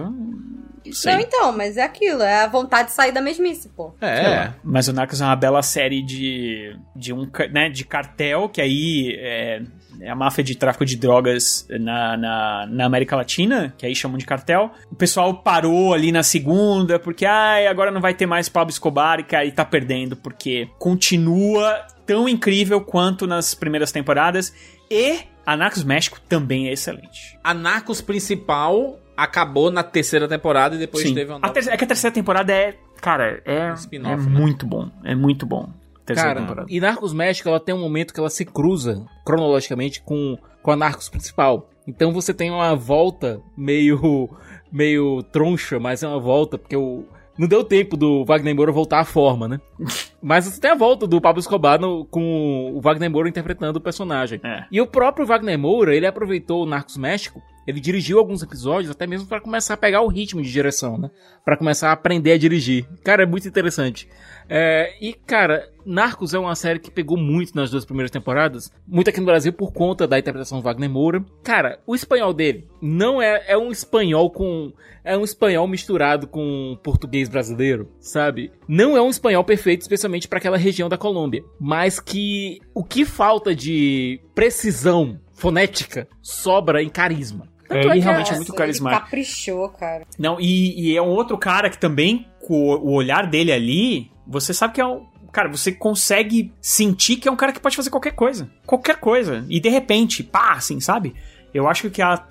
[0.85, 1.13] Não sei.
[1.13, 3.93] Não, então, mas é aquilo, é a vontade de sair da mesmice, pô.
[4.01, 4.51] É.
[4.63, 9.15] Mas o Narcos é uma bela série de, de um né, de cartel, que aí
[9.19, 9.61] é,
[9.99, 14.17] é a máfia de tráfico de drogas na, na, na América Latina, que aí chamam
[14.17, 14.71] de cartel.
[14.91, 19.19] O pessoal parou ali na segunda, porque ai, agora não vai ter mais Pablo Escobar,
[19.19, 24.53] e cara, e tá perdendo, porque continua tão incrível quanto nas primeiras temporadas.
[24.89, 27.37] E a Narcos México também é excelente.
[27.43, 31.13] A Narcos principal acabou na terceira temporada e depois Sim.
[31.13, 34.15] teve uma A ter- é que a terceira temporada é, cara, é, é né?
[34.17, 34.89] muito bom.
[35.03, 35.69] É muito bom.
[36.05, 36.67] Terceira Cara, temporada.
[36.69, 40.75] e Narcos México, ela tem um momento que ela se cruza cronologicamente com, com a
[40.75, 41.69] Narcos principal.
[41.87, 44.29] Então você tem uma volta meio
[44.71, 47.05] meio troncha, mas é uma volta porque o
[47.37, 49.59] não deu tempo do Wagner Moura voltar à forma, né?
[50.21, 53.81] Mas você tem a volta do Pablo Escobar no- com o Wagner Moura interpretando o
[53.81, 54.39] personagem.
[54.43, 54.65] É.
[54.71, 59.05] E o próprio Wagner Moura, ele aproveitou o Narcos México, ele dirigiu alguns episódios até
[59.07, 61.09] mesmo pra começar a pegar o ritmo de direção, né?
[61.45, 62.87] Pra começar a aprender a dirigir.
[63.03, 64.07] Cara, é muito interessante.
[64.53, 69.09] É, e, cara, Narcos é uma série que pegou muito nas duas primeiras temporadas, muito
[69.09, 71.23] aqui no Brasil por conta da interpretação do Wagner Moura.
[71.41, 74.73] Cara, o espanhol dele não é, é um espanhol com.
[75.05, 78.51] É um espanhol misturado com português brasileiro, sabe?
[78.67, 81.43] Não é um espanhol perfeito, especialmente para aquela região da Colômbia.
[81.57, 87.50] Mas que o que falta de precisão fonética sobra em carisma.
[87.75, 89.03] É, ele que realmente é a- muito Ele carismático.
[89.03, 90.05] caprichou, cara.
[90.17, 94.53] Não, e, e é um outro cara que também, com o olhar dele ali, você
[94.53, 95.05] sabe que é um.
[95.31, 98.49] Cara, você consegue sentir que é um cara que pode fazer qualquer coisa.
[98.65, 99.45] Qualquer coisa.
[99.49, 101.15] E de repente, pá, assim, sabe?
[101.53, 102.21] Eu acho que a.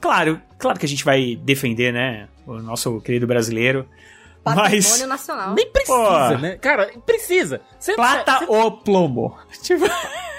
[0.00, 2.28] Claro, claro que a gente vai defender, né?
[2.46, 3.86] O nosso querido brasileiro.
[4.42, 5.00] Patrimônio Mas.
[5.06, 5.54] nacional.
[5.54, 5.94] Nem precisa,
[6.32, 6.38] Pô.
[6.38, 6.56] né?
[6.56, 7.60] Cara, precisa.
[7.78, 9.38] Você Plata ou plombo?
[9.62, 9.84] Tipo.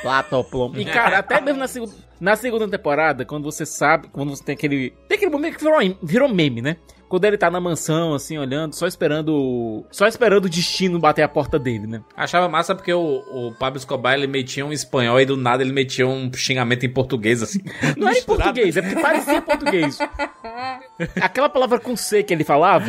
[0.02, 0.80] Plata ou plombo.
[0.80, 1.92] E, cara, até mesmo na, segu-
[2.22, 4.92] na segunda temporada, quando você sabe, quando você tem aquele.
[5.10, 6.78] Tem aquele momento que virou, virou meme, né?
[7.10, 9.84] Quando ele tá na mansão, assim, olhando, só esperando.
[9.92, 12.02] Só esperando o destino bater a porta dele, né?
[12.16, 15.74] Achava massa porque o, o Pablo Escobar ele metia um espanhol e do nada ele
[15.74, 17.60] metia um xingamento em português assim.
[17.98, 19.98] Não era em português, é porque parecia português.
[21.20, 22.86] Aquela palavra com C que ele falava,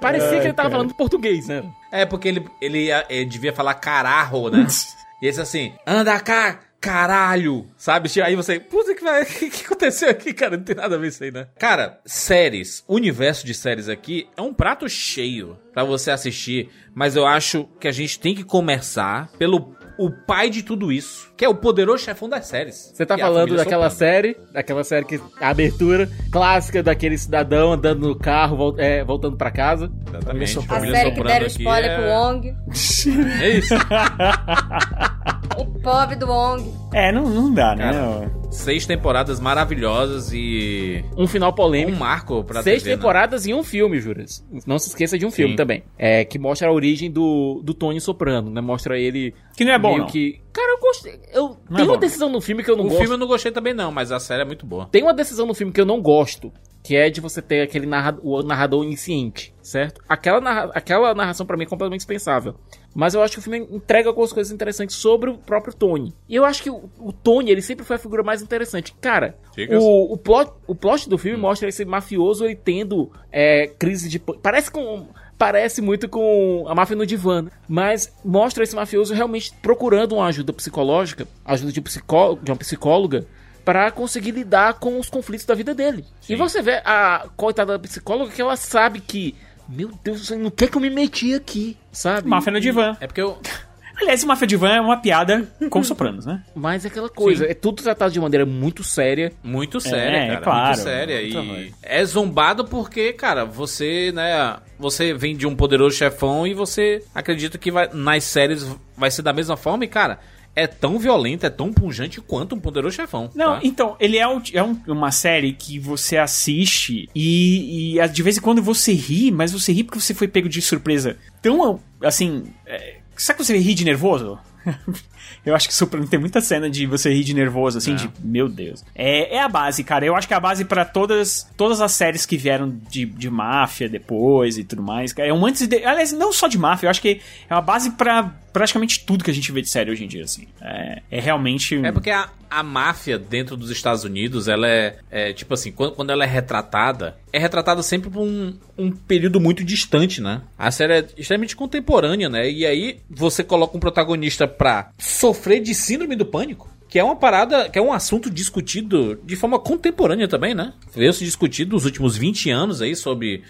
[0.00, 1.62] parecia que ele tava falando português, né?
[1.92, 4.66] É porque ele, ele, ele devia falar cararro, né?
[5.20, 8.08] e esse assim, anda cá, caralho, sabe?
[8.22, 10.56] Aí você, puta que vai, o que, que aconteceu aqui, cara?
[10.56, 11.46] Não tem nada a ver isso aí, né?
[11.58, 17.16] Cara, séries, o universo de séries aqui é um prato cheio pra você assistir, mas
[17.16, 21.42] eu acho que a gente tem que começar pelo o pai de tudo isso, que
[21.42, 22.92] é o poderoso chefão das séries.
[22.94, 24.12] Você tá é a falando daquela Soprano.
[24.12, 29.38] série, daquela série que a abertura clássica daquele cidadão andando no carro, vol- é, voltando
[29.38, 29.90] pra casa.
[30.06, 30.58] Exatamente.
[30.58, 32.54] A Família série que deram spoiler é- pro Wong.
[33.42, 33.74] É isso.
[35.58, 36.70] O pobre do Wong.
[36.92, 38.30] É, não, não dá, né?
[38.50, 41.96] Seis temporadas maravilhosas e Um final polêmico.
[41.96, 42.96] um marco pra Seis TV, né?
[42.96, 44.44] temporadas e um filme, Juras.
[44.66, 45.56] Não se esqueça de um filme Sim.
[45.56, 45.82] também.
[45.98, 48.60] É, que mostra a origem do, do Tony Soprano, né?
[48.60, 49.34] Mostra ele.
[49.56, 50.06] Que não é bom, meio não.
[50.06, 50.40] que.
[50.52, 51.20] Cara, eu gostei.
[51.32, 52.00] Eu, Não tem é uma bom.
[52.00, 53.00] decisão no filme que eu não O gosto.
[53.00, 54.88] filme eu não gostei também não, mas a série é muito boa.
[54.90, 56.50] Tem uma decisão no filme que eu não gosto.
[56.86, 60.00] Que é de você ter aquele narra o narrador onisciente, certo?
[60.08, 62.54] Aquela, narra aquela narração para mim é completamente dispensável.
[62.94, 66.14] Mas eu acho que o filme entrega algumas coisas interessantes sobre o próprio Tony.
[66.28, 68.94] E eu acho que o, o Tony, ele sempre foi a figura mais interessante.
[69.00, 69.36] Cara,
[69.68, 71.40] o, o, plot, o plot do filme hum.
[71.40, 74.20] mostra esse mafioso ele tendo é, crise de...
[74.20, 77.50] Parece com parece muito com a máfia no divã, né?
[77.68, 83.26] mas mostra esse mafioso realmente procurando uma ajuda psicológica, ajuda de, psicó de uma psicóloga,
[83.66, 86.04] para conseguir lidar com os conflitos da vida dele.
[86.20, 86.34] Sim.
[86.34, 89.34] E você vê a coitada da psicóloga que ela sabe que,
[89.68, 92.28] meu Deus, não quer que eu me meti aqui, sabe?
[92.28, 92.96] Máfia no divã.
[93.00, 93.36] É porque eu.
[93.98, 96.42] Aliás, Máfia Divã é uma piada com sopranos, né?
[96.54, 97.50] Mas é aquela coisa, Sim.
[97.50, 99.32] é tudo tratado de maneira muito séria.
[99.42, 100.38] Muito séria, é, cara.
[100.38, 101.42] É claro, muito séria.
[101.42, 106.52] Muito e é zombado porque, cara, você, né, você vem de um poderoso chefão e
[106.52, 110.18] você acredita que vai, nas séries vai ser da mesma forma e, cara,
[110.56, 113.30] é tão violento, é tão pungente quanto um poderoso chefão.
[113.34, 113.60] Não, tá?
[113.62, 118.38] então, ele é, um, é um, uma série que você assiste e, e, de vez
[118.38, 121.18] em quando você ri, mas você ri porque você foi pego de surpresa.
[121.42, 122.44] Tão, assim.
[122.64, 124.38] É, sabe que você ri de nervoso?
[125.46, 127.94] Eu acho que Super tem muita cena de você rir de nervoso, assim, é.
[127.94, 128.84] de meu Deus.
[128.94, 130.04] É, é a base, cara.
[130.04, 133.30] Eu acho que é a base para todas, todas as séries que vieram de, de
[133.30, 135.14] máfia depois e tudo mais.
[135.16, 135.84] É um antes de.
[135.84, 139.30] Aliás, não só de máfia, eu acho que é uma base para praticamente tudo que
[139.30, 140.48] a gente vê de série hoje em dia, assim.
[140.60, 141.76] É, é realmente.
[141.84, 145.92] É porque a, a máfia dentro dos Estados Unidos, ela é, é tipo assim, quando,
[145.92, 150.40] quando, ela é retratada, é retratada sempre por um, um período muito distante, né?
[150.58, 152.50] A série é extremamente contemporânea, né?
[152.50, 156.74] E aí você coloca um protagonista pra sofrer de síndrome do pânico.
[156.88, 160.72] Que é uma parada, que é um assunto discutido de forma contemporânea também, né?
[160.94, 163.42] Veio se discutido nos últimos 20 anos aí sobre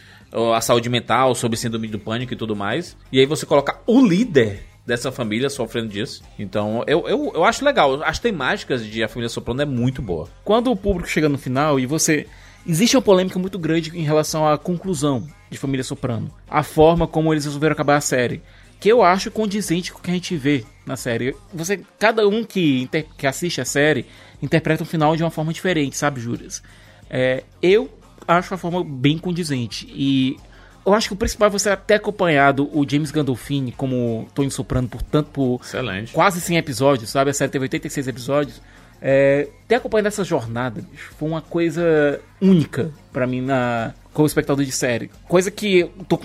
[0.54, 2.96] a saúde mental, sobre síndrome do pânico e tudo mais.
[3.12, 6.24] E aí você coloca o líder dessa família sofrendo disso.
[6.36, 8.02] Então, eu, eu, eu acho legal.
[8.02, 10.28] As temáticas de A Família Soprano é muito boa.
[10.44, 12.26] Quando o público chega no final e você.
[12.66, 16.30] Existe uma polêmica muito grande em relação à conclusão de Família Soprano.
[16.51, 18.43] A forma como eles resolveram acabar a série.
[18.80, 21.34] Que eu acho condizente com o que a gente vê na série.
[21.55, 24.05] Você, cada um que, que assiste a série
[24.43, 26.62] interpreta o final de uma forma diferente, sabe, Júlias?
[27.09, 27.88] É, eu
[28.26, 29.86] acho a forma bem condizente.
[29.90, 30.36] E
[30.84, 34.88] eu acho que o principal é você ter acompanhado o James Gandolfini como Tony Soprano
[34.88, 36.12] por tanto por Excelente.
[36.12, 37.30] quase 100 episódios, sabe?
[37.30, 38.60] A série teve 86 episódios.
[39.08, 44.64] É, ter acompanhado essa jornada bicho, foi uma coisa única para mim na como espectador
[44.64, 45.12] de série.
[45.28, 46.18] Coisa que tô,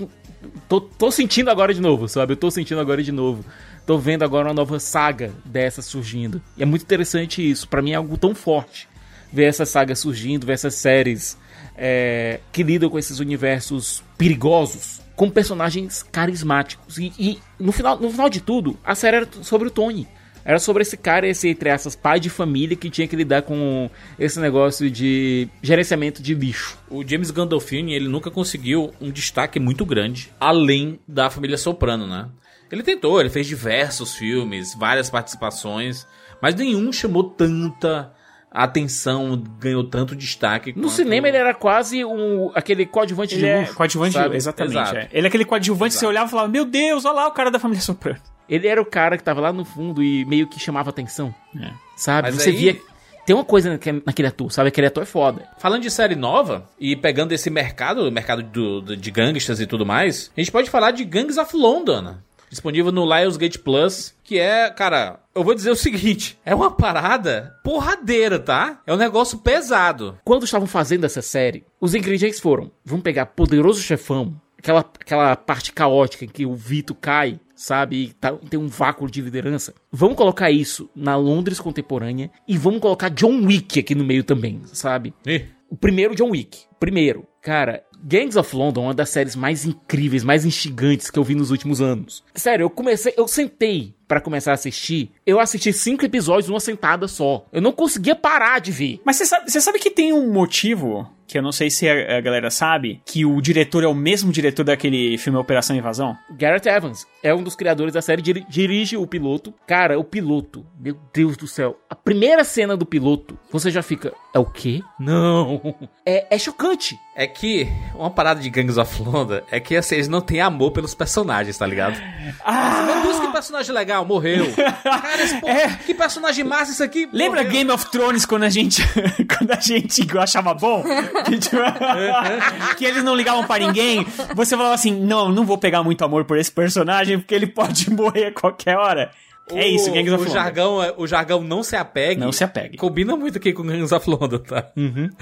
[0.68, 2.32] tô, tô sentindo agora de novo, sabe?
[2.32, 3.44] Eu tô sentindo agora de novo.
[3.86, 6.42] Tô vendo agora uma nova saga dessa surgindo.
[6.56, 7.68] E é muito interessante isso.
[7.68, 8.88] para mim é algo tão forte
[9.32, 11.38] ver essa saga surgindo, ver essas séries
[11.76, 16.98] é, que lidam com esses universos perigosos, com personagens carismáticos.
[16.98, 20.08] E, e, no, final, no final de tudo, a série era sobre o Tony.
[20.44, 23.90] Era sobre esse cara, esse, entre essas, pai de família que tinha que lidar com
[24.18, 26.78] esse negócio de gerenciamento de lixo.
[26.90, 32.28] O James Gandolfini, ele nunca conseguiu um destaque muito grande, além da família Soprano, né?
[32.70, 36.06] Ele tentou, ele fez diversos filmes, várias participações,
[36.40, 38.12] mas nenhum chamou tanta
[38.52, 40.74] a atenção ganhou tanto destaque.
[40.76, 43.72] No cinema ele era quase um, aquele coadjuvante ele de luxo.
[43.72, 44.36] É, coadjuvante, sabe?
[44.36, 44.96] exatamente.
[44.96, 45.08] É.
[45.10, 47.50] Ele é aquele coadjuvante que você olhava e falava, meu Deus, olha lá o cara
[47.50, 48.20] da família Soprano.
[48.52, 51.34] Ele era o cara que tava lá no fundo e meio que chamava atenção.
[51.58, 51.70] É.
[51.96, 52.28] Sabe?
[52.28, 52.56] Mas você aí...
[52.56, 52.76] via.
[53.24, 53.70] Tem uma coisa
[54.04, 54.68] naquele ator, sabe?
[54.68, 55.48] Aquele ator é foda.
[55.56, 59.66] Falando de série nova e pegando esse mercado, o mercado do, do, de gangsters e
[59.66, 62.16] tudo mais, a gente pode falar de Gangs of London
[62.50, 67.56] disponível no Lionsgate Plus, que é, cara, eu vou dizer o seguinte, é uma parada
[67.64, 68.82] porradeira, tá?
[68.86, 70.18] É um negócio pesado.
[70.22, 75.72] Quando estavam fazendo essa série, os ingredientes foram, vamos pegar Poderoso Chefão, aquela, aquela parte
[75.72, 77.96] caótica em que o Vito cai, sabe?
[77.96, 79.72] E tá, tem um vácuo de liderança.
[79.90, 84.60] Vamos colocar isso na Londres contemporânea e vamos colocar John Wick aqui no meio também,
[84.72, 85.14] sabe?
[85.24, 85.44] E?
[85.70, 86.64] O primeiro John Wick.
[86.80, 91.22] Primeiro, cara, Gangs of London é uma das séries mais incríveis, mais instigantes que eu
[91.22, 92.24] vi nos últimos anos.
[92.34, 97.06] Sério, eu comecei, eu sentei para começar a assistir, eu assisti cinco episódios numa sentada
[97.06, 97.46] só.
[97.52, 99.00] Eu não conseguia parar de ver.
[99.04, 102.20] Mas você sabe, sabe que tem um motivo que eu não sei se a, a,
[102.20, 106.14] galera sabe, que o diretor é o mesmo diretor daquele filme Operação Invasão?
[106.30, 109.54] Garrett Evans é um dos criadores da série, dir, dirige o piloto.
[109.66, 114.12] Cara, o piloto, meu Deus do céu, a primeira cena do piloto, você já fica,
[114.34, 114.82] é o quê?
[115.00, 116.98] Não, é, é chocante.
[117.14, 120.70] É que uma parada de Gangs of London é que assim, eles não têm amor
[120.70, 122.00] pelos personagens, tá ligado?
[122.44, 122.82] Ah!
[122.82, 124.46] Meu Deus, que personagem legal, morreu.
[124.82, 125.78] Cara, esse, pô, é.
[125.84, 127.08] que personagem massa isso aqui.
[127.12, 127.52] Lembra morreu.
[127.52, 128.82] Game of Thrones quando a gente
[129.38, 130.82] quando a gente achava bom?
[131.24, 131.56] Que, tipo,
[132.76, 134.04] que eles não ligavam para ninguém?
[134.34, 137.90] Você falava assim: "Não, não vou pegar muito amor por esse personagem porque ele pode
[137.94, 139.10] morrer a qualquer hora".
[139.50, 142.20] É isso, Gangs of o jargão, é- o jargão não se apegue.
[142.20, 142.76] Não se apegue.
[142.78, 144.70] Combina muito aqui com Gangs of London, tá?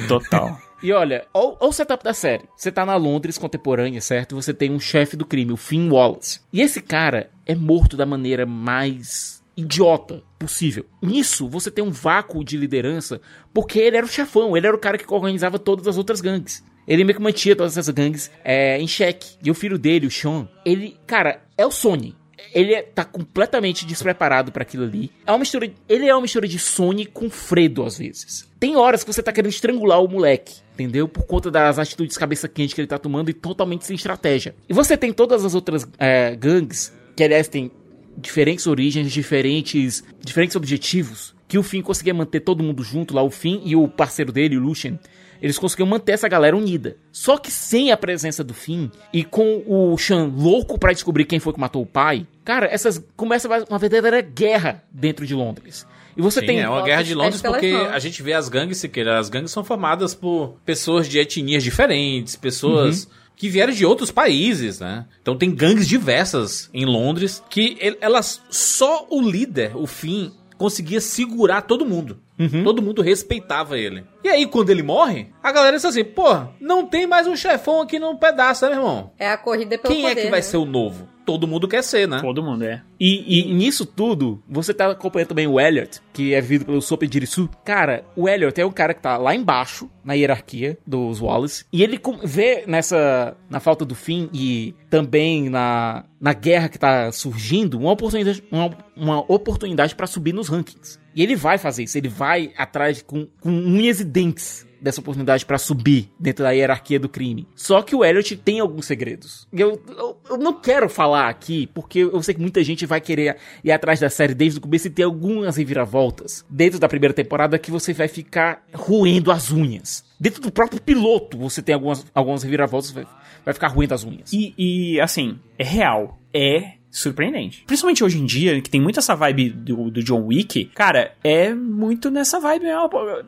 [0.07, 0.59] Total.
[0.83, 2.45] E olha, olha o setup da série.
[2.57, 4.37] Você tá na Londres contemporânea, certo?
[4.37, 6.41] Você tem um chefe do crime, o Finn Wallace.
[6.53, 10.87] E esse cara é morto da maneira mais idiota possível.
[11.03, 13.21] Nisso, você tem um vácuo de liderança,
[13.53, 16.65] porque ele era o chefão, ele era o cara que organizava todas as outras gangues.
[16.89, 19.37] Ele meio que mantinha todas essas gangues é, em xeque.
[19.45, 22.17] E o filho dele, o Sean, ele, cara, é o Sony.
[22.55, 25.11] Ele é- tá completamente despreparado pra aquilo ali.
[25.27, 28.49] É uma mistura, ele é uma mistura de Sony com Fredo às vezes.
[28.59, 31.07] Tem horas que você tá querendo estrangular o moleque, entendeu?
[31.07, 34.55] Por conta das atitudes cabeça quente que ele tá tomando e totalmente sem estratégia.
[34.69, 37.71] E você tem todas as outras é, gangues, que aliás tem
[38.17, 43.31] diferentes origens, diferentes, diferentes objetivos, que o Finn conseguia manter todo mundo junto lá, o
[43.31, 44.99] Finn e o parceiro dele, o Lucian.
[45.43, 46.99] Eles conseguiam manter essa galera unida.
[47.11, 51.41] Só que sem a presença do Finn e com o Sean louco pra descobrir quem
[51.41, 55.87] foi que matou o pai, cara, essas começa uma verdadeira guerra dentro de Londres.
[56.15, 57.89] E você Sim, tem é uma guerra de Londres pelas porque mãos.
[57.89, 62.37] a gente vê as gangues, Siqueira, as gangues são formadas por pessoas de etnias diferentes,
[62.37, 63.09] pessoas
[63.41, 65.07] que vieram de outros países, né?
[65.23, 71.01] Então tem gangues diversas em Londres que el- elas só o líder, o Finn, conseguia
[71.01, 72.19] segurar todo mundo.
[72.65, 74.03] Todo mundo respeitava ele.
[74.25, 76.25] E aí, quando ele morre, a galera diz assim: pô,
[76.61, 79.11] não tem mais um chefão aqui no pedaço, né, meu irmão?
[79.19, 80.43] É a corrida pelo Quem é poder, que vai né?
[80.43, 81.07] ser o novo?
[81.31, 82.21] Todo mundo quer ser, né?
[82.21, 82.83] Todo mundo é.
[82.99, 87.09] E, e nisso tudo, você tá acompanhando também o Elliot, que é vivido pelo Sope
[87.09, 87.49] Jirisu.
[87.65, 91.65] Cara, o Elliot é um cara que tá lá embaixo, na hierarquia dos Wallace.
[91.73, 93.37] E ele vê nessa.
[93.49, 98.77] na falta do fim e também na, na guerra que tá surgindo, uma oportunidade, uma,
[98.97, 100.99] uma oportunidade para subir nos rankings.
[101.15, 105.45] E ele vai fazer isso, ele vai atrás com, com unhas e dentes dessa oportunidade
[105.45, 107.47] pra subir dentro da hierarquia do crime.
[107.55, 109.47] Só que o Elliot tem alguns segredos.
[109.53, 113.37] Eu, eu, eu não quero falar aqui, porque eu sei que muita gente vai querer
[113.63, 117.59] ir atrás da série desde o começo e ter algumas reviravoltas dentro da primeira temporada
[117.59, 120.05] que você vai ficar roendo as unhas.
[120.19, 123.07] Dentro do próprio piloto você tem algumas, algumas reviravoltas, vai,
[123.45, 124.33] vai ficar roendo as unhas.
[124.33, 126.19] E, e, assim, é real.
[126.33, 127.63] É surpreendente.
[127.67, 131.55] Principalmente hoje em dia, que tem muito essa vibe do, do John Wick, cara, é
[131.55, 132.67] muito nessa vibe.
[132.67, 132.77] é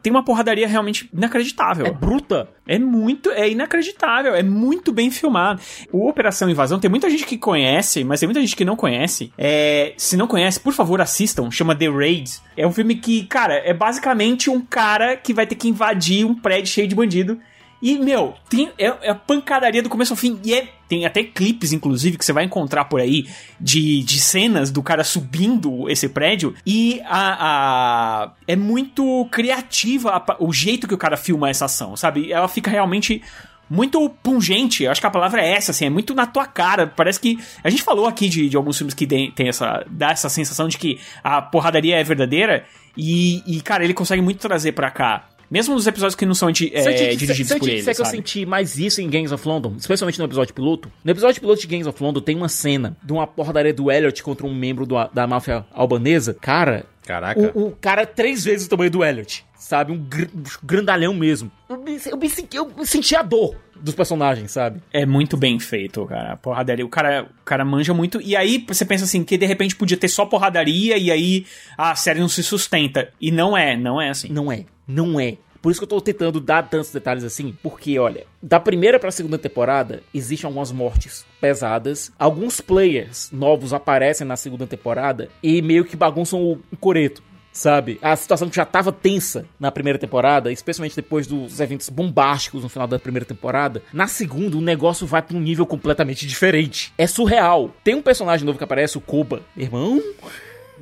[0.02, 1.86] tem uma porradaria realmente inacreditável.
[1.86, 2.48] É bruta.
[2.66, 5.60] É muito, é inacreditável, é muito bem filmado.
[5.90, 9.32] O Operação Invasão, tem muita gente que conhece, mas tem muita gente que não conhece.
[9.36, 12.40] É, se não conhece, por favor, assistam, chama The Raid.
[12.56, 16.34] É um filme que, cara, é basicamente um cara que vai ter que invadir um
[16.34, 17.38] prédio cheio de bandido.
[17.82, 20.38] E, meu, tem, é, é a pancadaria do começo ao fim.
[20.44, 23.26] E é, tem até clipes, inclusive, que você vai encontrar por aí
[23.60, 26.54] de, de cenas do cara subindo esse prédio.
[26.64, 31.96] E a, a- é muito criativa a o jeito que o cara filma essa ação,
[31.96, 32.32] sabe?
[32.32, 33.20] Ela fica realmente
[33.68, 34.86] muito pungente.
[34.86, 36.86] Acho que a palavra é essa, assim, é muito na tua cara.
[36.86, 37.38] Parece que.
[37.64, 39.84] A gente falou aqui de, de alguns filmes que tem, tem essa.
[39.88, 42.64] dá essa sensação de que a porradaria é verdadeira.
[42.96, 45.26] E, e, cara, ele consegue muito trazer pra cá.
[45.52, 47.94] Mesmo nos episódios que não são te é, disser- dirigidos se eu por ele, disser
[47.94, 48.16] que eu sabe?
[48.16, 51.66] senti mais isso em Gangs of London, especialmente no episódio piloto, no episódio piloto de
[51.66, 54.94] Gangs of London tem uma cena de uma porradaria do Elliot contra um membro do-
[55.12, 56.34] da máfia albanesa.
[56.40, 57.52] Cara, Caraca.
[57.54, 59.92] o, o cara três vezes o tamanho do Elliot, sabe?
[59.92, 60.28] Um gr-
[60.62, 61.50] grandalhão mesmo.
[61.68, 64.80] Eu me, eu me senti, eu me senti a dor dos personagens, sabe?
[64.92, 66.34] É muito bem feito, cara.
[66.34, 66.86] A porradaria.
[66.86, 68.20] O cara, o cara manja muito.
[68.20, 71.44] E aí você pensa assim, que de repente podia ter só porradaria e aí
[71.76, 73.08] a série não se sustenta.
[73.20, 74.28] E não é, não é assim.
[74.28, 75.36] Não é, não é.
[75.62, 79.12] Por isso que eu tô tentando dar tantos detalhes assim, porque, olha, da primeira pra
[79.12, 82.10] segunda temporada, existem algumas mortes pesadas.
[82.18, 87.22] Alguns players novos aparecem na segunda temporada e meio que bagunçam o coreto.
[87.52, 87.98] Sabe?
[88.00, 92.68] A situação que já tava tensa na primeira temporada, especialmente depois dos eventos bombásticos no
[92.68, 96.94] final da primeira temporada, na segunda o negócio vai pra um nível completamente diferente.
[96.96, 97.70] É surreal.
[97.84, 99.42] Tem um personagem novo que aparece, o Koba.
[99.54, 100.02] Irmão,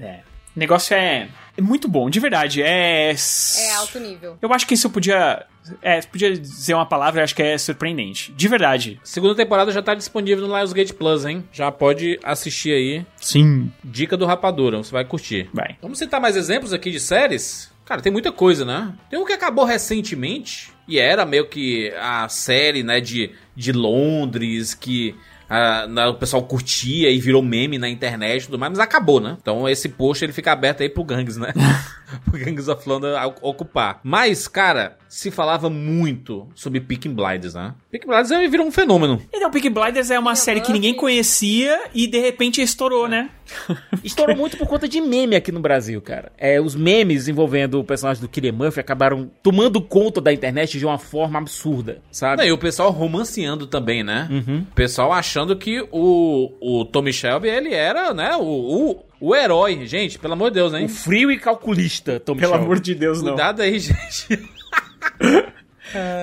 [0.00, 0.20] É.
[0.56, 2.62] O negócio é, é muito bom, de verdade.
[2.62, 3.12] É.
[3.12, 4.38] É alto nível.
[4.40, 5.46] Eu acho que isso podia.
[5.82, 8.32] É, podia dizer uma palavra, eu acho que é surpreendente.
[8.32, 9.00] De verdade.
[9.04, 11.44] Segunda temporada já tá disponível no Lionsgate Plus, hein?
[11.52, 13.06] Já pode assistir aí.
[13.16, 13.70] Sim.
[13.84, 15.48] Dica do Rapadura, você vai curtir.
[15.52, 15.76] Vai.
[15.82, 17.70] Vamos citar mais exemplos aqui de séries?
[17.84, 18.94] Cara, tem muita coisa, né?
[19.10, 24.74] Tem um que acabou recentemente, e era meio que a série, né, de, de Londres,
[24.74, 25.14] que
[25.50, 29.20] ah, na- o pessoal curtia e virou meme na internet e tudo mais, mas acabou,
[29.20, 29.36] né?
[29.42, 31.52] Então esse post ele fica aberto aí pro Gangs, né?
[32.24, 34.00] pro Gangs of London a- ocupar.
[34.02, 37.74] Mas, cara, se falava muito sobre Picking Blinders, né?
[37.90, 39.20] Picking Blinders virou um fenômeno.
[39.32, 43.28] Então, Peaky Blinders é uma série que ninguém conhecia e de repente estourou, né?
[44.04, 46.32] Estourou muito por conta de meme aqui no Brasil, cara.
[46.38, 50.84] É, os memes envolvendo o personagem do Killian Murphy acabaram tomando conta da internet de
[50.86, 52.42] uma forma absurda, sabe?
[52.42, 54.28] Não, e o pessoal romanceando também, né?
[54.30, 54.60] Uhum.
[54.70, 59.86] O pessoal achando que o, o Tommy Shelby, ele era, né, o, o, o herói.
[59.86, 60.86] Gente, pelo amor de Deus, hein?
[60.86, 62.64] O frio e calculista, Tom Pelo Shelby.
[62.64, 63.34] amor de Deus, não.
[63.34, 64.28] Cuidado aí, gente.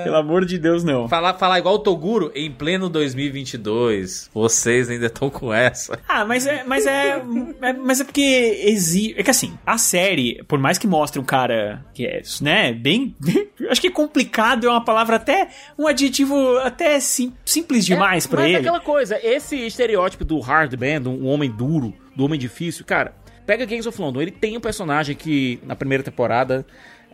[0.03, 1.07] Pelo amor de Deus, não.
[1.07, 4.29] Falar, falar igual o Toguro em pleno 2022.
[4.33, 5.99] Vocês ainda estão com essa.
[6.07, 7.21] Ah, mas é, mas é,
[7.61, 11.23] é- mas é porque exige, é que assim, a série, por mais que mostre um
[11.23, 13.15] cara que é, né, bem,
[13.69, 18.39] acho que complicado é uma palavra até um adjetivo até sim- simples demais É, pra
[18.41, 18.57] mas ele.
[18.59, 23.13] aquela coisa, esse estereótipo do hard band, um homem duro, do homem difícil, cara,
[23.45, 26.65] pega Gangs of London, ele tem um personagem que na primeira temporada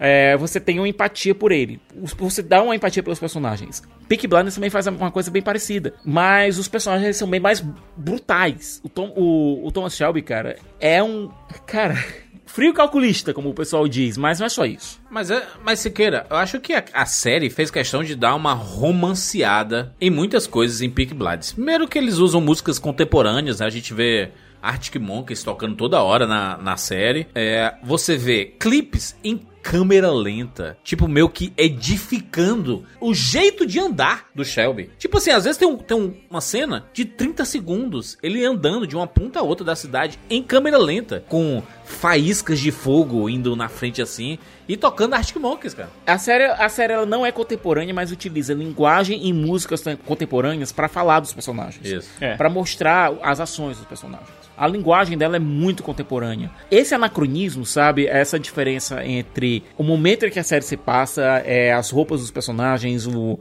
[0.06, 1.80] é, você tem uma empatia por ele.
[1.96, 3.82] Você dá uma empatia pelos personagens.
[4.10, 5.94] Peaky Blinders também faz uma coisa bem parecida.
[6.04, 7.64] Mas os personagens são bem mais
[7.96, 8.82] brutais.
[8.84, 11.32] O, Tom, o, o Thomas Shelby, cara, é um.
[11.66, 11.96] Cara.
[12.46, 15.02] Frio calculista, como o pessoal diz, mas não é só isso.
[15.10, 18.54] Mas, é, mas Siqueira, eu acho que a, a série fez questão de dar uma
[18.54, 21.54] romanceada em muitas coisas em Peak Blinders.
[21.54, 23.66] Primeiro que eles usam músicas contemporâneas, né?
[23.66, 24.32] A gente vê
[24.62, 27.26] Arctic Monkeys tocando toda hora na, na série.
[27.34, 34.28] É, você vê clipes em câmera lenta, tipo meio que edificando o jeito de andar
[34.36, 34.92] do Shelby.
[35.00, 38.86] Tipo assim, às vezes tem, um- tem um- uma cena de 30 segundos, ele andando
[38.86, 43.56] de uma ponta a outra da cidade em câmera lenta, com faíscas de fogo indo
[43.56, 44.38] na frente assim
[44.68, 45.90] e tocando Arctic Monkeys, cara.
[46.08, 50.72] A série, a série ela não é contemporânea, mas utiliza linguagem e músicas tem- contemporâneas
[50.72, 51.86] pra falar dos personagens.
[51.86, 52.10] Isso.
[52.22, 52.36] É.
[52.36, 54.30] Pra mostrar as ações dos personagens.
[54.56, 56.50] A linguagem dela é muito contemporânea.
[56.70, 58.06] Esse anacronismo, sabe?
[58.06, 62.30] Essa diferença entre o momento em que a série se passa, é, as roupas dos
[62.32, 63.40] personagens, o-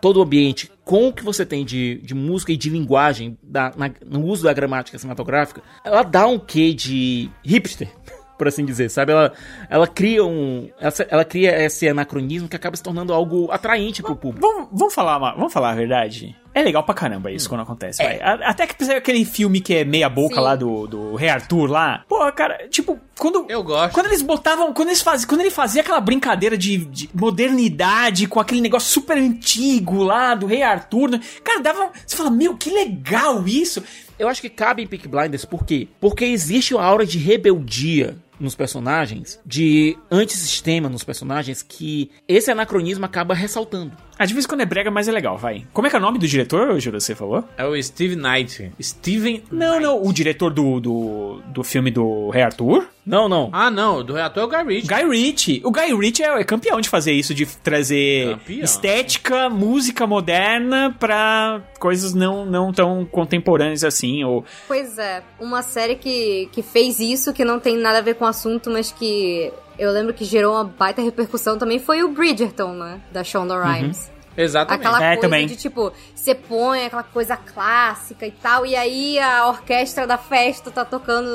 [0.00, 3.72] todo o ambiente, com o que você tem de, de música e de linguagem da-
[3.76, 7.88] na- no uso da gramática cinematográfica, ela dá um quê de hipster.
[8.38, 9.12] Por assim dizer, sabe?
[9.12, 9.32] Ela,
[9.70, 10.68] ela cria um.
[10.78, 14.46] Ela, ela cria esse anacronismo que acaba se tornando algo atraente pro público.
[14.46, 16.36] Vamos, vamos falar, vamos falar a verdade.
[16.52, 18.18] É legal pra caramba isso quando acontece, vai.
[18.18, 20.40] A- Até que precisa aquele filme que é meia boca Sim.
[20.40, 22.02] lá do, do Rei Arthur lá.
[22.08, 23.44] Pô, cara, tipo, quando.
[23.48, 23.92] Eu gosto.
[23.92, 24.72] Quando eles botavam.
[24.72, 25.28] Quando eles faziam.
[25.28, 30.46] Quando ele fazia aquela brincadeira de, de modernidade com aquele negócio super antigo lá do
[30.46, 31.10] Rei Arthur.
[31.10, 31.20] né?
[31.44, 31.90] Cara, dava.
[32.06, 33.82] Você fala, meu, que legal isso.
[34.18, 35.88] Eu acho que cabe em Peak Blinders, por quê?
[36.00, 43.04] Porque existe uma aura de rebeldia nos personagens, de antissistema nos personagens, que esse anacronismo
[43.04, 43.96] acaba ressaltando.
[44.18, 45.66] Ah, de vez em quando é brega, mas é legal, vai.
[45.72, 47.44] Como é que é o nome do diretor, Juro, você falou?
[47.56, 48.72] É o Steve Knight.
[48.80, 49.42] Steven.
[49.50, 52.88] Não, não, o diretor do, do, do filme do Rei Arthur?
[53.06, 53.50] Não, não.
[53.52, 54.88] Ah, não, do reator é o Guy Ritchie.
[54.88, 55.60] Guy Ritchie.
[55.64, 58.64] O Guy Ritchie é, é campeão de fazer isso, de trazer Campeão.
[58.64, 64.44] estética, música moderna pra coisas não, não tão contemporâneas assim, ou...
[64.66, 68.24] Pois é, uma série que, que fez isso, que não tem nada a ver com
[68.24, 72.72] o assunto, mas que eu lembro que gerou uma baita repercussão também foi o Bridgerton,
[72.74, 73.00] né?
[73.12, 74.10] Da Shonda Rhimes.
[74.36, 74.86] Exatamente.
[74.86, 75.46] Aquela É, coisa também.
[75.46, 80.70] de tipo, você põe aquela coisa clássica e tal, e aí a orquestra da festa
[80.70, 81.30] tá tocando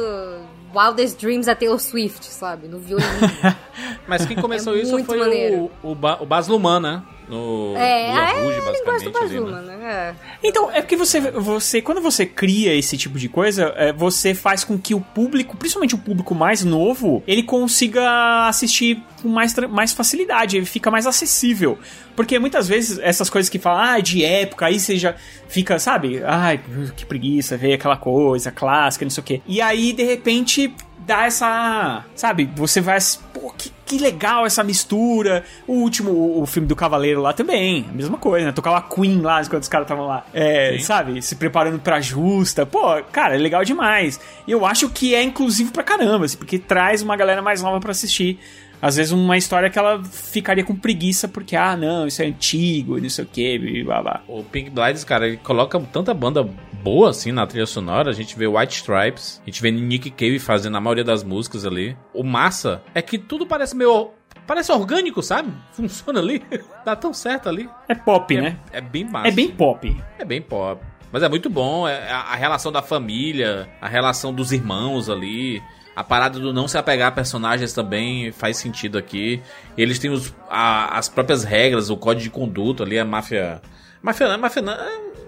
[0.74, 2.68] Wildest Dreams da Taylor Swift, sabe?
[2.68, 3.10] No violino.
[4.08, 5.72] Mas quem começou É isso foi maneiro.
[5.84, 7.02] o, o, ba o Baz Luhrmann, né?
[7.32, 9.18] No é, Lula é, Rouge, gosta do basicamente.
[9.18, 9.78] ali, Bazuma, né?
[9.78, 9.86] né?
[9.86, 10.16] É.
[10.44, 14.66] Então, é porque você, você, quando você cria esse tipo de coisa, é, você faz
[14.66, 19.94] com que o público, principalmente o público mais novo, ele consiga assistir com mais, mais
[19.94, 21.80] facilidade, ele fica mais acessível.
[22.18, 25.16] Porque muitas vezes essas coisas que falam, ah, de época, aí você já
[25.48, 26.60] fica, sabe, ai,
[26.98, 29.42] que preguiça, ver aquela coisa clássica, não sei o quê.
[29.48, 30.76] E aí, de repente,
[31.06, 32.06] dá essa.
[32.16, 32.98] Sabe, você vai.
[33.34, 35.44] Pô, que, que legal essa mistura.
[35.68, 38.52] O último, o, o filme do Cavaleiro lá também, a mesma coisa, né?
[38.52, 40.26] Tocava Queen lá enquanto os caras estavam lá.
[40.34, 42.66] É, sabe, se preparando pra justa.
[42.66, 44.20] Pô, cara, é legal demais.
[44.48, 47.80] E eu acho que é inclusivo pra caramba, assim, porque traz uma galera mais nova
[47.80, 48.40] pra assistir.
[48.82, 52.98] Às vezes uma história que ela ficaria com preguiça porque, ah, não, isso é antigo,
[52.98, 54.24] e não sei o que, blá blá.
[54.28, 56.44] O Pink Blinders, cara, ele coloca tanta banda
[56.84, 58.10] boa assim na trilha sonora.
[58.10, 61.66] A gente vê White Stripes, a gente vê Nick Cave fazendo a maioria das músicas
[61.66, 61.96] ali.
[62.14, 64.10] O massa é que tudo parece meio.
[64.48, 65.52] Parece orgânico, sabe?
[65.72, 66.42] Funciona ali.
[66.84, 67.70] Dá tão certo ali.
[67.88, 68.58] É pop, É, né?
[68.74, 69.28] é bem massa.
[69.28, 69.96] É bem pop.
[70.18, 70.82] É bem pop.
[71.12, 71.88] Mas é muito bom.
[71.88, 75.62] É a relação da família, a relação dos irmãos ali.
[75.96, 79.42] A parada do não se apegar a personagens também faz sentido aqui.
[79.78, 83.62] Eles têm os, a- as próprias regras, o código de conduta ali, a máfia.
[84.02, 84.64] Máfia, não, máfia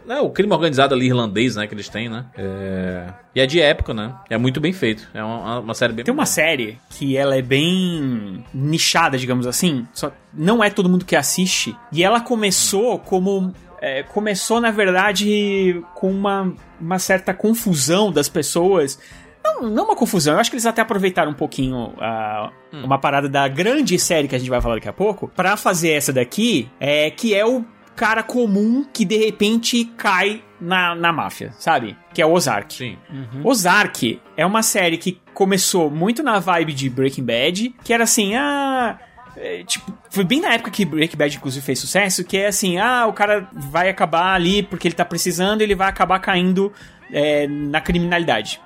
[0.07, 1.68] é, é o crime organizado ali irlandês, né?
[1.68, 2.26] Que eles têm, né?
[2.35, 4.15] É, e é de época, né?
[4.30, 5.07] É muito bem feito.
[5.14, 6.06] É uma, uma série bem.
[6.06, 9.85] Tem uma série que ela é bem nichada, digamos assim.
[9.94, 11.76] Só não é todo mundo que assiste.
[11.91, 13.53] E ela começou como.
[13.81, 18.98] é, começou, na verdade, com uma, uma certa confusão das pessoas
[19.44, 23.28] Não, não uma confusão, eu acho que eles até aproveitaram um pouquinho ah, uma parada
[23.28, 26.70] da grande série que a gente vai falar daqui a pouco, pra fazer essa daqui,
[26.80, 27.65] é, que é o
[27.95, 31.95] cara comum que de repente cai na, na máfia, sabe?
[32.14, 32.74] Que é o Ozark.
[32.74, 32.98] Sim.
[33.44, 38.36] Ozark é uma série que começou muito na vibe de Breaking Bad, que era assim,
[38.36, 38.98] ah.
[39.36, 42.78] é, tipo, foi bem na época que Breaking Bad, inclusive, fez sucesso, que é assim,
[42.78, 46.72] ah, o cara vai acabar ali porque ele tá precisando, ele vai acabar caindo
[47.11, 48.60] é, na criminalidade.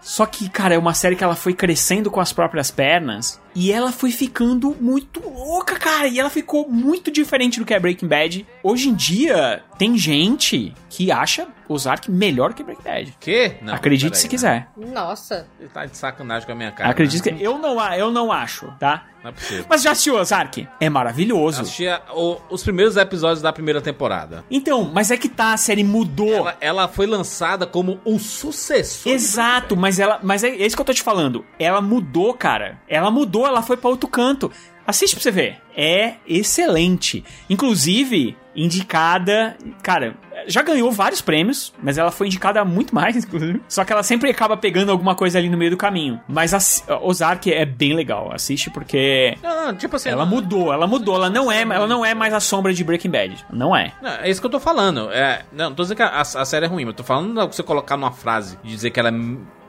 [0.00, 3.72] Só que, cara, é uma série que ela foi crescendo com as próprias pernas e
[3.72, 6.06] ela foi ficando muito louca, cara.
[6.06, 8.46] E ela ficou muito diferente do que é Breaking Bad.
[8.62, 13.14] Hoje em dia, tem gente que acha Ozark melhor que Breaking Bad.
[13.20, 13.54] Que?
[13.60, 14.30] Não, Acredite peraí, se né?
[14.30, 14.68] quiser.
[14.76, 15.46] Nossa.
[15.60, 16.90] Ele tá de sacanagem com a minha cara.
[16.90, 17.36] Acredite né?
[17.38, 19.06] que eu não, a- eu não acho, tá?
[19.22, 19.66] Não é possível.
[19.68, 20.66] Mas já assistiu Ozark?
[20.80, 21.62] É maravilhoso.
[21.62, 24.44] Assistia o- os primeiros episódios da primeira temporada.
[24.50, 26.32] Então, mas é que tá, a série mudou.
[26.32, 29.12] Ela, ela foi lançada como o sucessor.
[29.12, 31.44] Exato, mas ela, mas é isso que eu tô te falando.
[31.58, 32.78] Ela mudou, cara.
[32.88, 34.50] Ela mudou, ela foi pra outro canto.
[34.86, 35.58] Assiste pra você ver.
[35.76, 37.22] É excelente.
[37.50, 40.16] Inclusive, indicada, cara,
[40.46, 43.60] já ganhou vários prêmios, mas ela foi indicada muito mais, inclusive.
[43.68, 46.18] Só que ela sempre acaba pegando alguma coisa ali no meio do caminho.
[46.26, 46.54] Mas
[46.88, 48.30] a Ozark é bem legal.
[48.32, 50.08] Assiste porque Não, não, tipo assim.
[50.08, 53.10] ela mudou, ela mudou, ela não é, ela não é mais a sombra de Breaking
[53.10, 53.44] Bad.
[53.52, 53.92] Não é.
[54.00, 55.10] Não, é isso que eu tô falando.
[55.12, 57.54] É, não, não tô dizendo que a, a série é ruim, mas tô falando de
[57.56, 59.12] você colocar numa frase e dizer que ela é.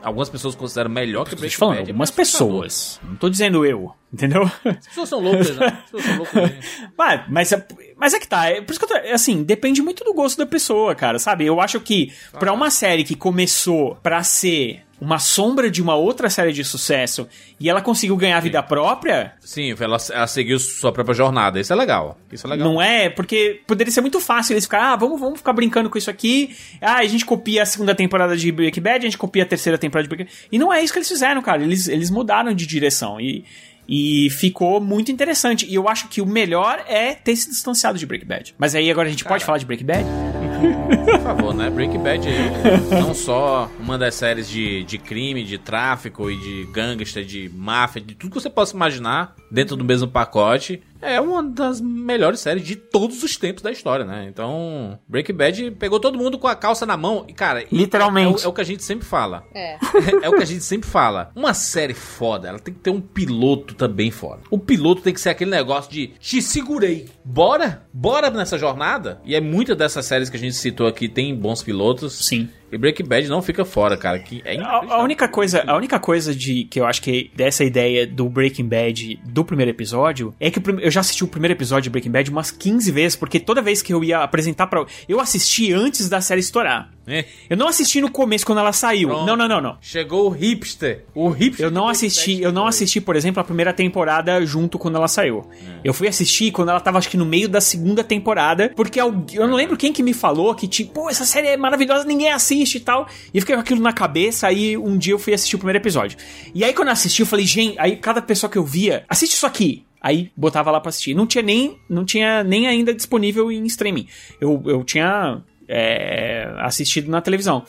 [0.02, 1.90] Algumas pessoas consideram melhor que Breaking falando, Bad.
[1.90, 3.00] algumas pessoas.
[3.02, 4.50] Não tô dizendo eu, entendeu?
[4.64, 5.66] As pessoas são loucas, né?
[5.66, 6.50] As pessoas são loucas.
[6.96, 7.66] Mas, mas, é-
[7.96, 10.12] mas é que tá, é por isso que eu tô, é assim, depende muito do
[10.14, 11.44] gosto da pessoa, cara, sabe?
[11.46, 16.28] Eu acho que pra uma série que começou pra ser uma sombra de uma outra
[16.28, 17.26] série de sucesso
[17.58, 21.58] e ela conseguiu ganhar vida própria, Sim, ela, ela seguiu sua própria jornada.
[21.58, 22.18] Isso é legal.
[22.30, 22.68] Isso é legal.
[22.70, 23.08] não é?
[23.08, 26.54] Porque poderia ser muito fácil eles ficar, ah, vamos, vamos ficar brincando com isso aqui.
[26.80, 29.78] Ah, a gente copia a segunda temporada de Breaking Bad, a gente copia a terceira
[29.78, 30.48] temporada de Breaking Bad.
[30.52, 31.62] E não é isso que eles fizeram, cara.
[31.62, 33.44] Eles, eles mudaram de direção e,
[33.88, 35.66] e ficou muito interessante.
[35.66, 38.54] E eu acho que o melhor é ter se distanciado de Breaking Bad.
[38.58, 40.04] Mas aí agora a gente pode falar de Breaking Bad?
[40.60, 41.70] Por favor, né?
[41.70, 46.64] Breaking Bad é não só uma das séries de, de crime, de tráfico e de
[46.72, 50.82] gangster, de máfia, de tudo que você possa imaginar dentro do mesmo pacote.
[51.02, 54.26] É uma das melhores séries de todos os tempos da história, né?
[54.28, 58.42] Então, Breaking Bad pegou todo mundo com a calça na mão e, cara, Literalmente.
[58.42, 59.44] É, o, é o que a gente sempre fala.
[59.54, 59.78] É.
[60.22, 61.30] é o que a gente sempre fala.
[61.34, 64.42] Uma série foda, ela tem que ter um piloto também foda.
[64.50, 67.08] O piloto tem que ser aquele negócio de te segurei.
[67.24, 67.86] Bora?
[67.92, 69.20] Bora nessa jornada?
[69.24, 72.26] E é muita dessas séries que a gente citou aqui tem bons pilotos.
[72.26, 72.48] Sim.
[72.72, 74.18] E Breaking Bad não fica fora, cara.
[74.18, 77.64] Que é A, a única coisa, a única coisa de que eu acho que dessa
[77.64, 81.84] ideia do Breaking Bad do primeiro episódio é que eu já assisti o primeiro episódio
[81.84, 84.84] de Breaking Bad umas 15 vezes, porque toda vez que eu ia apresentar pra.
[85.08, 86.90] Eu assisti antes da série estourar.
[87.10, 87.24] É.
[87.48, 89.08] Eu não assisti no começo quando ela saiu.
[89.08, 89.26] Pronto.
[89.26, 89.78] Não, não, não, não.
[89.80, 91.04] Chegou o hipster.
[91.14, 91.66] O hipster.
[91.66, 95.44] Eu não assisti, eu não assisti, por exemplo, a primeira temporada junto quando ela saiu.
[95.82, 99.12] Eu fui assistir quando ela tava acho que no meio da segunda temporada, porque eu
[99.46, 102.76] não lembro quem que me falou que tipo, pô, essa série é maravilhosa, ninguém assiste
[102.76, 103.08] e tal.
[103.32, 105.78] E eu fiquei com aquilo na cabeça, aí um dia eu fui assistir o primeiro
[105.78, 106.18] episódio.
[106.54, 109.32] E aí quando eu assisti, eu falei, gente, aí cada pessoa que eu via, assiste
[109.32, 109.84] isso aqui.
[110.00, 111.14] Aí botava lá pra assistir.
[111.14, 114.06] Não tinha nem, não tinha nem ainda disponível em streaming.
[114.40, 117.64] Eu, eu tinha é, assistido na televisão.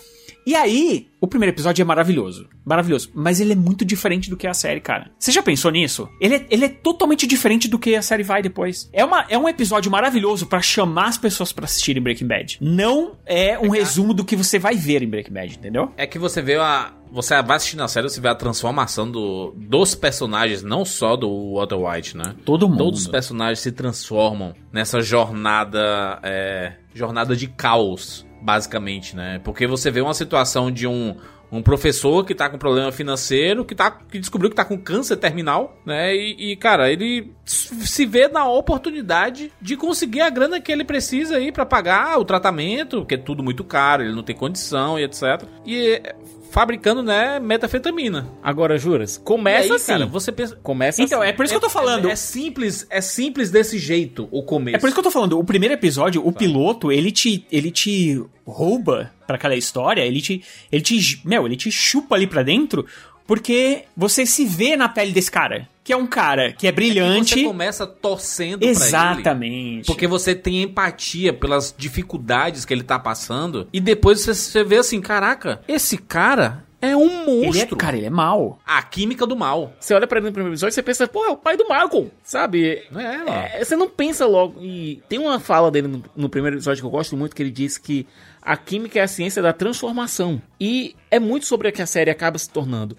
[0.45, 2.49] E aí, o primeiro episódio é maravilhoso.
[2.65, 3.11] Maravilhoso.
[3.13, 5.11] Mas ele é muito diferente do que a série, cara.
[5.19, 6.09] Você já pensou nisso?
[6.19, 8.89] Ele é, ele é totalmente diferente do que a série vai depois.
[8.91, 12.57] É, uma, é um episódio maravilhoso pra chamar as pessoas pra assistirem Breaking Bad.
[12.59, 15.91] Não é um resumo do que você vai ver em Breaking Bad, entendeu?
[15.95, 16.91] É que você vê a.
[17.11, 21.55] Você vai assistindo a série, você vê a transformação do, dos personagens, não só do
[21.55, 22.35] Walter White, né?
[22.45, 22.77] Todo mundo.
[22.77, 26.19] Todos os personagens se transformam nessa jornada.
[26.23, 29.39] É, jornada de caos, basicamente, né?
[29.43, 31.15] Porque você vê uma situação de um.
[31.53, 35.17] Um professor que tá com problema financeiro, que, tá, que descobriu que tá com câncer
[35.17, 36.15] terminal, né?
[36.15, 41.35] E, e, cara, ele se vê na oportunidade de conseguir a grana que ele precisa
[41.35, 45.03] aí pra pagar o tratamento, porque é tudo muito caro, ele não tem condição e
[45.03, 45.43] etc.
[45.65, 46.15] E é,
[46.51, 48.27] fabricando, né, metafetamina.
[48.43, 49.93] Agora, juras, começa aí, assim.
[49.93, 50.55] cara, você pensa.
[50.57, 51.29] Começa Então, assim.
[51.29, 52.09] é por isso que eu tô falando.
[52.09, 54.75] É, é simples, é simples desse jeito o começo.
[54.75, 57.71] É por isso que eu tô falando, o primeiro episódio, o piloto, ele te, ele
[57.71, 62.43] te rouba pra aquela história, ele te, ele te, meu, ele te chupa ali pra
[62.43, 62.85] dentro,
[63.31, 67.35] porque você se vê na pele desse cara, que é um cara que é brilhante.
[67.35, 68.77] Você começa torcendo pra ele.
[68.77, 69.85] Exatamente.
[69.85, 73.69] Porque você tem empatia pelas dificuldades que ele tá passando.
[73.71, 76.65] E depois você, você vê assim: caraca, esse cara.
[76.83, 77.77] É um Ele é, monstro.
[77.77, 78.59] cara, ele é mal.
[78.65, 79.71] A química do mal.
[79.79, 81.69] Você olha pra ele no primeiro episódio e você pensa, pô, é o pai do
[81.69, 82.81] Malcolm, sabe?
[82.91, 83.29] É, mano.
[83.29, 84.59] É, você não pensa logo.
[84.59, 87.51] E tem uma fala dele no, no primeiro episódio que eu gosto muito, que ele
[87.51, 88.07] diz que
[88.41, 90.41] a química é a ciência da transformação.
[90.59, 92.97] E é muito sobre o que a série acaba se tornando.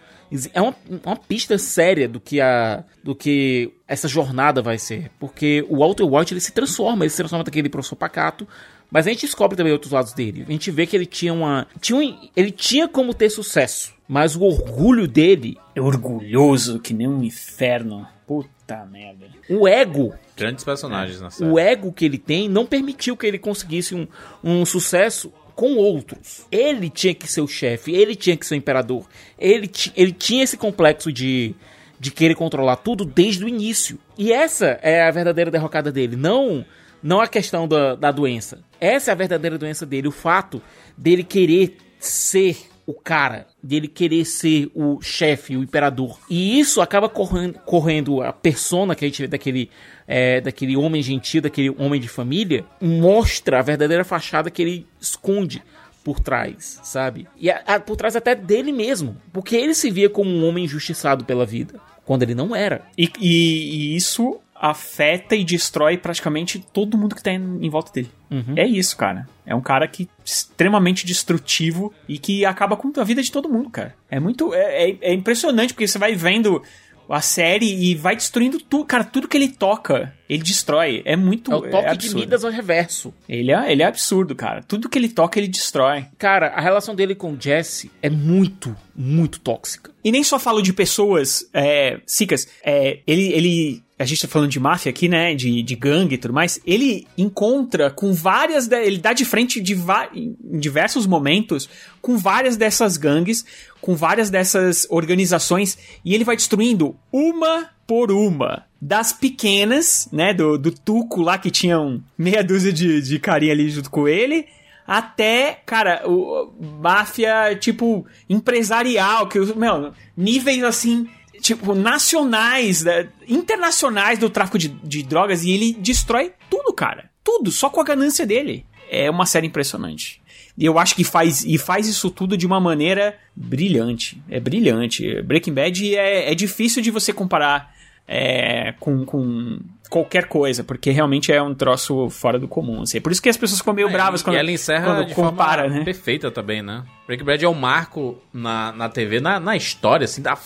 [0.55, 5.11] É uma, uma pista séria do que a do que essa jornada vai ser.
[5.19, 8.47] Porque o Walter White ele se transforma, ele se transforma daquele professor pacato.
[8.91, 10.45] Mas a gente descobre também outros lados dele.
[10.47, 11.67] A gente vê que ele tinha uma.
[11.81, 13.95] Tinha um, ele tinha como ter sucesso.
[14.07, 18.07] Mas o orgulho dele, É orgulhoso que nem um inferno.
[18.27, 19.27] Puta merda.
[19.51, 21.51] o ego Grandes personagens na série.
[21.51, 24.07] o ego que ele tem não permitiu que ele conseguisse um,
[24.43, 26.47] um sucesso com outros.
[26.51, 29.07] Ele tinha que ser o chefe, ele tinha que ser o imperador.
[29.39, 31.55] Ele, ele tinha esse complexo de,
[31.99, 33.99] de querer controlar tudo desde o início.
[34.17, 36.65] E essa é a verdadeira derrocada dele, não
[37.03, 38.61] não a questão da, da doença.
[38.81, 40.63] Essa é a verdadeira doença dele, o fato
[40.97, 42.57] dele querer ser
[42.93, 46.19] o cara, dele querer ser o chefe, o imperador.
[46.29, 49.71] E isso acaba correndo, correndo a persona que a gente vê daquele,
[50.07, 55.63] é, daquele homem gentil, daquele homem de família, mostra a verdadeira fachada que ele esconde
[56.05, 57.27] por trás, sabe?
[57.39, 60.65] E a- a- por trás até dele mesmo, porque ele se via como um homem
[60.65, 62.83] injustiçado pela vida, quando ele não era.
[62.99, 68.09] E, e- e isso afeta e destrói praticamente todo mundo que tá em, volta dele.
[68.55, 69.29] É isso, cara.
[69.45, 73.69] É um cara que extremamente destrutivo e que acaba com a vida de todo mundo,
[73.69, 73.93] cara.
[74.09, 74.55] É muito.
[74.55, 76.63] É, é- é impressionante, porque você vai vendo
[77.09, 78.85] a série e vai destruindo tudo.
[78.87, 81.03] Cara, tudo que ele toca, ele destrói.
[81.05, 81.53] É muito.
[81.53, 82.21] É o toque de absurdo.
[82.21, 83.13] Midas ao reverso.
[83.29, 84.63] Ele é, ele é absurdo, cara.
[84.63, 86.07] Tudo que ele toca, ele destrói.
[86.17, 89.91] Cara, a relação dele com o Jesse é muito, muito tóxica.
[90.05, 94.51] E nem só falo de pessoas, é, Sicas, é, ele, ele, a gente tá falando
[94.51, 98.85] de máfia aqui, né, de, de gangue e tudo mais, ele encontra com várias, de-
[98.85, 99.77] ele dá de frente de
[100.15, 101.69] em diversos momentos
[102.01, 103.45] com várias dessas gangues,
[103.81, 108.65] com várias dessas organizações, e ele vai destruindo uma por uma.
[108.81, 113.71] Das pequenas, né, do, do Tuco lá, que tinham meia dúzia de, de carinha ali
[113.71, 114.47] junto com ele,
[114.87, 121.07] até, cara, o máfia, tipo, empresarial, que, meu, níveis assim,
[121.43, 127.11] tipo, nacionais, né, internacionais do tráfico de, de drogas, e ele destrói tudo, cara.
[127.25, 128.65] Tudo, só com a ganância dele.
[128.89, 130.23] É uma série impressionante.
[130.57, 134.23] E eu acho que faz, e faz isso tudo de uma maneira brilhante.
[134.29, 135.21] É brilhante.
[135.23, 137.75] Breaking Bad é, é difícil de você comparar
[138.07, 139.59] é, com, com
[139.89, 142.83] qualquer coisa, porque realmente é um troço fora do comum.
[142.83, 143.01] Assim.
[143.01, 145.85] Por isso que as pessoas ficam meio bravas e quando, ela encerra quando compara, né?
[145.85, 146.85] perfeita também, né?
[147.07, 150.37] Breaking Bad é um marco na, na TV, na, na história, assim, da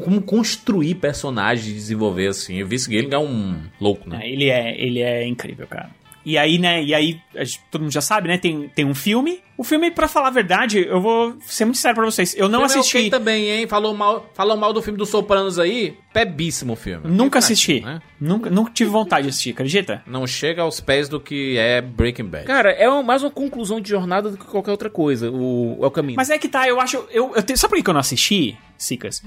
[0.00, 2.62] como construir personagens e desenvolver, assim.
[2.62, 4.20] O Vince Gilligan é um louco, né?
[4.22, 5.90] É, Ele é, ele é incrível, cara.
[6.26, 9.40] E aí, né, e aí, gente- todo mundo já sabe, né, tem, tem um filme.
[9.56, 12.34] O filme, pra falar a verdade, eu vou ser muito sério pra vocês.
[12.36, 13.66] Eu não filme é assisti, ok também, hein?
[13.66, 15.96] Falou mal, falou mal do filme dos Sopranos aí.
[16.12, 17.08] Pebíssimo o filme.
[17.08, 17.80] nunca assisti.
[17.80, 18.02] né?
[18.20, 20.02] Nunca, nunca tive vontade de assistir, acredita?
[20.06, 22.44] Não chega aos pés do que é Breaking Bad.
[22.44, 26.16] Cara, é mais uma conclusão de jornada do que qualquer outra coisa, o, o caminho.
[26.16, 26.98] Mas é que tá, eu acho.
[27.10, 29.22] Eu, eu tenho- sabe por que eu não assisti, Sicas?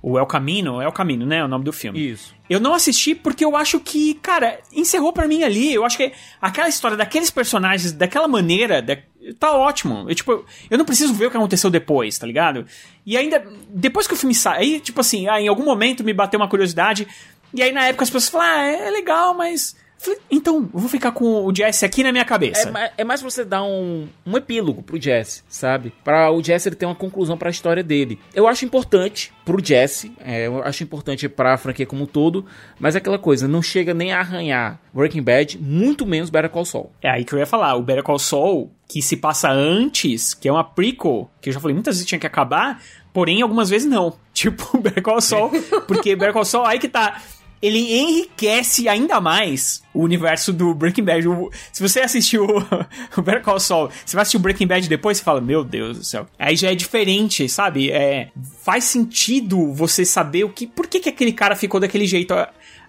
[0.00, 1.38] O El Camino, é o Camino, né?
[1.38, 2.10] É o nome do filme.
[2.12, 2.34] Isso.
[2.48, 5.74] Eu não assisti porque eu acho que, cara, encerrou pra mim ali.
[5.74, 8.96] Eu acho que aquela história daqueles personagens, daquela maneira, da-
[9.38, 10.06] tá ótimo.
[10.08, 12.64] Eu, tipo, eu não preciso ver o que aconteceu depois, tá ligado?
[13.04, 16.12] E ainda, depois que o filme sai, aí, tipo assim, ah, em algum momento me
[16.14, 17.06] bateu uma curiosidade.
[17.52, 19.76] E aí na época as pessoas falaram, ah, é legal, mas.
[19.98, 22.72] Falei, então, eu vou ficar com o Jesse aqui na minha cabeça.
[22.78, 25.92] É, é mais pra você dar um, um epílogo pro Jesse, sabe?
[26.04, 28.18] Pra o Jesse ele ter uma conclusão pra história dele.
[28.32, 32.46] Eu acho importante pro Jesse, é, eu acho importante pra franquia como um todo,
[32.78, 36.64] mas é aquela coisa, não chega nem a arranhar Breaking Bad, muito menos Better Call
[36.64, 36.92] Saul.
[37.02, 40.48] É aí que eu ia falar, o Better Call Saul, que se passa antes, que
[40.48, 42.80] é uma prequel, que eu já falei muitas vezes tinha que acabar,
[43.12, 44.16] porém algumas vezes não.
[44.38, 45.50] Tipo, Better Call Saul,
[45.88, 47.20] porque Better Call Saul, aí que tá...
[47.60, 51.24] Ele enriquece ainda mais o universo do Breaking Bad.
[51.72, 52.58] Se você assistiu o,
[53.18, 55.98] o Better Call Saul, você vai assistir o Breaking Bad depois, você fala, meu Deus
[55.98, 56.26] do céu.
[56.38, 57.90] Aí já é diferente, sabe?
[57.90, 58.28] É,
[58.62, 62.34] faz sentido você saber o que, por que, que aquele cara ficou daquele jeito.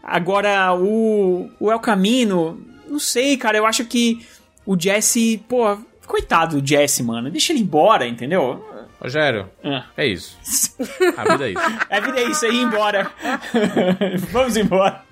[0.03, 4.25] Agora, o, o El Camino, não sei, cara, eu acho que
[4.65, 8.63] o Jesse, pô, coitado do Jesse, mano, deixa ele embora, entendeu?
[9.01, 9.85] Rogério, Ah.
[9.95, 10.37] é isso.
[11.17, 11.61] A vida é isso.
[11.89, 13.11] A vida é isso, é ir embora.
[14.31, 15.03] Vamos embora.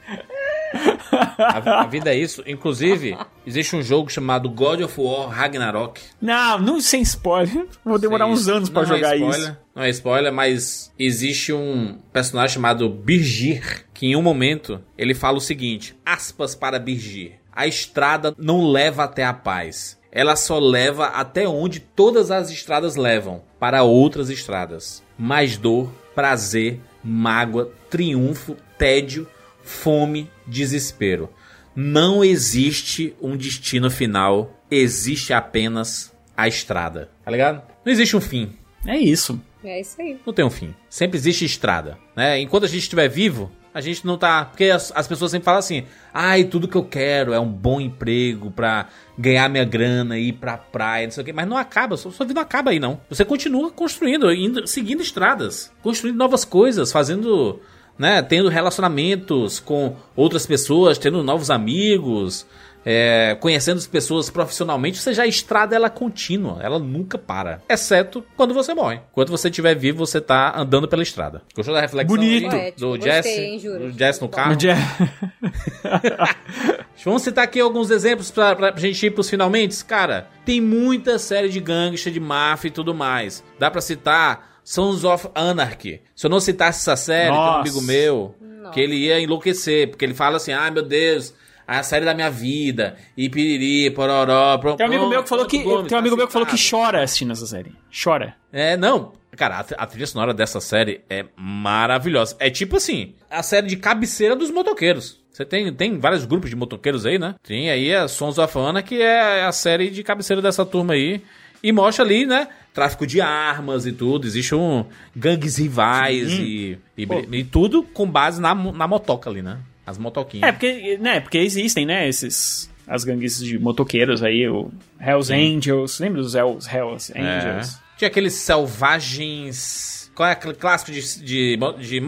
[1.40, 2.44] A, a vida é isso.
[2.46, 6.02] Inclusive, existe um jogo chamado God of War Ragnarok.
[6.22, 7.66] Não, não sem spoiler.
[7.84, 9.58] Vou demorar Sei uns anos pra Não é jogar spoiler, isso.
[9.76, 15.38] Não é spoiler, mas existe um personagem chamado Birgir, que em um momento ele fala
[15.38, 17.34] o seguinte: aspas para Birgir.
[17.52, 19.98] A estrada não leva até a paz.
[20.12, 23.42] Ela só leva até onde todas as estradas levam.
[23.60, 25.04] Para outras estradas.
[25.18, 29.28] Mais dor, prazer, mágoa, triunfo, tédio,
[29.64, 31.30] fome, desespero.
[31.76, 37.10] Não existe um destino final, existe apenas a estrada.
[37.24, 37.62] Tá ligado?
[37.86, 38.54] Não existe um fim.
[38.86, 39.42] É isso.
[39.64, 40.18] É isso aí.
[40.26, 40.74] Não tem um fim.
[40.90, 42.40] Sempre existe estrada, né?
[42.40, 44.44] Enquanto a gente estiver vivo, a gente não tá.
[44.46, 47.80] Porque as, as pessoas sempre falam assim: ai, tudo que eu quero é um bom
[47.80, 51.32] emprego pra ganhar minha grana, ir pra praia, não sei o quê.
[51.32, 53.00] Mas não acaba, sua, sua vida não acaba aí, não.
[53.08, 57.60] Você continua construindo, indo, seguindo estradas, construindo novas coisas, fazendo.
[58.00, 62.46] Né, tendo relacionamentos com outras pessoas, tendo novos amigos,
[62.90, 67.62] é, conhecendo as pessoas profissionalmente, ou seja, a estrada ela é contínua, ela nunca para.
[67.68, 69.02] Exceto quando você morre.
[69.12, 71.42] Quando você estiver vivo, você tá andando pela estrada.
[71.54, 72.56] Gostou da reflexão Bonito.
[72.56, 73.68] aí do gostei, Jesse?
[73.68, 74.56] Do Jesse no carro?
[77.04, 79.84] Vamos citar aqui alguns exemplos pra, pra gente ir pros finalmente.
[79.84, 83.44] Cara, tem muita série de gangster, de máfia e tudo mais.
[83.60, 86.02] Dá pra citar Sons of Anarchy.
[86.16, 87.60] Se eu não citasse essa série, tem um Nossa.
[87.60, 88.34] amigo meu
[88.72, 91.34] que ele ia enlouquecer, porque ele fala assim: ai meu Deus.
[91.68, 94.78] A série da minha vida, e piriri, pororó, pronto.
[94.78, 97.04] Tem um amigo meu que falou que, tem um amigo meu que falou que chora.
[97.04, 97.74] assistindo essa série.
[97.92, 98.36] Chora.
[98.54, 99.12] É, não.
[99.36, 102.38] Cara, a, a trilha sonora dessa série é maravilhosa.
[102.40, 105.20] É tipo assim, a série de cabeceira dos motoqueiros.
[105.30, 107.36] Você tem, tem vários grupos de motoqueiros aí, né?
[107.44, 111.22] Tem aí a Sons of Anna, que é a série de cabeceira dessa turma aí.
[111.62, 112.48] E mostra ali, né?
[112.74, 114.26] Tráfico de armas e tudo.
[114.26, 114.86] Existe um
[115.16, 119.60] gangues rivais e, e, e tudo com base na, na motoca ali, né?
[119.88, 120.50] As motoquinhas.
[120.50, 122.70] É, porque, né, porque existem, né, esses...
[122.86, 126.00] As gangues de motoqueiros aí, o Hells Angels.
[126.00, 127.22] Lembra dos Hells, Hells É.
[127.22, 127.80] Angels?
[127.98, 130.12] Tinha aqueles selvagens.
[130.16, 132.02] Qual é aquele clássico de, de, de?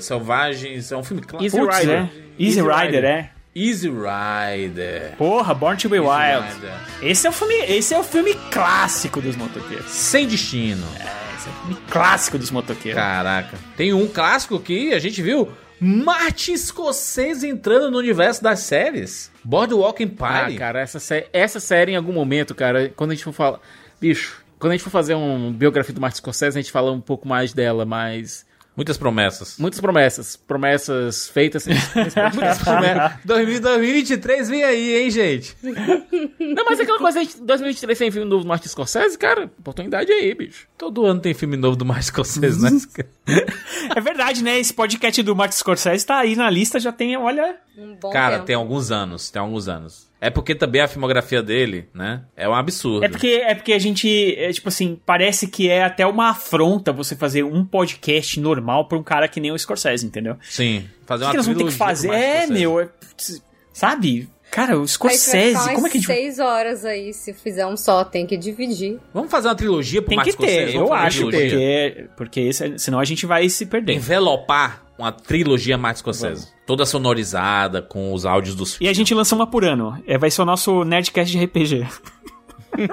[0.00, 0.90] Selvagens.
[0.90, 1.58] É um filme clássico.
[1.58, 1.98] Putz, Rider.
[1.98, 2.08] é.
[2.38, 3.30] Easy, Rider, é.
[3.54, 5.16] Easy Rider.
[5.16, 6.54] Porra, Born to be Easy Wild.
[6.54, 6.74] Rider.
[7.02, 9.90] Esse é o filme, esse é o filme clássico dos motoqueiros.
[9.90, 10.86] Sem destino.
[11.36, 13.00] Esse é o filme clássico dos motoqueiros.
[13.00, 13.58] Caraca.
[13.76, 15.48] Tem um clássico que a gente viu.
[15.80, 19.30] Martin Scorsese entrando no universo das séries.
[19.44, 20.58] Boardwalk Ah, Empire.
[20.58, 23.60] cara, essa, sé- essa série em algum momento, cara, quando a gente for falar.
[24.00, 27.00] Bicho, quando a gente for fazer um biografia do Martin Scorsese, a gente fala um
[27.00, 28.46] pouco mais dela, mas.
[28.76, 29.56] Muitas promessas.
[29.58, 30.36] Muitas promessas.
[30.36, 31.66] Promessas feitas.
[32.34, 33.12] Muitas promessas.
[33.24, 35.56] 2000 2023 vem aí, hein, gente?
[35.62, 39.50] Não, mas é aquela coisa, a gente- 2023 sem filme novo do Martin Scorsese, cara,
[39.58, 40.66] oportunidade aí, bicho.
[40.76, 42.70] Todo ano tem filme novo do Martin Scorsese, né?
[43.96, 44.58] É verdade, né?
[44.58, 47.56] Esse podcast do Martin Scorsese tá aí na lista, já tem, olha...
[47.78, 48.46] Um bom Cara, tempo.
[48.46, 50.05] tem alguns anos, tem alguns anos.
[50.20, 52.22] É porque também a filmografia dele, né?
[52.36, 53.04] É um absurdo.
[53.04, 56.92] É porque, é porque a gente, é, tipo assim, parece que é até uma afronta
[56.92, 60.36] você fazer um podcast normal pra um cara que nem o Scorsese, entendeu?
[60.42, 60.88] Sim.
[61.04, 62.10] Fazer O uma que, que nós vamos ter que fazer?
[62.10, 62.88] É, meu, é,
[63.72, 64.28] sabe?
[64.50, 66.16] Cara, o Scorsese, como é que a gente vai...
[66.16, 68.98] seis horas aí, se fizer um só, tem que dividir.
[69.12, 70.76] Vamos fazer uma trilogia pro Tem Martin que ter, Scorsese?
[70.76, 73.92] Eu acho, porque, porque esse, senão a gente vai se perder.
[73.92, 76.52] Envelopar uma trilogia Martin Scorsese.
[76.66, 78.90] Toda sonorizada, com os áudios dos E filmes.
[78.90, 80.02] a gente lança uma por ano.
[80.06, 81.86] É, vai ser o nosso Nerdcast de RPG.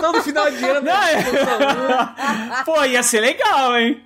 [0.00, 0.86] Todo final de ano.
[2.64, 4.00] Pô, ia ser legal, hein?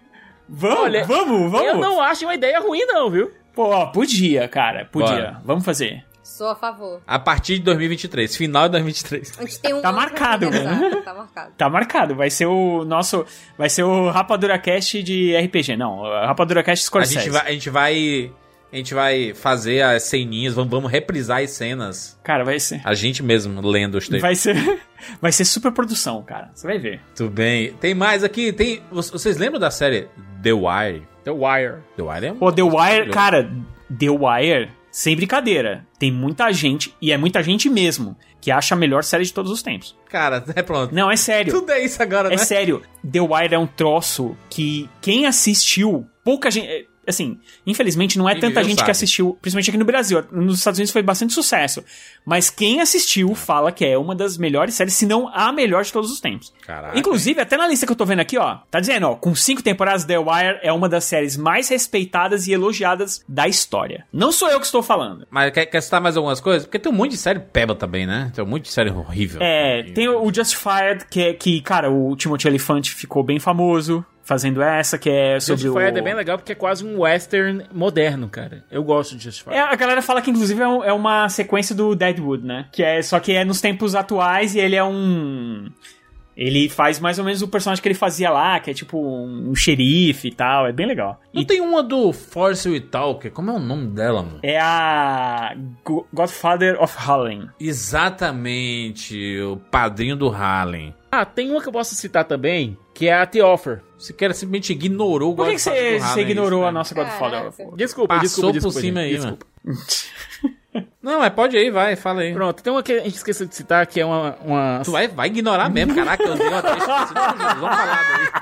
[0.48, 1.66] Vamos, Olha, vamos, vamos.
[1.66, 3.30] Eu não acho uma ideia ruim, não, viu?
[3.54, 5.08] Pô, podia, cara, podia.
[5.14, 5.40] Bora.
[5.44, 6.04] Vamos fazer.
[6.36, 7.00] Sou a favor.
[7.06, 8.34] A partir de 2023.
[8.36, 9.38] Final de 2023.
[9.38, 11.02] A gente tem um Tá ano pra marcado, organizar, né?
[11.04, 11.52] Tá marcado.
[11.58, 13.24] Tá marcado, vai ser o nosso.
[13.58, 15.76] Vai ser o Rapadura Cast de RPG.
[15.76, 17.14] Não, Rapadura Cast A Scorsese.
[17.20, 18.32] gente, vai, a gente vai.
[18.72, 22.18] A gente vai fazer as ceninhas, vamos, vamos reprisar as cenas.
[22.24, 22.80] Cara, vai ser.
[22.82, 24.22] A gente mesmo lendo os textos.
[24.22, 24.56] Vai ser.
[25.20, 26.50] Vai ser super produção, cara.
[26.54, 27.00] Você vai ver.
[27.18, 27.72] Muito bem.
[27.74, 28.52] Tem mais aqui.
[28.52, 28.80] Tem.
[28.90, 30.08] Vocês lembram da série
[30.40, 31.02] The Wire?
[31.24, 31.82] The Wire.
[31.96, 32.36] The Wire é um.
[32.36, 33.50] Pô, The Wire, cara,
[33.98, 35.84] The Wire, sem brincadeira.
[35.98, 39.50] Tem muita gente, e é muita gente mesmo, que acha a melhor série de todos
[39.50, 39.96] os tempos.
[40.08, 40.94] Cara, é pronto.
[40.94, 41.52] Não, é sério.
[41.52, 42.44] Tudo é isso agora, É né?
[42.44, 46.86] sério, The Wire é um troço que quem assistiu, pouca gente.
[47.06, 48.90] É, Assim, infelizmente não é Quem tanta gente que sabe.
[48.92, 50.24] assistiu, principalmente aqui no Brasil.
[50.30, 51.84] Nos Estados Unidos foi bastante sucesso.
[52.24, 55.92] Mas quem assistiu fala que é uma das melhores séries, se não a melhor de
[55.92, 56.52] todos os tempos.
[56.64, 56.98] Caraca.
[56.98, 59.62] Inclusive, até na lista que eu tô vendo aqui, ó, tá dizendo, ó, com cinco
[59.62, 64.06] temporadas, The Wire é uma das séries mais respeitadas e elogiadas da história.
[64.12, 65.26] Não sou eu que estou falando.
[65.30, 66.64] Mas quer, quer citar mais algumas coisas?
[66.64, 68.30] Porque tem um monte de série peba também, né?
[68.34, 69.40] Tem um monte de série horrível.
[69.42, 74.62] É, tem o Justified, que, é- que cara, o Timothy Elefante ficou bem famoso fazendo
[74.62, 75.72] essa, que é sobre o...
[75.72, 78.64] Justified é bem legal porque é quase um western moderno, cara.
[78.70, 79.56] Eu gosto de Justified.
[79.56, 82.66] É, a galera fala que inclusive é, um- é uma sequência do Deadwood, né?
[82.72, 85.68] Que é só que é nos tempos atuais e ele é um
[86.34, 89.50] ele faz mais ou menos o personagem que ele fazia lá, que é tipo um,
[89.50, 91.20] um xerife e tal, é bem legal.
[91.30, 93.30] Não tem uma do Force Whitaker?
[93.30, 94.38] Como é o nome dela, mano?
[94.42, 95.54] É a
[95.84, 97.50] Go- Godfather of Harlem.
[97.60, 100.94] Exatamente, o padrinho do Harlem.
[101.10, 103.82] Ah, tem uma que eu posso citar também, que é a The Offer.
[104.02, 106.78] Você quer simplesmente ignorou o Por que, que você, ignorou isso, a né?
[106.78, 107.52] nossa Godfather?
[107.52, 107.76] Caraca.
[107.76, 108.74] Desculpa, Passou desculpa, desculpa.
[108.74, 109.46] por cima gente, aí, desculpa.
[111.00, 112.32] Não, mas pode aí, vai, fala aí.
[112.32, 114.36] Pronto, tem uma que a gente esqueceu de citar, que é uma...
[114.44, 114.80] uma...
[114.84, 118.32] Tu vai, vai ignorar mesmo, caraca, eu dei uma vamos falar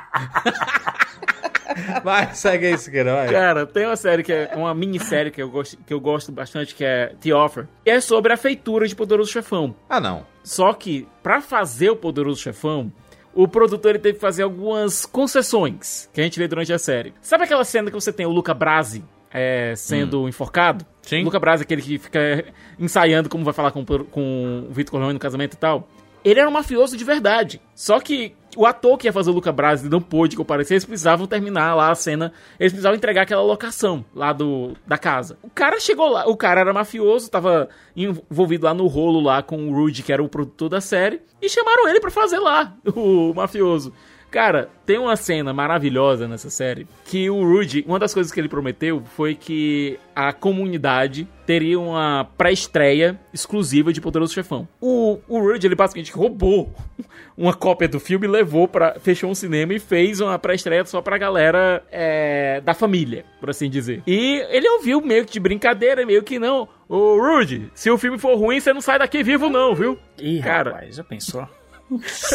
[0.44, 0.52] daí.
[2.02, 3.28] Vai, segue aí, Siqueira, vai.
[3.28, 6.74] Cara, tem uma série que é uma minissérie que eu gosto, que eu gosto bastante,
[6.74, 7.68] que é The Offer.
[7.86, 9.74] E é sobre a feitura de Poderoso Chefão.
[9.88, 10.26] Ah, não.
[10.42, 12.90] Só que, pra fazer o Poderoso Chefão,
[13.35, 17.15] o produtor ele teve que fazer algumas concessões que a gente vê durante a série.
[17.20, 20.85] Sabe aquela cena que você tem o Luca Brasi é, sendo enforcado?
[21.02, 21.23] Sim.
[21.23, 22.44] O Luca Brasi é aquele que fica
[22.78, 25.89] ensaiando como vai falar com, com o Vitor Corleone no casamento e tal.
[26.24, 27.61] Ele era um mafioso de verdade.
[27.74, 31.27] Só que o ator que ia fazer o Luca Brasi não pôde comparecer, eles precisavam
[31.27, 35.39] terminar lá a cena, eles precisavam entregar aquela locação lá do, da casa.
[35.43, 39.68] O cara chegou lá, o cara era mafioso, tava envolvido lá no rolo lá com
[39.68, 43.32] o Rudy, que era o produtor da série, e chamaram ele pra fazer lá, o
[43.35, 43.93] mafioso.
[44.31, 48.48] Cara, tem uma cena maravilhosa nessa série que o Rudy, uma das coisas que ele
[48.48, 54.69] prometeu foi que a comunidade teria uma pré-estreia exclusiva de Poderoso Chefão.
[54.81, 56.73] O, o Rudy, ele basicamente roubou
[57.36, 61.19] uma cópia do filme, levou para fechou um cinema e fez uma pré-estreia só pra
[61.19, 64.01] galera é, da família, por assim dizer.
[64.07, 66.69] E ele ouviu meio que de brincadeira, meio que não.
[66.89, 69.98] Ô, Rudy, se o filme for ruim, você não sai daqui vivo não, viu?
[70.20, 71.48] Ih, Cara, rapaz, já pensou?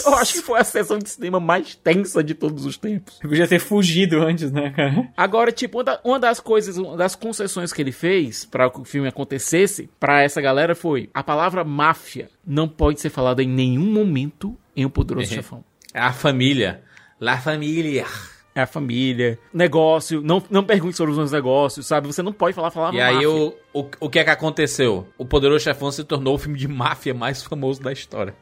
[0.05, 3.19] Eu acho que foi a sessão de cinema mais tensa de todos os tempos.
[3.23, 5.07] Eu podia ter fugido antes, né, cara?
[5.15, 8.81] Agora, tipo, uma, da- uma das coisas, uma das concessões que ele fez para que
[8.81, 13.47] o filme acontecesse pra essa galera foi a palavra máfia não pode ser falada em
[13.47, 15.35] nenhum momento em O Poderoso Uhum.
[15.35, 15.63] Chefão.
[15.93, 16.81] É a família.
[17.19, 18.05] La família.
[18.53, 22.07] É a família, negócio, não, não pergunte sobre os meus negócios, sabe?
[22.07, 23.29] Você não pode falar a palavra E aí, máfia.
[23.29, 25.05] o, o, o que é que aconteceu?
[25.17, 28.33] O Poderoso Chefão se tornou o filme de máfia mais famoso da história.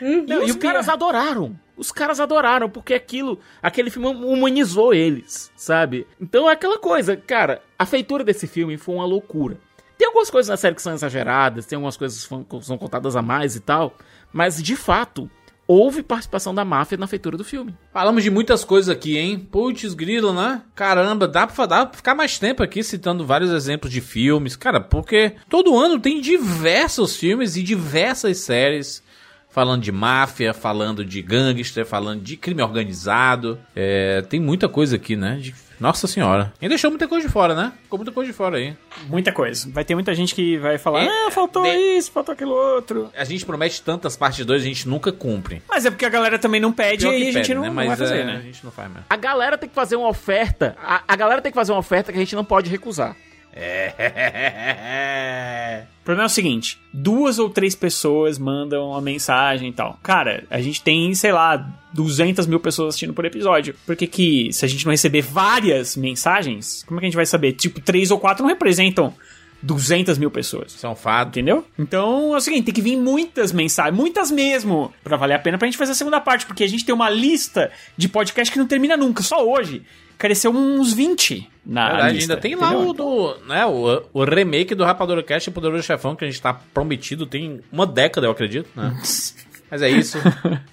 [0.00, 1.58] Não, e os caras adoraram.
[1.76, 6.06] Os caras adoraram, porque aquilo, aquele filme humanizou eles, sabe?
[6.20, 9.56] Então é aquela coisa, cara, a feitura desse filme foi uma loucura.
[9.96, 13.14] Tem algumas coisas na série que são exageradas, tem algumas coisas que são- são contadas
[13.16, 13.96] a mais e tal,
[14.32, 15.30] mas de fato,
[15.68, 17.74] houve participação da máfia na feitura do filme.
[17.92, 19.38] Falamos de muitas coisas aqui, hein?
[19.38, 20.62] Putz, grilo, né?
[20.74, 24.80] Caramba, dá pra, dá pra ficar mais tempo aqui citando vários exemplos de filmes, cara,
[24.80, 29.02] porque todo ano tem diversos filmes e diversas séries
[29.50, 33.58] falando de máfia, falando de gangster, falando de crime organizado.
[33.74, 35.36] É, tem muita coisa aqui, né?
[35.40, 36.52] De- Nossa senhora.
[36.60, 37.72] E deixou muita coisa de fora, né?
[37.84, 38.76] Ficou muita coisa de fora aí.
[39.08, 39.70] Muita coisa.
[39.70, 43.10] Vai ter muita gente que vai falar, É, ah, faltou de- isso, faltou aquilo outro.
[43.16, 45.62] A gente promete tantas partes 2, a gente nunca cumpre.
[45.68, 47.68] Mas é porque a galera também não pede e que a gente pede, não, né?
[47.68, 48.36] não vai fazer, é, né?
[48.38, 49.04] a gente não faz mesmo.
[49.08, 52.10] A galera tem que fazer uma oferta, a, a galera tem que fazer uma oferta
[52.12, 53.16] que a gente não pode recusar.
[53.52, 54.88] É.
[56.00, 59.98] O problema é o seguinte: duas ou três pessoas mandam uma mensagem e tal.
[60.02, 61.56] Cara, a gente tem, sei lá,
[61.92, 63.74] 200 mil pessoas assistindo por episódio.
[63.84, 67.16] Por que que, se a gente não receber várias mensagens, como é que a gente
[67.16, 67.52] vai saber?
[67.52, 69.12] Tipo, três ou quatro não representam
[69.62, 70.74] 200 mil pessoas.
[70.74, 71.28] Isso é um fato.
[71.30, 71.64] Entendeu?
[71.78, 75.58] Então é o seguinte, tem que vir muitas mensagens, muitas mesmo, pra valer a pena
[75.58, 78.58] pra gente fazer a segunda parte, porque a gente tem uma lista de podcast que
[78.58, 79.82] não termina nunca, só hoje.
[80.16, 82.32] Cresceu uns 20 na Verdade, lista.
[82.32, 82.88] ainda tem lá entendeu?
[82.88, 86.40] o, do, né, o, o remake do Rapadura Cast e Poderoso Chefão que a gente
[86.42, 88.96] tá prometido tem uma década, eu acredito, né?
[89.70, 90.18] Mas é isso.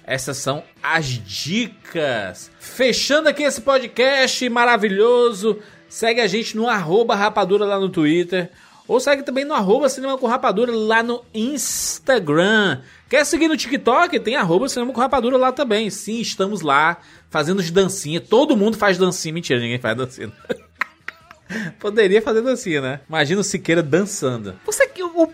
[0.04, 2.50] Essas são as dicas.
[2.58, 5.58] Fechando aqui esse podcast maravilhoso.
[5.88, 8.50] Segue a gente no arroba rapadura lá no Twitter.
[8.88, 12.80] Ou segue também no arroba Cinema com Rapadura lá no Instagram.
[13.10, 14.18] Quer seguir no TikTok?
[14.20, 15.90] Tem arroba Cinema com Rapadura lá também.
[15.90, 16.98] Sim, estamos lá
[17.30, 18.20] fazendo de dancinha.
[18.20, 19.34] Todo mundo faz dancinha.
[19.34, 20.32] Mentira, ninguém faz dancinha.
[21.78, 23.00] Poderia fazer dancinha, né?
[23.08, 24.54] Imagina o Siqueira dançando.
[24.64, 25.32] Você, o- o-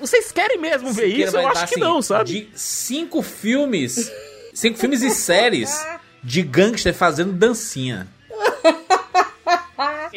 [0.00, 1.36] vocês querem mesmo ver Siqueira isso?
[1.36, 2.24] Eu acho que assim, não, sabe?
[2.30, 4.10] De cinco filmes,
[4.54, 5.84] cinco filmes e séries
[6.22, 8.08] de gangster fazendo dancinha.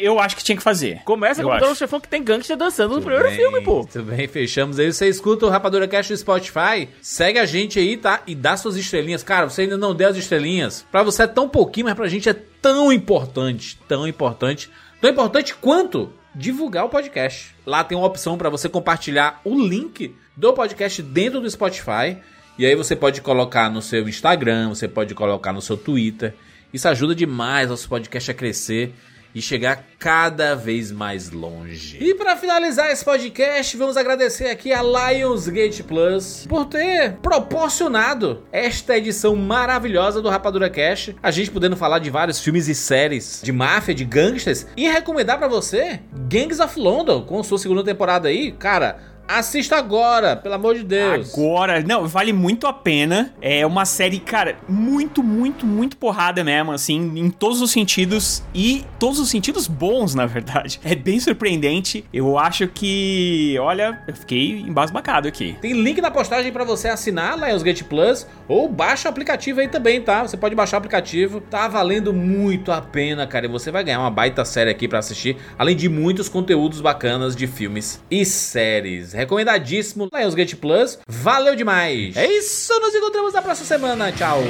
[0.00, 1.02] Eu acho que tinha que fazer.
[1.04, 1.60] Começa Eu com o acho.
[1.60, 3.86] Poderoso Chefão que tem gangster dançando no primeiro Bem, filme, pô.
[3.90, 4.92] Tudo bem, fechamos aí.
[4.92, 8.22] Você escuta o Rapadura Cast no Spotify, segue a gente aí, tá?
[8.26, 9.22] E dá suas estrelinhas.
[9.22, 10.86] Cara, você ainda não deu as estrelinhas.
[10.90, 14.70] Pra você é tão pouquinho, mas pra gente é tão importante, tão importante.
[15.00, 17.54] Tão importante quanto divulgar o podcast.
[17.66, 22.18] Lá tem uma opção pra você compartilhar o link do podcast dentro do Spotify.
[22.58, 26.34] E aí você pode colocar no seu Instagram, você pode colocar no seu Twitter.
[26.72, 28.94] Isso ajuda demais nosso podcast a crescer
[29.34, 31.98] e chegar cada vez mais longe.
[32.00, 38.96] E para finalizar esse podcast, vamos agradecer aqui a Lionsgate Plus por ter proporcionado esta
[38.96, 43.52] edição maravilhosa do Rapadura Cash, a gente podendo falar de vários filmes e séries de
[43.52, 48.52] máfia, de gangsters e recomendar para você Gangs of London com sua segunda temporada aí,
[48.52, 51.32] cara, Assista agora, pelo amor de Deus.
[51.32, 53.32] Agora, não, vale muito a pena.
[53.40, 58.84] É uma série, cara, muito, muito, muito porrada mesmo, assim, em todos os sentidos e
[58.98, 60.80] todos os sentidos bons, na verdade.
[60.84, 62.04] É bem surpreendente.
[62.12, 65.56] Eu acho que, olha, eu fiquei embasbacado aqui.
[65.60, 70.00] Tem link na postagem pra você assinar Lionsgate Plus ou baixa o aplicativo aí também,
[70.00, 70.22] tá?
[70.22, 71.40] Você pode baixar o aplicativo.
[71.40, 73.46] Tá valendo muito a pena, cara.
[73.46, 77.36] E você vai ganhar uma baita série aqui pra assistir, além de muitos conteúdos bacanas
[77.36, 79.19] de filmes e séries.
[79.20, 80.98] Recomendadíssimo Lionsgate Plus.
[81.06, 82.16] Valeu demais.
[82.16, 84.10] É isso, nos encontramos na próxima semana.
[84.12, 84.40] Tchau.